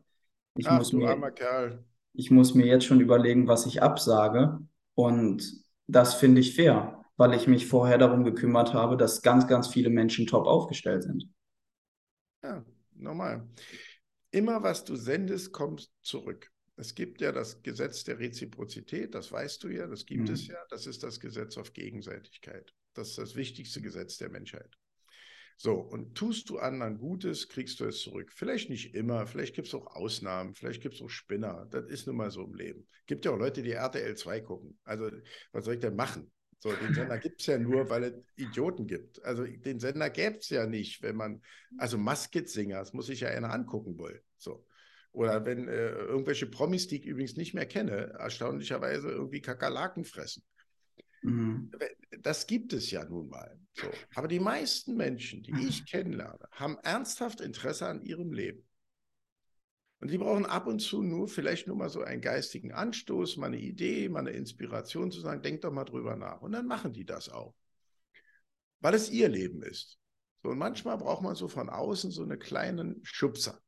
Ich 0.57 0.67
Ach, 0.67 0.79
muss 0.79 0.93
mir, 0.93 1.11
armer 1.11 1.31
Kerl. 1.33 1.85
ich 2.15 2.31
muss 2.31 2.55
mir 2.55 2.67
jetzt 2.67 2.85
schon 2.87 3.01
überlegen, 3.01 3.47
was 3.47 3.67
ich 3.67 3.83
absage. 3.83 4.59
Und 4.95 5.45
das 5.87 6.15
finde 6.15 6.41
ich 6.41 6.55
fair, 6.55 6.98
weil 7.19 7.35
ich 7.35 7.47
mich 7.47 7.67
vorher 7.67 7.99
darum 7.99 8.25
gekümmert 8.25 8.73
habe, 8.73 8.97
dass 8.97 9.21
ganz, 9.23 9.47
ganz 9.47 9.69
viele 9.69 9.91
Menschen 9.91 10.27
top 10.27 10.47
aufgestellt 10.47 11.03
sind. 11.03 11.29
Ja, 12.43 12.65
normal. 12.95 13.49
Immer 14.31 14.63
was 14.63 14.85
du 14.85 14.97
sendest, 14.97 15.53
kommt 15.53 15.91
zurück. 16.03 16.51
Es 16.77 16.95
gibt 16.95 17.21
ja 17.21 17.33
das 17.33 17.63
Gesetz 17.63 18.05
der 18.05 18.19
Reziprozität, 18.21 19.15
das 19.15 19.33
weißt 19.33 19.65
du 19.65 19.69
ja, 19.69 19.87
das 19.87 20.07
gibt 20.07 20.29
Mhm. 20.29 20.35
es 20.35 20.47
ja. 20.47 20.57
Das 20.71 20.87
ist 20.87 21.03
das 21.03 21.19
Gesetz 21.19 21.57
auf 21.57 21.73
Gegenseitigkeit. 21.73 22.73
Das 22.95 23.09
ist 23.11 23.19
das 23.19 23.35
wichtigste 23.35 23.83
Gesetz 23.83 24.17
der 24.19 24.31
Menschheit. 24.31 24.79
So, 25.57 25.75
und 25.75 26.15
tust 26.15 26.51
du 26.51 26.59
anderen 26.59 26.99
Gutes, 26.99 27.49
kriegst 27.49 27.81
du 27.81 27.87
es 27.87 28.01
zurück. 28.01 28.33
Vielleicht 28.33 28.71
nicht 28.71 28.95
immer, 28.95 29.27
vielleicht 29.27 29.57
gibt 29.57 29.67
es 29.67 29.75
auch 29.75 29.89
Ausnahmen, 29.89 30.55
vielleicht 30.55 30.81
gibt 30.83 30.95
es 30.95 31.03
auch 31.03 31.09
Spinner. 31.09 31.67
Das 31.71 31.85
ist 31.87 32.07
nun 32.07 32.15
mal 32.17 32.31
so 32.31 32.45
im 32.45 32.55
Leben. 32.55 32.87
Gibt 33.07 33.25
ja 33.25 33.33
auch 33.33 33.39
Leute, 33.39 33.63
die 33.65 33.73
RTL 33.73 34.17
2 34.17 34.41
gucken. 34.41 34.79
Also, 34.85 35.11
was 35.51 35.65
soll 35.65 35.75
ich 35.75 35.81
denn 35.81 35.97
machen? 35.97 36.31
So, 36.61 36.73
den 36.73 36.93
Sender 36.93 37.19
gibt 37.19 37.41
es 37.41 37.47
ja 37.47 37.59
nur, 37.59 37.89
weil 37.89 38.05
es 38.05 38.15
Idioten 38.35 38.87
gibt. 38.87 39.25
Also, 39.25 39.45
den 39.45 39.79
Sender 39.79 40.11
gäbe 40.11 40.39
es 40.39 40.49
ja 40.49 40.67
nicht, 40.67 41.03
wenn 41.03 41.17
man, 41.17 41.41
also 41.77 41.99
Masked-Singer, 41.99 42.79
das 42.79 42.93
muss 42.93 43.07
sich 43.07 43.21
ja 43.21 43.29
einer 43.29 43.53
angucken 43.53 43.99
wollen. 43.99 44.21
So. 44.39 44.67
Oder 45.13 45.45
wenn 45.47 45.69
äh, 45.69 45.91
irgendwelche 45.91 46.47
Promis, 46.47 46.89
die 46.89 46.97
ich 46.97 47.07
übrigens 47.07 47.37
nicht 47.37 47.55
mehr 47.55 47.67
kenne, 47.67 48.15
erstaunlicherweise 48.19 49.09
irgendwie 49.09 49.41
Kakerlaken 49.41 50.05
fressen. 50.05 50.43
Mhm. 51.23 51.71
Das 52.21 52.47
gibt 52.47 52.73
es 52.73 52.91
ja 52.91 53.05
nun 53.05 53.29
mal. 53.29 53.59
So. 53.75 53.91
Aber 54.15 54.29
die 54.29 54.41
meisten 54.41 54.97
Menschen, 54.97 55.43
die 55.43 55.67
ich 55.69 55.87
kennenlerne, 55.87 56.49
haben 56.53 56.77
ernsthaft 56.83 57.41
Interesse 57.41 57.87
an 57.87 58.03
ihrem 58.03 58.33
Leben. 58.33 58.68
Und 60.01 60.11
die 60.11 60.19
brauchen 60.19 60.47
ab 60.47 60.67
und 60.67 60.79
zu 60.81 61.03
nur 61.03 61.27
vielleicht 61.29 61.67
nur 61.67 61.77
mal 61.77 61.89
so 61.89 62.03
einen 62.03 62.21
geistigen 62.21 62.73
Anstoß, 62.73 63.37
mal 63.37 63.47
eine 63.47 63.59
Idee, 63.59 64.09
mal 64.09 64.21
eine 64.21 64.31
Inspiration 64.31 65.11
zu 65.11 65.21
sagen, 65.21 65.43
denk 65.43 65.63
doch 65.63 65.73
mal 65.73 65.85
drüber 65.85 66.15
nach. 66.17 66.41
Und 66.41 66.53
dann 66.53 66.67
machen 66.67 66.93
die 66.93 67.05
das 67.05 67.29
auch. 67.29 67.55
Weil 68.81 68.95
es 68.95 69.11
ihr 69.11 69.29
Leben 69.29 69.63
ist. 69.63 69.99
So, 70.43 70.51
und 70.51 70.59
manchmal 70.59 70.99
braucht 70.99 71.23
man 71.23 71.35
so 71.35 71.49
von 71.49 71.69
außen 71.69 72.13
so 72.13 72.23
einen 72.23 72.39
kleinen 72.39 73.01
Schubser. 73.03 73.61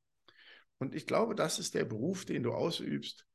Und 0.78 0.94
ich 0.94 1.06
glaube, 1.06 1.34
das 1.34 1.58
ist 1.58 1.74
der 1.74 1.84
Beruf, 1.84 2.24
den 2.24 2.44
du 2.44 2.52
ausübst, 2.52 3.26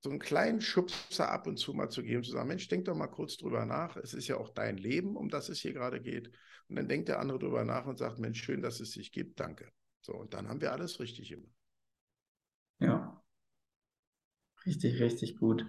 so 0.00 0.10
einen 0.10 0.18
kleinen 0.18 0.60
Schubser 0.60 1.30
ab 1.30 1.46
und 1.46 1.56
zu 1.56 1.72
mal 1.72 1.88
zu 1.88 2.02
geben, 2.02 2.24
zu 2.24 2.32
sagen, 2.32 2.48
Mensch, 2.48 2.66
denk 2.68 2.86
doch 2.86 2.96
mal 2.96 3.06
kurz 3.06 3.36
drüber 3.36 3.64
nach. 3.64 3.96
Es 3.96 4.12
ist 4.12 4.28
ja 4.28 4.38
auch 4.38 4.48
dein 4.48 4.76
Leben, 4.76 5.16
um 5.16 5.28
das 5.28 5.48
es 5.50 5.60
hier 5.60 5.72
gerade 5.72 6.00
geht. 6.00 6.30
Und 6.68 6.76
dann 6.76 6.88
denkt 6.88 7.08
der 7.08 7.20
andere 7.20 7.38
drüber 7.38 7.64
nach 7.64 7.86
und 7.86 7.98
sagt, 7.98 8.18
Mensch, 8.18 8.42
schön, 8.42 8.62
dass 8.62 8.80
es 8.80 8.92
dich 8.92 9.12
gibt, 9.12 9.38
danke. 9.38 9.70
So, 10.00 10.14
und 10.14 10.34
dann 10.34 10.48
haben 10.48 10.60
wir 10.60 10.72
alles 10.72 10.98
richtig 11.00 11.28
gemacht. 11.28 11.59
Ja, 12.80 13.22
richtig, 14.66 15.00
richtig 15.00 15.36
gut. 15.36 15.64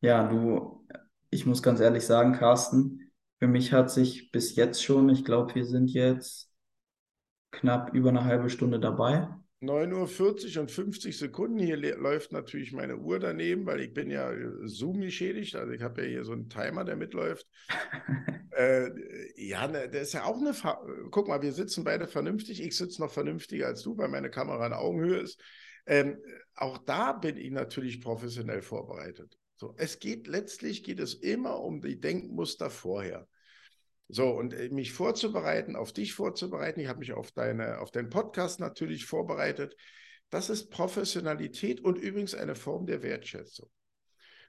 Ja, 0.00 0.28
du, 0.28 0.86
ich 1.30 1.46
muss 1.46 1.62
ganz 1.62 1.80
ehrlich 1.80 2.04
sagen, 2.04 2.34
Carsten, 2.34 3.12
für 3.38 3.48
mich 3.48 3.72
hat 3.72 3.90
sich 3.90 4.30
bis 4.32 4.56
jetzt 4.56 4.82
schon, 4.82 5.08
ich 5.08 5.24
glaube, 5.24 5.54
wir 5.54 5.66
sind 5.66 5.90
jetzt 5.90 6.50
knapp 7.50 7.94
über 7.94 8.10
eine 8.10 8.24
halbe 8.24 8.50
Stunde 8.50 8.80
dabei. 8.80 9.28
9.40 9.60 10.56
Uhr 10.56 10.62
und 10.62 10.70
50 10.70 11.16
Sekunden. 11.16 11.58
Hier 11.58 11.76
läuft 11.96 12.32
natürlich 12.32 12.72
meine 12.72 12.98
Uhr 12.98 13.18
daneben, 13.18 13.64
weil 13.64 13.80
ich 13.80 13.94
bin 13.94 14.10
ja 14.10 14.30
äh, 14.30 14.50
Zoom 14.66 15.00
geschädigt. 15.00 15.56
Also 15.56 15.72
ich 15.72 15.80
habe 15.80 16.02
ja 16.02 16.08
hier 16.08 16.24
so 16.24 16.32
einen 16.32 16.50
Timer, 16.50 16.84
der 16.84 16.96
mitläuft. 16.96 17.46
äh, 18.50 18.90
ja, 19.36 19.66
ne, 19.66 19.88
der 19.88 20.02
ist 20.02 20.12
ja 20.12 20.24
auch 20.24 20.38
eine. 20.38 20.52
Fa 20.52 20.82
Guck 21.10 21.28
mal, 21.28 21.40
wir 21.40 21.52
sitzen 21.52 21.84
beide 21.84 22.06
vernünftig. 22.06 22.62
Ich 22.62 22.76
sitze 22.76 23.00
noch 23.00 23.10
vernünftiger 23.10 23.68
als 23.68 23.82
du, 23.82 23.96
weil 23.96 24.08
meine 24.08 24.30
Kamera 24.30 24.66
in 24.66 24.74
Augenhöhe 24.74 25.20
ist. 25.20 25.40
Ähm, 25.86 26.18
auch 26.54 26.78
da 26.78 27.12
bin 27.12 27.36
ich 27.36 27.50
natürlich 27.50 28.00
professionell 28.00 28.62
vorbereitet. 28.62 29.38
So, 29.56 29.74
es 29.76 29.98
geht 29.98 30.26
letztlich 30.26 30.82
geht 30.82 31.00
es 31.00 31.14
immer 31.14 31.60
um 31.60 31.80
die 31.80 32.00
Denkmuster 32.00 32.70
vorher. 32.70 33.28
So, 34.08 34.30
und 34.30 34.52
äh, 34.52 34.68
mich 34.70 34.92
vorzubereiten, 34.92 35.76
auf 35.76 35.92
dich 35.92 36.12
vorzubereiten, 36.14 36.80
ich 36.80 36.88
habe 36.88 36.98
mich 37.00 37.12
auf, 37.12 37.32
deine, 37.32 37.78
auf 37.80 37.90
deinen 37.90 38.10
Podcast 38.10 38.60
natürlich 38.60 39.06
vorbereitet. 39.06 39.76
Das 40.30 40.50
ist 40.50 40.70
Professionalität 40.70 41.80
und 41.80 41.96
übrigens 41.98 42.34
eine 42.34 42.54
Form 42.54 42.86
der 42.86 43.02
Wertschätzung. 43.02 43.70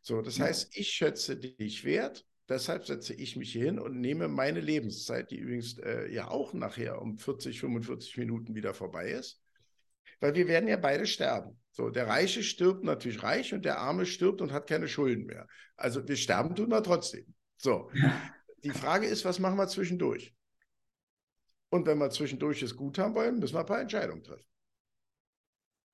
So, 0.01 0.21
das 0.21 0.37
Ja. 0.37 0.45
heißt, 0.45 0.75
ich 0.77 0.89
schätze 0.89 1.37
dich 1.37 1.83
wert, 1.83 2.25
deshalb 2.49 2.85
setze 2.85 3.13
ich 3.13 3.35
mich 3.35 3.51
hier 3.51 3.65
hin 3.65 3.79
und 3.79 3.99
nehme 3.99 4.27
meine 4.27 4.59
Lebenszeit, 4.61 5.31
die 5.31 5.37
übrigens 5.37 5.77
äh, 5.79 6.11
ja 6.11 6.29
auch 6.29 6.53
nachher 6.53 7.01
um 7.01 7.17
40, 7.17 7.59
45 7.59 8.17
Minuten 8.17 8.55
wieder 8.55 8.73
vorbei 8.73 9.11
ist, 9.11 9.41
weil 10.19 10.35
wir 10.35 10.47
werden 10.47 10.67
ja 10.67 10.77
beide 10.77 11.05
sterben. 11.05 11.59
So, 11.71 11.89
der 11.89 12.07
Reiche 12.07 12.41
stirbt 12.43 12.83
natürlich 12.83 13.21
reich 13.23 13.53
und 13.53 13.65
der 13.65 13.79
Arme 13.79 14.05
stirbt 14.05 14.41
und 14.41 14.53
hat 14.53 14.67
keine 14.67 14.87
Schulden 14.87 15.25
mehr. 15.25 15.47
Also 15.75 16.07
wir 16.07 16.15
sterben 16.15 16.55
tun 16.55 16.69
wir 16.69 16.81
trotzdem. 16.83 17.25
So, 17.57 17.89
die 18.63 18.69
Frage 18.71 19.07
ist, 19.07 19.25
was 19.25 19.39
machen 19.39 19.57
wir 19.57 19.67
zwischendurch? 19.67 20.33
Und 21.69 21.85
wenn 21.87 21.97
wir 21.97 22.09
zwischendurch 22.09 22.61
es 22.63 22.75
gut 22.75 22.97
haben 22.97 23.15
wollen, 23.15 23.39
müssen 23.39 23.55
wir 23.55 23.59
ein 23.61 23.65
paar 23.65 23.81
Entscheidungen 23.81 24.23
treffen. 24.23 24.45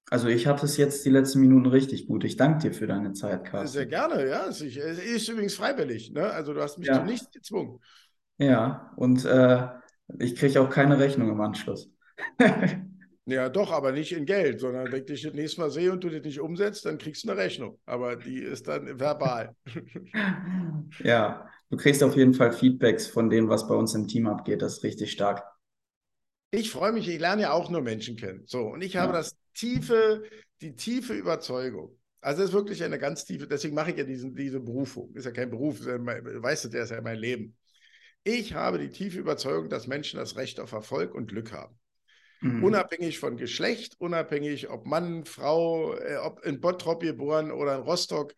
Also 0.10 0.28
ich 0.28 0.46
hatte 0.46 0.66
es 0.66 0.76
jetzt 0.78 1.06
die 1.06 1.10
letzten 1.10 1.40
Minuten 1.40 1.68
richtig 1.68 2.06
gut. 2.06 2.26
Ich 2.26 2.36
danke 2.36 2.60
dir 2.70 2.74
für 2.74 2.86
deine 2.86 3.14
Zeit, 3.14 3.44
Sehr 3.44 3.52
Carsten. 3.52 3.90
gerne, 3.90 4.28
ja. 4.28 4.46
Es 4.48 4.60
ist, 4.62 4.76
es 4.76 5.00
ist 5.00 5.30
übrigens 5.30 5.56
freiwillig. 5.56 6.12
Ne? 6.12 6.30
Also 6.30 6.54
du 6.54 6.62
hast 6.62 6.78
mich 6.78 6.88
Ja. 6.90 7.00
zu 7.00 7.06
nichts 7.06 7.32
gezwungen. 7.32 7.80
Ja, 8.38 8.92
und 8.98 9.24
äh, 9.24 9.68
ich 10.20 10.36
kriege 10.36 10.62
auch 10.62 10.70
keine 10.70 11.00
Rechnung 11.00 11.30
im 11.30 11.40
Anschluss. 11.40 11.90
Ja, 13.32 13.50
doch, 13.50 13.72
aber 13.72 13.92
nicht 13.94 14.12
in 14.12 14.26
Geld, 14.26 14.60
sondern 14.60 14.92
wenn 14.92 15.00
ich 15.02 15.06
dich 15.06 15.22
das 15.24 15.34
nächste 15.34 15.62
Mal 15.62 15.72
sehe 15.72 15.92
und 15.92 16.04
du 16.04 16.10
das 16.10 16.24
nicht 16.24 16.40
umsetzt, 16.42 16.86
dann 16.86 16.98
kriegst 16.98 17.24
du 17.24 17.32
eine 17.32 17.40
Rechnung. 17.40 17.80
Aber 17.86 18.16
die 18.18 18.40
ist 18.40 18.68
dann 18.68 19.00
verbal. 19.00 19.56
Ja, 21.04 21.48
du 21.70 21.78
kriegst 21.78 22.02
auf 22.04 22.16
jeden 22.16 22.34
Fall 22.34 22.52
Feedbacks 22.54 23.06
von 23.08 23.30
dem, 23.30 23.50
was 23.50 23.68
bei 23.68 23.76
uns 23.76 23.94
im 23.96 24.08
Team 24.08 24.28
abgeht. 24.28 24.62
Das 24.62 24.78
ist 24.78 24.84
richtig 24.84 25.12
stark. 25.12 25.44
Ich 26.52 26.72
freue 26.72 26.92
mich, 26.92 27.08
ich 27.08 27.20
lerne 27.20 27.44
ja 27.44 27.52
auch 27.54 27.70
nur 27.70 27.82
Menschen 27.82 28.16
kennen. 28.18 28.44
So, 28.46 28.62
und 28.68 28.82
ich 28.82 28.98
habe 28.98 29.14
Ja. 29.14 29.18
das 29.18 29.36
tiefe, 29.54 30.24
die 30.62 30.76
tiefe 30.76 31.14
Überzeugung. 31.14 31.98
Also 32.22 32.44
es 32.44 32.50
ist 32.50 32.54
wirklich 32.54 32.84
eine 32.84 33.00
ganz 33.00 33.26
tiefe, 33.26 33.48
deswegen 33.48 33.74
mache 33.74 33.92
ich 33.92 33.98
ja 33.98 34.04
diesen, 34.04 34.36
diese 34.36 34.60
Berufung. 34.60 35.14
Ist 35.16 35.26
ja 35.26 35.32
kein 35.32 35.50
Beruf, 35.50 35.80
ist 35.80 35.88
ja 35.88 35.98
mein, 35.98 36.24
weißt 36.24 36.66
du, 36.66 36.70
der 36.70 36.84
ist 36.84 36.92
ja 36.92 37.02
mein 37.02 37.18
Leben. 37.18 37.58
Ich 38.26 38.56
habe 38.56 38.80
die 38.80 38.92
tiefe 38.92 39.20
Überzeugung, 39.20 39.70
dass 39.70 39.88
Menschen 39.88 40.20
das 40.20 40.38
Recht 40.38 40.60
auf 40.62 40.74
Erfolg 40.74 41.16
und 41.16 41.28
Glück 41.30 41.54
haben. 41.54 41.80
Mhm. 42.42 42.64
Unabhängig 42.64 43.20
von 43.20 43.38
Geschlecht, 43.38 43.96
unabhängig 44.00 44.70
ob 44.70 44.86
Mann, 44.86 45.26
Frau, 45.26 45.96
äh, 45.96 46.18
ob 46.18 46.44
in 46.44 46.60
Bottrop 46.60 47.02
geboren 47.02 47.52
oder 47.52 47.76
in 47.76 47.82
Rostock, 47.82 48.34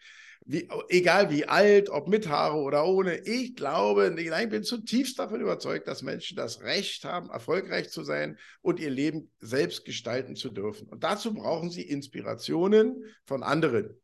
wie, 0.46 0.68
egal 0.90 1.30
wie 1.30 1.46
alt, 1.46 1.90
ob 1.90 2.10
mit 2.10 2.28
Haare 2.28 2.58
oder 2.58 2.86
ohne. 2.86 3.20
Ich 3.20 3.56
glaube, 3.56 4.12
nein, 4.14 4.44
ich 4.44 4.50
bin 4.50 4.64
zutiefst 4.64 5.18
davon 5.18 5.40
überzeugt, 5.40 5.88
dass 5.88 6.02
Menschen 6.02 6.36
das 6.36 6.62
Recht 6.62 7.06
haben, 7.06 7.30
erfolgreich 7.30 7.90
zu 7.92 8.04
sein 8.04 8.38
und 8.62 8.82
ihr 8.82 8.90
Leben 8.90 9.32
selbst 9.40 9.86
gestalten 9.86 10.36
zu 10.36 10.50
dürfen. 10.50 10.88
Und 10.90 11.06
dazu 11.06 11.34
brauchen 11.34 11.70
sie 11.70 11.84
Inspirationen 11.84 13.06
von 13.26 13.42
anderen. 13.42 13.98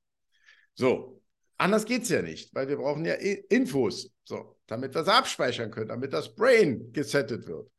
So, 0.75 1.21
anders 1.57 1.83
geht 1.83 2.03
es 2.03 2.09
ja 2.09 2.21
nicht, 2.21 2.55
weil 2.55 2.69
wir 2.69 2.77
brauchen 2.77 3.03
ja 3.03 3.15
Infos, 3.15 4.09
so, 4.23 4.57
damit 4.65 4.95
wir 4.95 5.03
sie 5.03 5.13
abspeichern 5.13 5.71
können, 5.71 5.89
damit 5.89 6.13
das 6.13 6.33
Brain 6.35 6.93
gesettet 6.93 7.47
wird. 7.47 7.69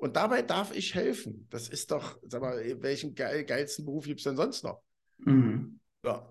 Und 0.00 0.16
dabei 0.16 0.40
darf 0.40 0.74
ich 0.74 0.94
helfen. 0.94 1.46
Das 1.50 1.68
ist 1.68 1.90
doch, 1.90 2.18
sag 2.26 2.40
mal, 2.40 2.56
welchen 2.80 3.14
geil, 3.14 3.44
geilsten 3.44 3.84
Beruf 3.84 4.06
gibt 4.06 4.20
es 4.20 4.24
denn 4.24 4.36
sonst 4.36 4.64
noch? 4.64 4.80
Mhm. 5.18 5.78
Ja. 6.02 6.26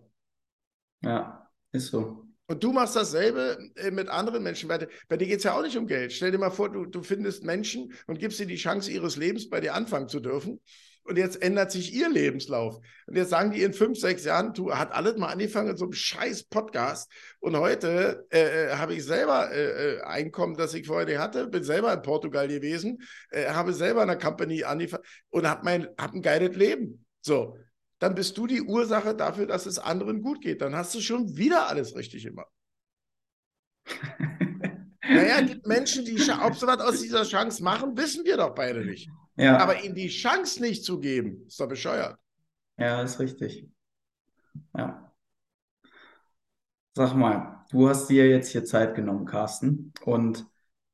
Ja, 1.02 1.48
ist 1.72 1.92
so. 1.92 2.26
Und 2.48 2.64
du 2.64 2.72
machst 2.74 2.96
dasselbe 2.96 3.60
äh, 3.76 3.92
mit 3.92 4.10
anderen 4.10 4.42
Menschen. 4.42 4.68
Bei, 4.68 4.88
bei 5.08 5.18
dir 5.18 5.28
geht 5.28 5.38
es 5.38 5.44
ja 5.44 5.54
auch 5.54 5.62
nicht 5.62 5.78
um 5.78 5.86
Geld. 5.86 6.12
Stell 6.12 6.32
dir 6.32 6.40
mal 6.40 6.50
vor, 6.50 6.72
du, 6.72 6.88
du 6.88 7.04
findest 7.04 7.44
Menschen 7.44 7.94
und 8.08 8.18
gibst 8.18 8.40
ihnen 8.40 8.50
die 8.50 8.56
Chance, 8.56 8.92
ihres 8.92 9.18
Lebens 9.18 9.50
bei 9.50 9.62
dir 9.62 9.76
anfangen 9.76 10.10
zu 10.10 10.20
dürfen. 10.20 10.60
Und 11.10 11.18
jetzt 11.18 11.42
ändert 11.42 11.72
sich 11.72 11.92
ihr 11.92 12.08
Lebenslauf. 12.08 12.80
Und 13.08 13.16
jetzt 13.16 13.32
sagen 13.32 13.50
die 13.50 13.64
in 13.64 13.74
fünf, 13.74 13.98
sechs 13.98 14.26
Jahren, 14.26 14.54
du 14.54 14.76
hat 14.76 14.92
alles 14.92 15.18
mal 15.18 15.30
angefangen 15.30 15.72
in 15.72 15.76
so 15.76 15.86
einem 15.86 15.94
scheiß 15.94 16.44
Podcast. 16.44 17.12
Und 17.40 17.58
heute 17.58 18.28
äh, 18.30 18.68
äh, 18.68 18.76
habe 18.76 18.94
ich 18.94 19.04
selber 19.04 19.52
äh, 19.52 19.96
äh, 19.96 20.02
Einkommen, 20.02 20.56
das 20.56 20.76
ich 20.76 20.86
vorher 20.86 21.08
nicht 21.08 21.18
hatte, 21.18 21.48
bin 21.48 21.64
selber 21.64 21.92
in 21.92 22.04
Portugal 22.04 22.48
gewesen, 22.48 23.00
äh, 23.32 23.48
habe 23.48 23.74
selber 23.74 24.04
eine 24.04 24.20
Company 24.20 24.64
angefangen 24.64 25.04
und 25.32 25.50
habe 25.50 25.62
mein, 25.64 25.88
hab 25.98 26.14
ein 26.14 26.22
geiles 26.22 26.56
Leben. 26.56 27.08
So, 27.22 27.58
dann 27.98 28.14
bist 28.14 28.38
du 28.38 28.46
die 28.46 28.62
Ursache 28.62 29.16
dafür, 29.16 29.48
dass 29.48 29.66
es 29.66 29.80
anderen 29.80 30.22
gut 30.22 30.42
geht. 30.42 30.62
Dann 30.62 30.76
hast 30.76 30.94
du 30.94 31.02
schon 31.02 31.38
wieder 31.38 31.70
alles 31.70 31.96
richtig 31.96 32.24
gemacht. 32.24 32.52
naja, 35.10 35.42
gibt 35.42 35.66
Menschen, 35.66 36.06
die, 36.06 36.22
ob 36.40 36.56
sie 36.56 36.68
was 36.68 36.82
aus 36.82 37.02
dieser 37.02 37.24
Chance 37.24 37.64
machen, 37.64 37.98
wissen 37.98 38.24
wir 38.26 38.38
doch 38.38 38.54
beide 38.54 38.86
nicht. 38.86 39.10
Ja. 39.40 39.58
Aber 39.58 39.84
ihnen 39.84 39.96
die 39.96 40.10
Chance 40.10 40.62
nicht 40.62 40.84
zu 40.84 41.00
geben, 41.00 41.46
ist 41.48 41.60
doch 41.60 41.68
bescheuert. 41.70 42.20
Ja, 42.78 43.02
ist 43.02 43.20
richtig. 43.20 43.68
Ja. 44.78 45.12
Sag 46.94 47.16
mal, 47.16 47.64
du 47.72 47.88
hast 47.88 48.10
dir 48.10 48.28
jetzt 48.28 48.52
hier 48.52 48.66
Zeit 48.66 48.96
genommen, 48.96 49.26
Carsten, 49.26 49.94
und 50.04 50.46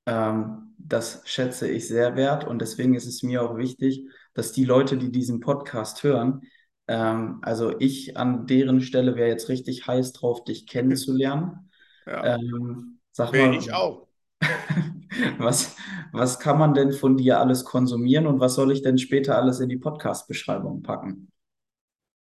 ähm, 0.06 0.76
das 0.78 1.24
schätze 1.26 1.68
ich 1.68 1.88
sehr 1.88 2.16
wert 2.16 2.44
und 2.46 2.60
deswegen 2.62 2.94
ist 2.94 3.08
es 3.08 3.24
mir 3.24 3.42
auch 3.42 3.58
wichtig, 3.58 4.06
dass 4.36 4.52
die 4.52 4.66
Leute, 4.66 4.98
die 4.98 5.12
diesen 5.12 5.40
Podcast 5.40 6.04
hören, 6.04 6.42
ähm, 6.88 7.40
also 7.42 7.80
ich 7.80 8.16
an 8.16 8.46
deren 8.46 8.82
Stelle 8.82 9.16
wäre 9.16 9.30
jetzt 9.30 9.50
richtig 9.50 9.88
heiß 9.88 10.14
drauf, 10.14 10.44
dich 10.44 10.68
kennenzulernen. 10.68 11.72
Ja. 12.06 12.36
Ähm, 12.36 13.00
sag 13.12 13.32
mal, 13.32 13.56
ich 13.56 13.74
auch. 13.74 14.08
was, 15.38 15.76
was 16.12 16.40
kann 16.40 16.58
man 16.58 16.74
denn 16.74 16.92
von 16.92 17.18
dir 17.18 17.40
alles 17.40 17.66
konsumieren 17.66 18.28
und 18.28 18.40
was 18.40 18.56
soll 18.56 18.72
ich 18.72 18.82
denn 18.82 18.98
später 18.98 19.38
alles 19.38 19.60
in 19.60 19.70
die 19.70 19.78
Podcast-Beschreibung 19.78 20.82
packen? 20.82 21.32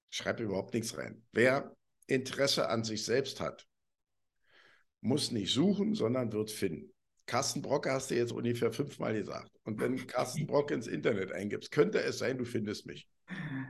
Schreib 0.10 0.40
überhaupt 0.40 0.74
nichts 0.74 0.98
rein. 0.98 1.24
Wer 1.32 1.76
Interesse 2.08 2.70
an 2.70 2.84
sich 2.84 3.04
selbst 3.04 3.40
hat, 3.40 3.68
muss 5.02 5.32
nicht 5.32 5.54
suchen, 5.54 5.96
sondern 5.96 6.32
wird 6.32 6.52
finden. 6.52 6.94
Carsten 7.26 7.62
Brock 7.62 7.88
hast 7.88 8.12
du 8.12 8.16
jetzt 8.16 8.32
ungefähr 8.32 8.72
fünfmal 8.72 9.14
gesagt. 9.14 9.52
Und 9.64 9.80
wenn 9.80 10.08
Carsten 10.08 10.46
Brock 10.46 10.72
ins 10.72 10.88
Internet 10.88 11.32
eingibst, 11.32 11.72
könnte 11.72 12.00
es 12.02 12.20
sein, 12.20 12.38
du 12.38 12.46
findest 12.46 12.86
mich. 12.86 13.08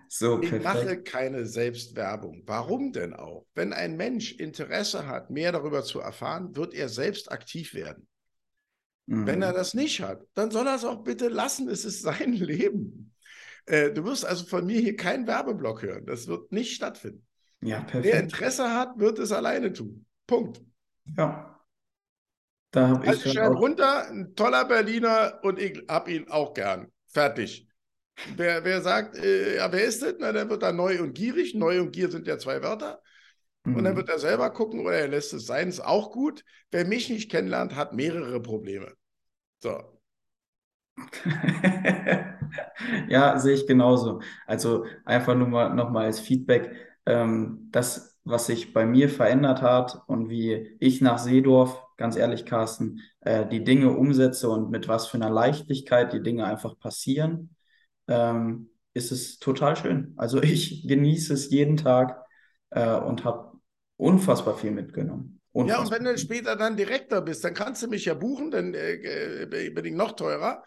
So, 0.10 0.42
ich 0.42 0.52
mache 0.64 1.02
keine 1.02 1.46
Selbstwerbung. 1.46 2.44
Warum 2.46 2.92
denn 2.92 3.14
auch? 3.14 3.46
Wenn 3.54 3.72
ein 3.72 3.96
Mensch 3.96 4.34
Interesse 4.34 5.08
hat, 5.08 5.30
mehr 5.30 5.52
darüber 5.52 5.84
zu 5.84 6.00
erfahren, 6.00 6.56
wird 6.56 6.74
er 6.74 6.90
selbst 6.90 7.32
aktiv 7.32 7.74
werden. 7.74 8.08
Mhm. 9.06 9.28
Wenn 9.28 9.42
er 9.42 9.54
das 9.54 9.74
nicht 9.74 10.02
hat, 10.02 10.26
dann 10.34 10.52
soll 10.52 10.68
er 10.68 10.76
es 10.76 10.86
auch 10.86 11.04
bitte 11.04 11.28
lassen. 11.28 11.70
Es 11.70 11.86
ist 11.86 12.02
sein 12.02 12.34
Leben. 12.34 13.14
Äh, 13.66 13.92
du 13.92 14.04
wirst 14.06 14.26
also 14.26 14.46
von 14.46 14.66
mir 14.66 14.80
hier 14.80 14.96
keinen 14.96 15.28
Werbeblock 15.28 15.82
hören. 15.82 16.06
Das 16.06 16.28
wird 16.28 16.52
nicht 16.52 16.76
stattfinden. 16.76 17.26
Ja, 17.62 17.80
perfekt. 17.80 18.06
Wer 18.06 18.20
Interesse 18.20 18.72
hat, 18.72 19.00
wird 19.00 19.20
es 19.20 19.32
alleine 19.32 19.72
tun. 19.72 20.06
Punkt. 20.28 20.62
Ja, 21.18 21.54
da 22.74 22.88
habe 22.88 23.08
also 23.08 23.26
ich 23.28 23.34
schreibe 23.34 23.56
runter, 23.56 24.10
ein 24.10 24.36
toller 24.36 24.66
Berliner 24.66 25.40
und 25.44 25.60
ich 25.60 25.84
habe 25.88 26.12
ihn 26.12 26.28
auch 26.30 26.56
gern. 26.56 26.92
Fertig. 27.08 27.68
Wer, 28.36 28.66
wer 28.66 28.82
sagt, 28.82 29.16
äh, 29.16 29.58
ja, 29.58 29.72
wer 29.72 29.84
ist 29.84 30.02
das? 30.02 30.16
Na, 30.18 30.32
der 30.32 30.50
wird 30.50 30.64
da 30.64 30.72
neu 30.72 31.00
und 31.00 31.14
gierig. 31.14 31.54
Neu 31.54 31.82
und 31.82 31.92
gier 31.92 32.10
sind 32.10 32.26
ja 32.26 32.40
zwei 32.40 32.64
Wörter. 32.64 33.00
Mhm. 33.64 33.76
Und 33.76 33.84
dann 33.84 33.94
mhm. 33.94 33.98
wird 33.98 34.10
er 34.10 34.20
selber 34.20 34.50
gucken 34.52 34.82
oder 34.82 34.98
er 34.98 35.08
lässt 35.08 35.34
es 35.34 35.46
sein, 35.46 35.70
ist 35.70 35.80
auch 35.80 36.12
gut. 36.12 36.44
Wer 36.72 36.86
mich 36.86 37.10
nicht 37.10 37.30
kennenlernt, 37.32 37.76
hat 37.76 37.94
mehrere 37.94 38.42
Probleme. 38.42 38.94
So. 39.62 39.82
ja, 43.08 43.40
sehe 43.40 43.56
ich 43.56 43.66
genauso. 43.68 44.22
Also 44.46 44.86
einfach 45.06 45.36
nur 45.36 45.48
mal 45.48 45.74
nochmal 45.74 46.06
als 46.06 46.20
Feedback, 46.20 46.72
ähm, 47.06 47.70
das, 47.72 48.20
was 48.24 48.46
sich 48.46 48.74
bei 48.74 48.86
mir 48.86 49.10
verändert 49.10 49.62
hat 49.62 50.02
und 50.08 50.30
wie 50.30 50.78
ich 50.80 51.02
nach 51.02 51.18
Seedorf 51.18 51.84
ganz 51.98 52.16
ehrlich, 52.16 52.46
Carsten, 52.46 53.02
äh, 53.22 53.46
die 53.48 53.64
Dinge 53.64 53.92
umsetze 53.92 54.50
und 54.50 54.70
mit 54.70 54.88
was 54.88 55.08
für 55.08 55.18
einer 55.18 55.30
Leichtigkeit 55.30 56.14
die 56.14 56.22
Dinge 56.22 56.46
einfach 56.46 56.78
passieren, 56.78 57.56
ähm, 58.08 58.70
ist 58.94 59.12
es 59.12 59.40
total 59.40 59.76
schön. 59.76 60.14
Also 60.18 60.42
ich 60.44 60.88
genieße 60.88 61.34
es 61.34 61.50
jeden 61.50 61.78
Tag 61.78 62.24
äh, 62.72 62.96
und 62.98 63.24
habe 63.26 63.53
unfassbar 63.98 64.58
viel 64.58 64.72
mitgenommen. 64.72 65.42
Unfassbar. 65.52 65.86
Ja, 65.86 65.86
und 65.86 65.92
wenn 65.92 66.04
du 66.12 66.18
später 66.18 66.56
dann 66.56 66.76
Direktor 66.76 67.22
bist, 67.22 67.44
dann 67.44 67.54
kannst 67.54 67.84
du 67.84 67.88
mich 67.88 68.06
ja 68.06 68.14
buchen, 68.14 68.52
dann 68.52 68.74
äh, 68.74 68.96
äh 68.96 69.70
bin 69.70 69.86
ich 69.86 69.94
noch 69.94 70.14
teurer. 70.14 70.64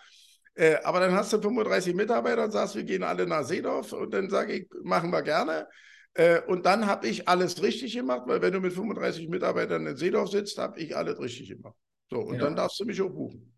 Äh, 0.55 0.77
aber 0.85 1.01
dann 1.01 1.13
hast 1.13 1.33
du 1.33 1.41
35 1.41 1.95
Mitarbeiter 1.95 2.45
und 2.45 2.51
sagst, 2.51 2.77
wir 2.77 2.85
gehen 2.85 3.03
alle 3.03 3.27
nach 3.27 3.45
Seedorf 3.45 3.93
und 3.93 4.15
dann 4.15 4.31
sage 4.31 4.55
ich, 4.55 4.69
machen 4.83 5.11
wir 5.11 5.23
gerne. 5.23 5.69
Äh, 6.15 6.41
und 6.47 6.65
dann 6.65 6.87
habe 6.87 7.07
ich 7.09 7.29
alles 7.29 7.63
richtig 7.63 7.95
gemacht, 7.95 8.23
weil 8.27 8.41
wenn 8.41 8.55
du 8.55 8.61
mit 8.61 8.73
35 8.73 9.29
Mitarbeitern 9.29 9.87
in 9.87 9.97
Seedorf 9.97 10.31
sitzt, 10.31 10.57
habe 10.57 10.81
ich 10.81 10.97
alles 10.97 11.21
richtig 11.21 11.51
gemacht. 11.51 11.75
So, 12.09 12.21
und 12.21 12.37
ja. 12.37 12.45
dann 12.45 12.57
darfst 12.57 12.81
du 12.81 12.87
mich 12.87 13.01
auch 13.03 13.11
buchen. 13.11 13.53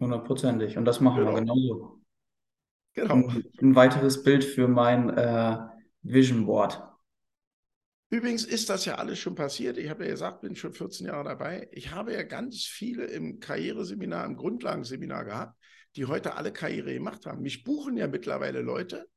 Hundertprozentig. 0.00 0.76
Und 0.76 0.84
das 0.84 1.00
machen 1.00 1.20
genau. 1.20 1.34
wir 1.34 1.40
genauso. 1.40 2.00
Genau. 2.94 3.14
Ein, 3.14 3.44
ein, 3.60 3.74
weiteres 3.76 4.22
Bild 4.24 4.44
für 4.44 4.66
mein 4.66 5.10
äh, 5.10 5.58
Vision 6.02 6.46
Board. 6.46 6.82
Übrigens 8.12 8.44
ist 8.44 8.68
das 8.68 8.84
ja 8.84 8.96
alles 8.96 9.18
schon 9.20 9.34
passiert. 9.34 9.78
Ich 9.78 9.88
habe 9.88 10.04
ja 10.04 10.10
gesagt, 10.10 10.42
bin 10.42 10.54
schon 10.54 10.74
14 10.74 11.06
Jahre 11.06 11.24
dabei. 11.24 11.70
Ich 11.72 11.92
habe 11.92 12.12
ja 12.12 12.22
ganz 12.22 12.66
viele 12.66 13.06
im 13.06 13.40
Karriereseminar, 13.40 14.26
im 14.26 14.36
Grundlagenseminar 14.36 15.24
gehabt, 15.24 15.58
die 15.96 16.04
heute 16.04 16.34
alle 16.34 16.52
Karriere 16.52 16.92
gemacht 16.92 17.24
haben. 17.24 17.40
Mich 17.40 17.64
buchen 17.64 17.96
ja 17.96 18.08
mittlerweile 18.08 18.60
Leute, 18.60 19.08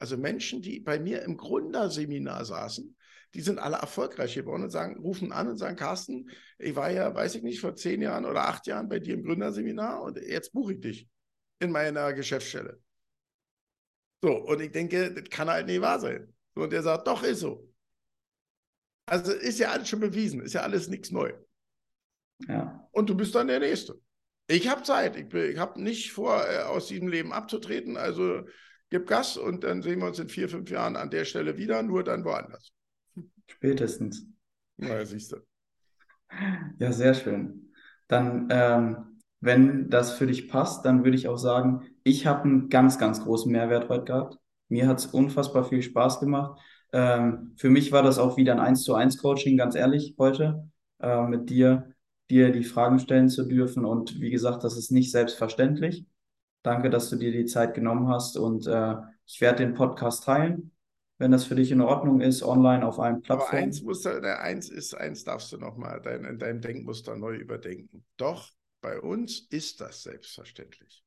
also 0.00 0.16
Menschen, 0.16 0.62
die 0.62 0.80
bei 0.80 0.98
mir 0.98 1.22
im 1.22 1.36
Gründerseminar 1.36 2.44
saßen, 2.44 2.96
die 3.34 3.40
sind 3.40 3.60
alle 3.60 3.76
erfolgreich 3.76 4.34
geworden 4.34 4.64
und 4.64 4.70
sagen, 4.70 4.98
rufen 4.98 5.30
an 5.30 5.46
und 5.46 5.56
sagen, 5.56 5.76
Carsten, 5.76 6.28
ich 6.58 6.74
war 6.74 6.90
ja, 6.90 7.14
weiß 7.14 7.36
ich 7.36 7.44
nicht, 7.44 7.60
vor 7.60 7.76
zehn 7.76 8.02
Jahren 8.02 8.24
oder 8.24 8.48
acht 8.48 8.66
Jahren 8.66 8.88
bei 8.88 8.98
dir 8.98 9.14
im 9.14 9.22
Gründerseminar 9.22 10.02
und 10.02 10.16
jetzt 10.16 10.52
buche 10.52 10.72
ich 10.72 10.80
dich 10.80 11.08
in 11.60 11.70
meiner 11.70 12.12
Geschäftsstelle. 12.14 12.80
So, 14.24 14.32
und 14.38 14.60
ich 14.60 14.72
denke, 14.72 15.14
das 15.14 15.30
kann 15.30 15.48
halt 15.48 15.68
nicht 15.68 15.80
wahr 15.80 16.00
sein. 16.00 16.34
Und 16.54 16.72
er 16.72 16.82
sagt, 16.82 17.06
doch, 17.06 17.22
ist 17.22 17.38
so. 17.38 17.69
Also 19.10 19.32
ist 19.32 19.58
ja 19.58 19.72
alles 19.72 19.88
schon 19.88 19.98
bewiesen, 19.98 20.40
ist 20.40 20.52
ja 20.52 20.60
alles 20.60 20.86
nichts 20.86 21.10
neu. 21.10 21.32
Ja. 22.46 22.88
Und 22.92 23.10
du 23.10 23.16
bist 23.16 23.34
dann 23.34 23.48
der 23.48 23.58
Nächste. 23.58 24.00
Ich 24.46 24.68
habe 24.68 24.84
Zeit. 24.84 25.16
Ich, 25.16 25.34
ich 25.34 25.58
habe 25.58 25.82
nicht 25.82 26.12
vor, 26.12 26.44
äh, 26.48 26.62
aus 26.62 26.86
diesem 26.86 27.08
Leben 27.08 27.32
abzutreten. 27.32 27.96
Also 27.96 28.44
gib 28.88 29.08
Gas 29.08 29.36
und 29.36 29.64
dann 29.64 29.82
sehen 29.82 29.98
wir 29.98 30.06
uns 30.06 30.20
in 30.20 30.28
vier, 30.28 30.48
fünf 30.48 30.70
Jahren 30.70 30.94
an 30.94 31.10
der 31.10 31.24
Stelle 31.24 31.56
wieder, 31.56 31.82
nur 31.82 32.04
dann 32.04 32.24
woanders. 32.24 32.70
Spätestens. 33.48 34.24
Na, 34.76 35.04
siehst 35.04 35.32
du. 35.32 35.38
Ja, 36.78 36.92
sehr 36.92 37.14
schön. 37.14 37.72
Dann, 38.06 38.46
ähm, 38.52 39.20
wenn 39.40 39.90
das 39.90 40.12
für 40.12 40.28
dich 40.28 40.48
passt, 40.48 40.86
dann 40.86 41.02
würde 41.02 41.16
ich 41.16 41.26
auch 41.26 41.36
sagen, 41.36 41.82
ich 42.04 42.28
habe 42.28 42.44
einen 42.44 42.68
ganz, 42.68 42.96
ganz 42.96 43.24
großen 43.24 43.50
Mehrwert 43.50 43.88
heute 43.88 44.04
gehabt. 44.04 44.38
Mir 44.68 44.86
hat 44.86 45.00
es 45.00 45.06
unfassbar 45.06 45.64
viel 45.64 45.82
Spaß 45.82 46.20
gemacht. 46.20 46.60
Ähm, 46.92 47.52
für 47.56 47.70
mich 47.70 47.92
war 47.92 48.02
das 48.02 48.18
auch 48.18 48.36
wieder 48.36 48.52
ein 48.52 48.60
1 48.60 48.82
zu 48.82 48.94
1 48.94 49.18
Coaching, 49.18 49.56
ganz 49.56 49.74
ehrlich, 49.74 50.14
heute 50.18 50.68
äh, 51.00 51.22
mit 51.26 51.50
dir, 51.50 51.94
dir 52.28 52.50
die 52.50 52.64
Fragen 52.64 52.98
stellen 52.98 53.28
zu 53.28 53.44
dürfen. 53.44 53.84
Und 53.84 54.20
wie 54.20 54.30
gesagt, 54.30 54.64
das 54.64 54.76
ist 54.76 54.90
nicht 54.90 55.10
selbstverständlich. 55.10 56.06
Danke, 56.62 56.90
dass 56.90 57.08
du 57.08 57.16
dir 57.16 57.32
die 57.32 57.46
Zeit 57.46 57.74
genommen 57.74 58.08
hast 58.08 58.36
und 58.36 58.66
äh, 58.66 58.96
ich 59.26 59.40
werde 59.40 59.64
den 59.64 59.74
Podcast 59.74 60.24
teilen, 60.24 60.72
wenn 61.18 61.30
das 61.30 61.44
für 61.44 61.54
dich 61.54 61.70
in 61.70 61.80
Ordnung 61.80 62.20
ist, 62.20 62.42
online 62.42 62.86
auf 62.86 62.98
einem 62.98 63.22
Plattform. 63.22 63.48
Aber 63.48 63.58
eins, 63.58 63.82
musst 63.82 64.04
du, 64.04 64.38
eins 64.38 64.68
ist, 64.68 64.94
eins 64.94 65.24
darfst 65.24 65.52
du 65.52 65.56
nochmal 65.56 66.00
dein, 66.02 66.24
in 66.24 66.38
deinem 66.38 66.60
Denkmuster 66.60 67.16
neu 67.16 67.36
überdenken. 67.36 68.04
Doch 68.16 68.50
bei 68.82 69.00
uns 69.00 69.46
ist 69.50 69.80
das 69.80 70.02
selbstverständlich. 70.02 71.02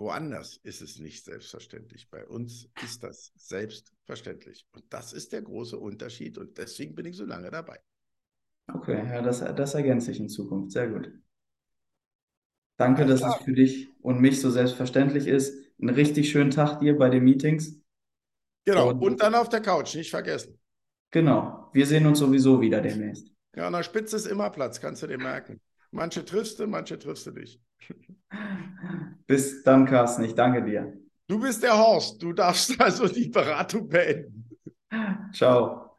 Woanders 0.00 0.56
ist 0.62 0.80
es 0.80 0.98
nicht 0.98 1.24
selbstverständlich. 1.24 2.08
Bei 2.08 2.26
uns 2.26 2.70
ist 2.82 3.04
das 3.04 3.32
selbstverständlich. 3.36 4.66
Und 4.72 4.84
das 4.88 5.12
ist 5.12 5.32
der 5.32 5.42
große 5.42 5.78
Unterschied 5.78 6.38
und 6.38 6.56
deswegen 6.56 6.94
bin 6.94 7.04
ich 7.04 7.16
so 7.16 7.26
lange 7.26 7.50
dabei. 7.50 7.78
Okay, 8.72 9.04
ja, 9.06 9.20
das, 9.20 9.40
das 9.40 9.74
ergänzt 9.74 10.06
sich 10.06 10.18
in 10.18 10.30
Zukunft. 10.30 10.72
Sehr 10.72 10.88
gut. 10.88 11.12
Danke, 12.78 13.04
dass 13.04 13.22
es 13.22 13.34
für 13.44 13.52
dich 13.52 13.88
und 14.00 14.20
mich 14.20 14.40
so 14.40 14.50
selbstverständlich 14.50 15.26
ist. 15.26 15.54
Einen 15.78 15.94
richtig 15.94 16.30
schönen 16.30 16.50
Tag 16.50 16.80
dir 16.80 16.96
bei 16.96 17.10
den 17.10 17.22
Meetings. 17.22 17.78
Genau, 18.64 18.90
und, 18.90 19.02
und 19.02 19.22
dann 19.22 19.34
auf 19.34 19.50
der 19.50 19.60
Couch, 19.60 19.94
nicht 19.96 20.10
vergessen. 20.10 20.58
Genau, 21.10 21.68
wir 21.74 21.86
sehen 21.86 22.06
uns 22.06 22.20
sowieso 22.20 22.60
wieder 22.60 22.80
demnächst. 22.80 23.30
Ja, 23.54 23.66
an 23.66 23.74
der 23.74 23.82
Spitze 23.82 24.16
ist 24.16 24.26
immer 24.26 24.48
Platz, 24.48 24.80
kannst 24.80 25.02
du 25.02 25.08
dir 25.08 25.18
merken. 25.18 25.60
Manche 25.90 26.24
triffst 26.24 26.58
du, 26.60 26.66
manche 26.66 26.98
triffst 26.98 27.26
du 27.26 27.32
nicht. 27.32 27.60
Bis 29.26 29.62
dann, 29.62 29.86
Carsten, 29.86 30.24
ich 30.24 30.34
danke 30.34 30.62
dir. 30.64 30.92
Du 31.26 31.38
bist 31.38 31.62
der 31.62 31.76
Horst, 31.76 32.22
du 32.22 32.32
darfst 32.32 32.80
also 32.80 33.06
die 33.06 33.28
Beratung 33.28 33.88
beenden. 33.88 34.48
Ciao. 35.32 35.89